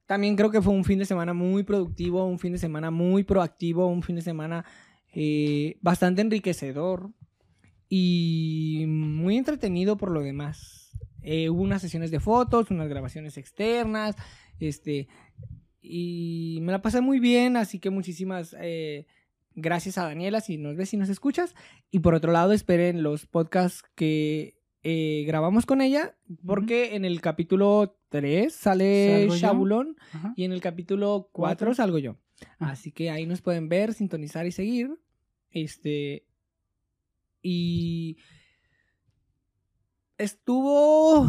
También 0.06 0.36
creo 0.38 0.50
que 0.50 0.62
fue 0.62 0.74
un 0.74 0.86
fin 0.86 0.98
de 0.98 1.06
semana 1.06 1.34
muy 1.34 1.64
productivo, 1.64 2.26
un 2.26 2.40
fin 2.40 2.54
de 2.54 2.58
semana 2.58 2.90
muy 2.90 3.24
proactivo, 3.24 3.86
un 3.88 4.02
fin 4.02 4.16
de 4.16 4.22
semana 4.22 4.64
eh, 5.14 5.78
bastante 5.82 6.22
enriquecedor 6.22 7.12
y 7.90 8.86
muy 8.88 9.38
entretenido 9.38 9.98
por 9.98 10.12
lo 10.12 10.22
demás. 10.22 10.98
Eh, 11.22 11.50
hubo 11.50 11.62
unas 11.62 11.82
sesiones 11.82 12.12
de 12.12 12.20
fotos, 12.20 12.72
unas 12.72 12.88
grabaciones 12.88 13.38
externas, 13.38 14.16
este, 14.60 15.08
y 15.82 16.60
me 16.62 16.72
la 16.72 16.82
pasé 16.82 17.02
muy 17.02 17.20
bien, 17.20 17.58
así 17.58 17.80
que 17.80 17.90
muchísimas 17.90 18.56
eh, 18.60 19.08
gracias 19.56 19.98
a 19.98 20.04
Daniela 20.04 20.40
si 20.42 20.58
nos 20.58 20.76
ves 20.76 20.94
y 20.94 20.98
nos 20.98 21.10
escuchas. 21.10 21.56
Y 21.92 22.00
por 22.00 22.14
otro 22.14 22.32
lado, 22.32 22.54
esperen 22.54 23.04
los 23.04 23.26
podcasts 23.26 23.84
que 23.96 24.60
eh, 24.84 25.24
grabamos 25.28 25.66
con 25.66 25.82
ella, 25.82 26.16
porque 26.46 26.96
en 26.96 27.06
el 27.06 27.22
capítulo 27.22 27.98
3 28.10 28.54
sale. 28.54 29.28
Shabulón 29.30 29.98
y 30.36 30.46
en 30.46 30.52
el 30.52 30.62
capítulo 30.62 31.30
4 31.32 31.32
¿Cuatro? 31.32 31.74
salgo 31.74 31.98
yo. 31.98 32.18
Ah. 32.60 32.72
Así 32.72 32.92
que 32.92 33.10
ahí 33.10 33.26
nos 33.26 33.42
pueden 33.42 33.68
ver, 33.68 33.94
sintonizar 33.94 34.46
y 34.46 34.52
seguir. 34.52 34.92
Este. 35.52 36.26
Y. 37.42 38.18
Estuvo 40.18 41.28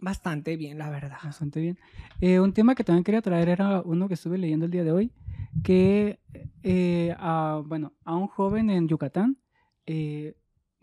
bastante 0.00 0.56
bien, 0.56 0.78
la 0.78 0.90
verdad. 0.90 1.16
Bastante 1.24 1.60
bien. 1.60 1.78
Eh, 2.20 2.38
un 2.38 2.52
tema 2.52 2.74
que 2.74 2.84
también 2.84 3.04
quería 3.04 3.22
traer 3.22 3.48
era 3.48 3.80
uno 3.80 4.06
que 4.06 4.14
estuve 4.14 4.38
leyendo 4.38 4.66
el 4.66 4.70
día 4.70 4.84
de 4.84 4.92
hoy, 4.92 5.12
que, 5.62 6.20
eh, 6.62 7.14
a, 7.18 7.62
bueno, 7.64 7.94
a 8.04 8.14
un 8.14 8.26
joven 8.26 8.70
en 8.70 8.86
Yucatán 8.86 9.38
eh, 9.86 10.36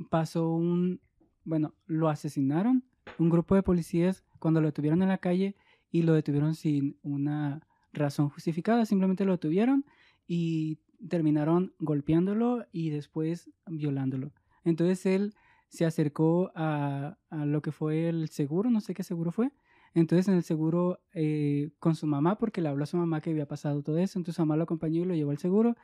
pasó 0.10 0.50
un, 0.50 1.02
bueno, 1.44 1.76
lo 1.86 2.10
asesinaron, 2.10 2.84
un 3.20 3.30
grupo 3.30 3.56
de 3.56 3.64
policías 3.64 4.24
cuando 4.40 4.60
lo 4.60 4.68
detuvieron 4.68 5.02
en 5.04 5.10
la 5.10 5.20
calle 5.20 5.56
y 5.92 6.02
lo 6.02 6.14
detuvieron 6.14 6.56
sin 6.56 6.98
una 7.04 7.62
razón 7.94 8.30
justificada, 8.30 8.86
simplemente 8.86 9.26
lo 9.26 9.34
detuvieron 9.34 9.86
y 10.26 10.80
terminaron 11.10 11.74
golpeándolo 11.80 12.66
y 12.72 12.90
después 12.90 13.50
violándolo. 13.68 14.32
Entonces 14.64 15.06
él 15.06 15.34
se 15.70 15.86
acercó 15.86 16.52
a, 16.56 17.18
a 17.30 17.46
lo 17.46 17.62
que 17.62 17.72
fue 17.72 18.10
el 18.10 18.30
seguro, 18.30 18.70
no 18.70 18.82
sé 18.82 18.94
qué 18.94 19.04
seguro 19.04 19.32
fue. 19.32 19.52
Entonces 19.94 20.28
en 20.28 20.36
el 20.36 20.44
seguro 20.44 21.00
eh, 21.14 21.72
con 21.80 21.96
su 21.96 22.08
mamá, 22.08 22.38
porque 22.38 22.62
le 22.62 22.70
habló 22.70 22.84
a 22.84 22.88
su 22.88 22.98
mamá 22.98 23.22
que 23.22 23.30
había 23.32 23.48
pasado 23.48 23.82
todo 23.84 23.98
eso, 23.98 24.20
entonces 24.20 24.36
su 24.36 24.42
mamá 24.42 24.56
lo 24.58 24.64
acompañó 24.64 25.02
y 25.02 25.06
lo 25.06 25.16
llevó 25.16 25.32
al 25.32 25.38
seguro. 25.38 25.76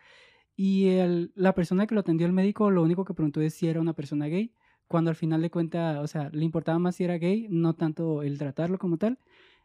Y 0.55 0.88
el- 0.88 1.32
la 1.36 1.53
persona 1.53 1.88
que 1.88 1.95
lo 1.95 2.01
atendió 2.01 2.26
el 2.28 2.34
médico 2.34 2.72
lo 2.72 2.84
único 2.84 3.05
que 3.05 3.13
preguntó 3.13 3.41
es 3.41 3.53
si 3.53 3.68
era 3.68 3.82
una 3.82 3.93
persona 3.93 4.28
gay, 4.28 4.53
cuando 4.88 5.09
al 5.09 5.15
final 5.15 5.41
de 5.41 5.51
cuenta, 5.51 6.01
o 6.01 6.07
sea, 6.07 6.30
le 6.32 6.45
importaba 6.45 6.80
más 6.80 6.95
si 6.95 7.03
era 7.03 7.18
gay, 7.18 7.47
no 7.49 7.76
tanto 7.76 8.24
el 8.24 8.38
tratarlo 8.38 8.78
como 8.80 8.97
tal. 8.97 9.20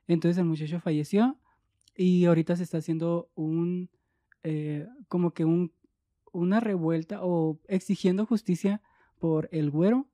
Entonces 0.09 0.39
el 0.39 0.45
muchacho 0.47 0.81
falleció 0.81 1.39
y 1.97 2.25
ahorita 2.27 2.57
se 2.57 2.65
está 2.65 2.79
haciendo 2.79 3.31
un, 3.35 3.91
eh, 4.45 4.87
como 5.09 5.33
que 5.33 5.45
un, 5.45 5.73
una 6.33 6.61
revuelta 6.61 7.21
o 7.23 7.61
exigiendo 7.69 8.27
justicia 8.27 8.83
por 9.19 9.49
el 9.53 9.71
güero. 9.71 10.09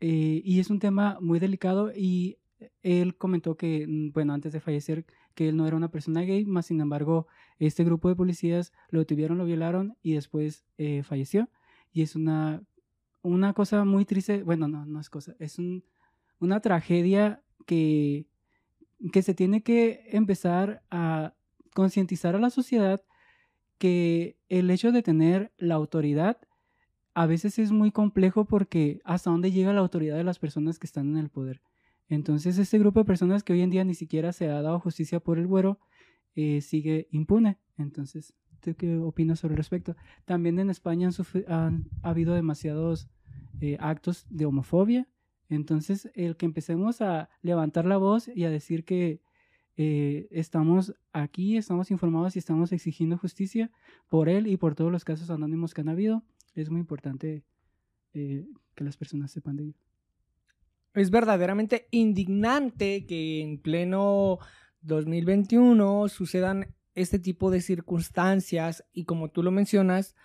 eh, 0.00 0.42
y 0.44 0.60
es 0.60 0.70
un 0.70 0.78
tema 0.78 1.18
muy 1.20 1.38
delicado 1.38 1.90
y 1.94 2.38
él 2.82 3.16
comentó 3.16 3.56
que, 3.56 3.86
mm, 3.86 4.12
bueno, 4.12 4.32
antes 4.34 4.52
de 4.52 4.60
fallecer, 4.60 5.06
que 5.34 5.48
él 5.48 5.56
no 5.56 5.66
era 5.66 5.76
una 5.76 5.90
persona 5.90 6.22
gay, 6.22 6.44
más 6.46 6.66
sin 6.66 6.80
embargo, 6.80 7.26
este 7.58 7.84
grupo 7.84 8.08
de 8.08 8.16
policías 8.16 8.72
lo 8.90 9.00
detuvieron, 9.00 9.38
lo 9.38 9.44
violaron 9.44 9.96
y 10.02 10.14
después 10.14 10.64
eh, 10.78 11.02
falleció. 11.02 11.50
Y 11.92 12.02
es 12.02 12.16
una, 12.16 12.62
una 13.22 13.52
cosa 13.54 13.84
muy 13.84 14.04
triste, 14.04 14.42
bueno, 14.42 14.68
no, 14.68 14.86
no 14.86 15.00
es 15.00 15.10
cosa, 15.10 15.34
es 15.38 15.58
un, 15.58 15.84
una 16.38 16.60
tragedia 16.60 17.42
que, 17.66 18.26
que 19.12 19.22
se 19.22 19.34
tiene 19.34 19.62
que 19.62 20.08
empezar 20.12 20.82
a 20.90 21.34
concientizar 21.74 22.34
a 22.36 22.38
la 22.40 22.50
sociedad 22.50 23.02
que 23.78 24.38
el 24.48 24.70
hecho 24.70 24.92
de 24.92 25.02
tener 25.02 25.52
la 25.58 25.74
autoridad 25.74 26.38
a 27.14 27.26
veces 27.26 27.58
es 27.58 27.72
muy 27.72 27.90
complejo 27.90 28.44
porque 28.44 29.00
hasta 29.04 29.30
dónde 29.30 29.50
llega 29.50 29.72
la 29.72 29.80
autoridad 29.80 30.16
de 30.16 30.24
las 30.24 30.38
personas 30.38 30.78
que 30.78 30.86
están 30.86 31.08
en 31.10 31.16
el 31.16 31.30
poder. 31.30 31.62
Entonces, 32.08 32.58
este 32.58 32.78
grupo 32.78 33.00
de 33.00 33.06
personas 33.06 33.42
que 33.42 33.52
hoy 33.52 33.62
en 33.62 33.70
día 33.70 33.84
ni 33.84 33.94
siquiera 33.94 34.32
se 34.32 34.48
ha 34.48 34.62
dado 34.62 34.78
justicia 34.80 35.18
por 35.18 35.38
el 35.38 35.46
güero, 35.46 35.80
eh, 36.34 36.60
sigue 36.60 37.08
impune. 37.10 37.58
Entonces, 37.78 38.34
¿tú 38.60 38.74
qué 38.74 38.98
opinas 38.98 39.40
sobre 39.40 39.54
el 39.54 39.58
respecto? 39.58 39.96
También 40.24 40.58
en 40.58 40.70
España 40.70 41.08
han, 41.48 41.88
ha 42.02 42.10
habido 42.10 42.34
demasiados 42.34 43.08
eh, 43.60 43.76
actos 43.80 44.26
de 44.28 44.44
homofobia. 44.44 45.08
Entonces, 45.48 46.10
el 46.14 46.36
que 46.36 46.46
empecemos 46.46 47.00
a 47.00 47.30
levantar 47.40 47.86
la 47.86 47.96
voz 47.96 48.28
y 48.28 48.44
a 48.44 48.50
decir 48.50 48.84
que 48.84 49.22
eh, 49.76 50.28
estamos 50.30 50.94
aquí, 51.12 51.56
estamos 51.56 51.90
informados 51.90 52.36
y 52.36 52.38
estamos 52.38 52.72
exigiendo 52.72 53.18
justicia 53.18 53.70
por 54.08 54.28
él 54.28 54.46
y 54.46 54.56
por 54.56 54.74
todos 54.74 54.90
los 54.90 55.04
casos 55.04 55.30
anónimos 55.30 55.74
que 55.74 55.82
han 55.82 55.88
habido, 55.88 56.24
es 56.54 56.70
muy 56.70 56.80
importante 56.80 57.44
que 58.12 58.84
las 58.84 58.96
personas 58.96 59.30
sepan 59.30 59.56
de 59.56 59.64
ello. 59.64 59.78
Es 60.94 61.10
verdaderamente 61.10 61.88
indignante 61.90 63.04
que 63.04 63.42
en 63.42 63.58
pleno 63.58 64.38
2021 64.80 66.08
sucedan 66.08 66.74
este 66.94 67.18
tipo 67.18 67.50
de 67.50 67.60
circunstancias 67.60 68.84
y 68.94 69.04
como 69.04 69.30
tú 69.30 69.42
lo 69.42 69.50
mencionas, 69.50 70.16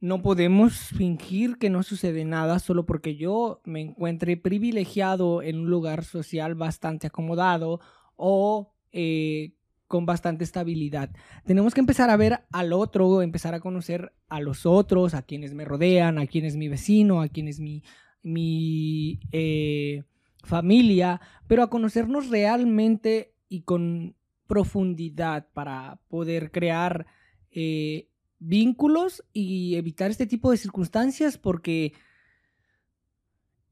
no 0.00 0.20
podemos 0.20 0.74
fingir 0.88 1.58
que 1.58 1.70
no 1.70 1.84
sucede 1.84 2.24
nada 2.24 2.58
solo 2.58 2.84
porque 2.86 3.14
yo 3.14 3.60
me 3.64 3.80
encuentre 3.80 4.36
privilegiado 4.36 5.42
en 5.42 5.60
un 5.60 5.70
lugar 5.70 6.02
social 6.04 6.56
bastante 6.56 7.06
acomodado 7.06 7.78
o 8.16 8.71
eh, 8.92 9.52
con 9.86 10.06
bastante 10.06 10.44
estabilidad. 10.44 11.10
Tenemos 11.44 11.74
que 11.74 11.80
empezar 11.80 12.10
a 12.10 12.16
ver 12.16 12.40
al 12.50 12.72
otro, 12.72 13.22
empezar 13.22 13.54
a 13.54 13.60
conocer 13.60 14.12
a 14.28 14.40
los 14.40 14.64
otros, 14.66 15.14
a 15.14 15.22
quienes 15.22 15.54
me 15.54 15.64
rodean, 15.64 16.18
a 16.18 16.26
quién 16.26 16.44
es 16.44 16.56
mi 16.56 16.68
vecino, 16.68 17.20
a 17.20 17.28
quién 17.28 17.48
es 17.48 17.60
mi 17.60 17.82
mi 18.22 19.20
eh, 19.32 20.04
familia, 20.44 21.20
pero 21.46 21.62
a 21.62 21.70
conocernos 21.70 22.28
realmente 22.30 23.34
y 23.48 23.62
con 23.62 24.14
profundidad 24.46 25.48
para 25.52 26.00
poder 26.08 26.50
crear 26.50 27.06
eh, 27.50 28.08
vínculos 28.38 29.24
y 29.32 29.76
evitar 29.76 30.10
este 30.10 30.26
tipo 30.26 30.50
de 30.50 30.56
circunstancias 30.56 31.38
porque 31.38 31.92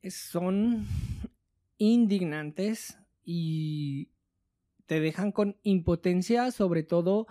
son 0.09 0.87
indignantes 1.79 2.99
y 3.25 4.09
te 4.91 4.99
dejan 4.99 5.31
con 5.31 5.57
impotencia, 5.63 6.51
sobre 6.51 6.83
todo 6.83 7.29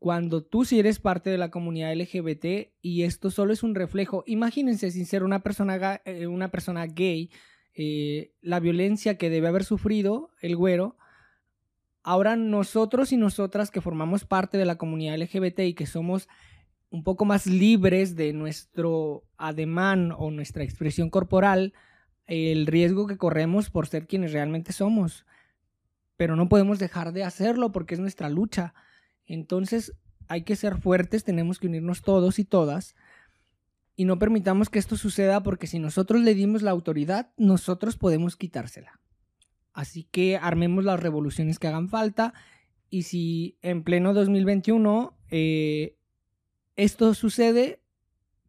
cuando 0.00 0.42
tú 0.42 0.64
sí 0.64 0.80
eres 0.80 0.98
parte 0.98 1.30
de 1.30 1.38
la 1.38 1.52
comunidad 1.52 1.94
LGBT 1.94 2.72
y 2.82 3.04
esto 3.04 3.30
solo 3.30 3.52
es 3.52 3.62
un 3.62 3.76
reflejo. 3.76 4.24
Imagínense 4.26 4.90
sin 4.90 5.06
ser 5.06 5.22
una 5.22 5.44
persona, 5.44 6.00
eh, 6.04 6.26
una 6.26 6.50
persona 6.50 6.84
gay, 6.86 7.30
eh, 7.74 8.32
la 8.40 8.58
violencia 8.58 9.18
que 9.18 9.30
debe 9.30 9.46
haber 9.46 9.62
sufrido 9.62 10.30
el 10.40 10.56
güero. 10.56 10.96
Ahora 12.02 12.34
nosotros 12.34 13.12
y 13.12 13.16
nosotras 13.16 13.70
que 13.70 13.80
formamos 13.80 14.24
parte 14.24 14.58
de 14.58 14.64
la 14.64 14.74
comunidad 14.74 15.16
LGBT 15.16 15.60
y 15.60 15.74
que 15.74 15.86
somos 15.86 16.28
un 16.90 17.04
poco 17.04 17.24
más 17.24 17.46
libres 17.46 18.16
de 18.16 18.32
nuestro 18.32 19.22
ademán 19.36 20.10
o 20.10 20.32
nuestra 20.32 20.64
expresión 20.64 21.10
corporal, 21.10 21.72
el 22.26 22.66
riesgo 22.66 23.06
que 23.06 23.16
corremos 23.16 23.70
por 23.70 23.86
ser 23.86 24.08
quienes 24.08 24.32
realmente 24.32 24.72
somos. 24.72 25.24
Pero 26.16 26.36
no 26.36 26.48
podemos 26.48 26.78
dejar 26.78 27.12
de 27.12 27.24
hacerlo 27.24 27.72
porque 27.72 27.94
es 27.94 28.00
nuestra 28.00 28.28
lucha. 28.28 28.74
Entonces 29.26 29.92
hay 30.28 30.42
que 30.42 30.56
ser 30.56 30.78
fuertes, 30.78 31.24
tenemos 31.24 31.58
que 31.58 31.66
unirnos 31.66 32.02
todos 32.02 32.38
y 32.38 32.44
todas 32.44 32.94
y 33.96 34.04
no 34.04 34.18
permitamos 34.18 34.68
que 34.68 34.78
esto 34.78 34.96
suceda 34.96 35.42
porque 35.42 35.66
si 35.66 35.78
nosotros 35.78 36.20
le 36.20 36.34
dimos 36.34 36.62
la 36.62 36.70
autoridad, 36.70 37.32
nosotros 37.38 37.96
podemos 37.96 38.36
quitársela. 38.36 39.00
Así 39.72 40.04
que 40.04 40.36
armemos 40.36 40.84
las 40.84 41.00
revoluciones 41.00 41.58
que 41.58 41.68
hagan 41.68 41.88
falta 41.88 42.34
y 42.90 43.04
si 43.04 43.58
en 43.62 43.82
pleno 43.82 44.14
2021 44.14 45.18
eh, 45.30 45.96
esto 46.76 47.14
sucede, 47.14 47.80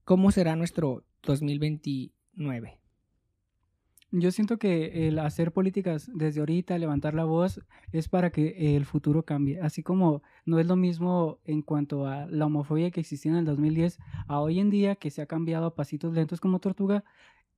¿cómo 0.03 0.31
será 0.31 0.55
nuestro 0.55 1.05
2029? 1.23 2.79
Yo 4.19 4.31
siento 4.31 4.57
que 4.57 5.07
el 5.07 5.19
hacer 5.19 5.51
políticas 5.51 6.09
desde 6.13 6.39
ahorita, 6.39 6.77
levantar 6.77 7.13
la 7.13 7.25
voz, 7.25 7.61
es 7.91 8.09
para 8.09 8.31
que 8.31 8.75
el 8.75 8.85
futuro 8.85 9.23
cambie. 9.23 9.59
Así 9.61 9.83
como 9.83 10.23
no 10.45 10.59
es 10.59 10.65
lo 10.65 10.75
mismo 10.75 11.39
en 11.45 11.61
cuanto 11.61 12.07
a 12.07 12.25
la 12.25 12.47
homofobia 12.47 12.89
que 12.89 13.01
existía 13.01 13.31
en 13.31 13.37
el 13.37 13.45
2010 13.45 13.99
a 14.27 14.39
hoy 14.39 14.59
en 14.59 14.69
día, 14.69 14.95
que 14.95 15.11
se 15.11 15.21
ha 15.21 15.27
cambiado 15.27 15.67
a 15.67 15.75
pasitos 15.75 16.13
lentos 16.13 16.41
como 16.41 16.59
tortuga, 16.59 17.03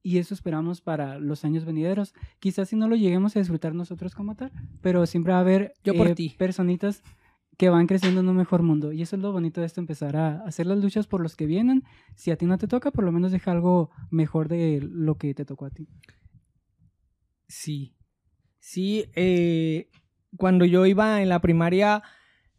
y 0.02 0.18
eso 0.18 0.34
esperamos 0.34 0.82
para 0.82 1.20
los 1.20 1.46
años 1.46 1.66
venideros. 1.66 2.14
Quizás 2.40 2.70
si 2.70 2.76
no 2.76 2.88
lo 2.88 2.96
lleguemos 2.96 3.36
a 3.36 3.40
disfrutar 3.40 3.74
nosotros 3.76 4.16
como 4.16 4.36
tal, 4.36 4.52
pero 4.82 5.06
siempre 5.06 5.34
va 5.34 5.40
a 5.40 5.42
haber 5.42 5.74
Yo 5.84 5.94
por 5.94 6.08
eh, 6.08 6.16
ti. 6.16 6.36
personitas 6.38 7.04
que 7.58 7.70
van 7.70 7.88
creciendo 7.88 8.22
en 8.22 8.30
un 8.30 8.38
mejor 8.38 8.64
mundo. 8.64 8.94
Y 8.94 9.02
eso 9.02 9.18
es 9.18 9.22
lo 9.22 9.34
bonito 9.34 9.60
de 9.60 9.68
esto, 9.68 9.82
empezar 9.82 10.16
a 10.16 10.44
hacer 10.46 10.66
las 10.66 10.78
luchas 10.80 11.08
por 11.08 11.20
los 11.20 11.36
que 11.36 11.46
vienen. 11.46 11.84
Si 12.16 12.32
a 12.32 12.38
ti 12.38 12.46
no 12.46 12.58
te 12.58 12.68
toca, 12.68 12.92
por 12.92 13.04
lo 13.04 13.12
menos 13.12 13.34
deja 13.34 13.52
algo 13.52 13.92
mejor 14.10 14.48
de 14.48 14.80
lo 14.82 15.16
que 15.16 15.34
te 15.34 15.44
tocó 15.44 15.66
a 15.66 15.70
ti. 15.70 15.90
Sí. 17.50 17.94
Sí, 18.60 19.10
eh, 19.16 19.90
cuando 20.38 20.64
yo 20.64 20.86
iba 20.86 21.22
en 21.22 21.30
la 21.30 21.42
primaria, 21.42 22.04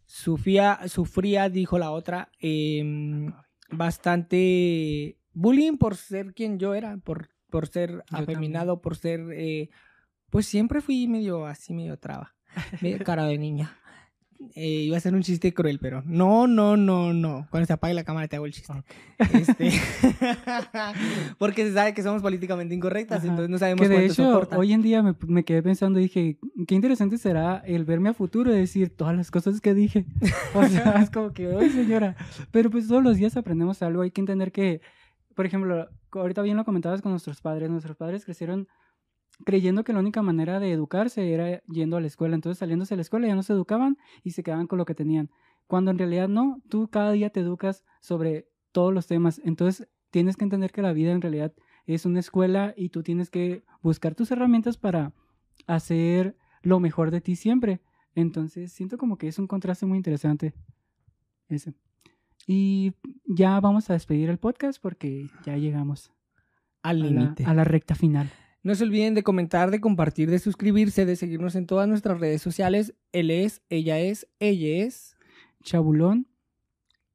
sufría, 0.04 0.80
sufría 0.88 1.48
dijo 1.48 1.78
la 1.78 1.92
otra, 1.92 2.30
em, 2.40 3.32
bastante 3.70 5.16
bullying 5.32 5.78
por 5.78 5.96
ser 5.96 6.34
quien 6.34 6.58
yo 6.58 6.74
era, 6.74 6.96
por, 6.98 7.30
por 7.48 7.68
ser 7.68 8.04
afeminado, 8.10 8.82
por 8.82 8.96
ser... 8.96 9.20
Eh, 9.32 9.70
pues 10.28 10.46
siempre 10.46 10.80
fui 10.80 11.08
medio 11.08 11.46
así, 11.46 11.72
medio 11.72 11.98
traba, 11.98 12.34
medio 12.80 12.98
cara 13.04 13.24
de 13.24 13.38
niña. 13.38 13.79
Eh, 14.54 14.84
iba 14.84 14.96
a 14.96 15.00
ser 15.00 15.14
un 15.14 15.22
chiste 15.22 15.52
cruel, 15.52 15.78
pero 15.78 16.02
no, 16.06 16.46
no, 16.46 16.76
no, 16.76 17.12
no. 17.12 17.46
Cuando 17.50 17.66
se 17.66 17.74
apague 17.74 17.92
la 17.92 18.04
cámara 18.04 18.26
te 18.26 18.36
hago 18.36 18.46
el 18.46 18.52
chiste. 18.52 18.72
Este, 19.18 19.70
porque 21.38 21.66
se 21.66 21.74
sabe 21.74 21.92
que 21.92 22.02
somos 22.02 22.22
políticamente 22.22 22.74
incorrectas, 22.74 23.22
entonces 23.22 23.50
no 23.50 23.58
sabemos 23.58 23.82
que 23.82 23.88
de 23.88 24.06
hecho, 24.06 24.48
hoy 24.56 24.72
en 24.72 24.80
día 24.80 25.02
me, 25.02 25.14
me, 25.26 25.44
quedé 25.44 25.62
pensando 25.62 26.00
y 26.00 26.04
dije, 26.04 26.38
qué 26.66 26.74
interesante 26.74 27.18
será 27.18 27.58
el 27.66 27.84
verme 27.84 28.08
a 28.08 28.14
futuro 28.14 28.50
y 28.50 28.58
decir 28.58 28.96
todas 28.96 29.14
las 29.14 29.30
cosas 29.30 29.60
que 29.60 29.74
dije. 29.74 30.06
O 30.54 30.66
sea, 30.66 31.00
es 31.02 31.10
como 31.10 31.32
que, 31.32 31.46
hoy 31.46 31.70
señora. 31.70 32.16
Pero 32.50 32.70
pues 32.70 32.88
todos 32.88 33.02
los 33.02 33.16
días 33.16 33.36
aprendemos 33.36 33.82
algo. 33.82 34.02
Hay 34.02 34.10
que 34.10 34.20
entender 34.20 34.52
que, 34.52 34.80
por 35.34 35.46
ejemplo, 35.46 35.88
ahorita 36.12 36.42
bien 36.42 36.56
lo 36.56 36.64
comentabas 36.64 37.02
con 37.02 37.12
nuestros 37.12 37.40
padres. 37.40 37.70
Nuestros 37.70 37.96
padres 37.96 38.24
crecieron 38.24 38.68
creyendo 39.44 39.84
que 39.84 39.92
la 39.92 40.00
única 40.00 40.22
manera 40.22 40.60
de 40.60 40.72
educarse 40.72 41.32
era 41.32 41.62
yendo 41.64 41.96
a 41.96 42.00
la 42.00 42.06
escuela. 42.06 42.34
Entonces, 42.34 42.58
saliéndose 42.58 42.94
de 42.94 42.96
la 42.96 43.02
escuela 43.02 43.26
ya 43.26 43.34
no 43.34 43.42
se 43.42 43.52
educaban 43.52 43.98
y 44.22 44.32
se 44.32 44.42
quedaban 44.42 44.66
con 44.66 44.78
lo 44.78 44.84
que 44.84 44.94
tenían. 44.94 45.30
Cuando 45.66 45.90
en 45.90 45.98
realidad 45.98 46.28
no, 46.28 46.60
tú 46.68 46.88
cada 46.88 47.12
día 47.12 47.30
te 47.30 47.40
educas 47.40 47.84
sobre 48.00 48.48
todos 48.72 48.92
los 48.92 49.06
temas. 49.06 49.40
Entonces, 49.44 49.88
tienes 50.10 50.36
que 50.36 50.44
entender 50.44 50.72
que 50.72 50.82
la 50.82 50.92
vida 50.92 51.12
en 51.12 51.20
realidad 51.20 51.52
es 51.86 52.06
una 52.06 52.20
escuela 52.20 52.74
y 52.76 52.90
tú 52.90 53.02
tienes 53.02 53.30
que 53.30 53.64
buscar 53.82 54.14
tus 54.14 54.30
herramientas 54.30 54.76
para 54.76 55.12
hacer 55.66 56.36
lo 56.62 56.80
mejor 56.80 57.10
de 57.10 57.20
ti 57.20 57.36
siempre. 57.36 57.80
Entonces, 58.14 58.72
siento 58.72 58.98
como 58.98 59.16
que 59.16 59.28
es 59.28 59.38
un 59.38 59.46
contraste 59.46 59.86
muy 59.86 59.96
interesante 59.96 60.54
ese. 61.48 61.74
Y 62.46 62.94
ya 63.26 63.60
vamos 63.60 63.90
a 63.90 63.92
despedir 63.92 64.30
el 64.30 64.38
podcast 64.38 64.80
porque 64.80 65.28
ya 65.44 65.56
llegamos 65.56 66.12
al 66.82 67.00
límite. 67.00 67.44
A 67.44 67.54
la 67.54 67.64
recta 67.64 67.94
final. 67.94 68.30
No 68.62 68.74
se 68.74 68.84
olviden 68.84 69.14
de 69.14 69.22
comentar, 69.22 69.70
de 69.70 69.80
compartir, 69.80 70.30
de 70.30 70.38
suscribirse, 70.38 71.06
de 71.06 71.16
seguirnos 71.16 71.54
en 71.54 71.66
todas 71.66 71.88
nuestras 71.88 72.20
redes 72.20 72.42
sociales. 72.42 72.94
Él 73.12 73.30
es, 73.30 73.62
ella 73.70 73.98
es, 73.98 74.26
ella 74.38 74.84
es. 74.84 75.16
Chabulón. 75.62 76.26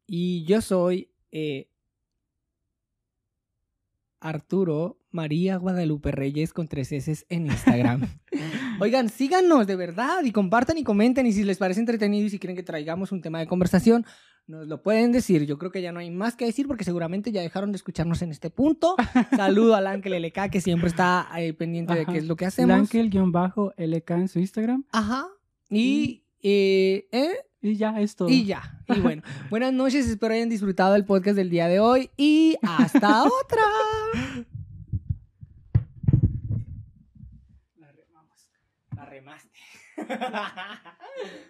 Y 0.07 0.43
yo 0.45 0.61
soy 0.61 1.11
eh, 1.31 1.67
Arturo 4.19 4.99
María 5.11 5.57
Guadalupe 5.57 6.11
Reyes 6.11 6.51
con 6.51 6.67
tres 6.67 6.91
S 6.91 7.25
en 7.29 7.45
Instagram. 7.45 8.07
Oigan, 8.79 9.09
síganos 9.09 9.67
de 9.67 9.75
verdad 9.75 10.23
y 10.23 10.31
compartan 10.31 10.77
y 10.77 10.83
comenten 10.83 11.25
y 11.25 11.31
si 11.31 11.43
les 11.43 11.57
parece 11.57 11.79
entretenido 11.79 12.25
y 12.25 12.29
si 12.29 12.39
quieren 12.39 12.55
que 12.55 12.63
traigamos 12.63 13.11
un 13.11 13.21
tema 13.21 13.39
de 13.39 13.47
conversación, 13.47 14.05
nos 14.47 14.67
lo 14.67 14.81
pueden 14.83 15.11
decir. 15.11 15.45
Yo 15.45 15.57
creo 15.57 15.71
que 15.71 15.81
ya 15.81 15.91
no 15.91 15.99
hay 15.99 16.11
más 16.11 16.35
que 16.35 16.45
decir 16.45 16.67
porque 16.67 16.83
seguramente 16.83 17.31
ya 17.31 17.41
dejaron 17.41 17.71
de 17.71 17.77
escucharnos 17.77 18.21
en 18.21 18.31
este 18.31 18.49
punto. 18.49 18.95
Saludo 19.35 19.75
al 19.75 19.87
Ángel 19.87 20.21
LK 20.23 20.49
que 20.51 20.61
siempre 20.61 20.89
está 20.89 21.27
eh, 21.37 21.53
pendiente 21.53 21.95
de 21.95 22.05
qué 22.05 22.17
es 22.17 22.25
lo 22.25 22.35
que 22.35 22.45
hacemos. 22.45 22.77
Lankel-LK 22.77 24.11
en 24.11 24.27
su 24.27 24.39
Instagram. 24.39 24.85
Ajá. 24.91 25.27
Y, 25.69 26.23
eh, 26.41 27.07
¿eh? 27.11 27.31
Y 27.61 27.75
ya 27.77 27.99
es 27.99 28.15
todo. 28.15 28.29
y 28.29 28.45
ya. 28.45 28.83
Y 28.87 28.99
bueno, 29.01 29.23
buenas 29.49 29.73
noches. 29.73 30.07
Espero 30.07 30.35
hayan 30.35 30.49
disfrutado 30.49 30.95
el 30.95 31.05
podcast 31.05 31.35
del 31.35 31.49
día 31.49 31.67
de 31.67 31.79
hoy. 31.79 32.11
Y 32.15 32.55
hasta 32.61 33.23
otra. 33.43 33.63
La 37.77 37.91
remamos. 37.91 38.49
La 38.95 39.05
remaste. 39.05 39.49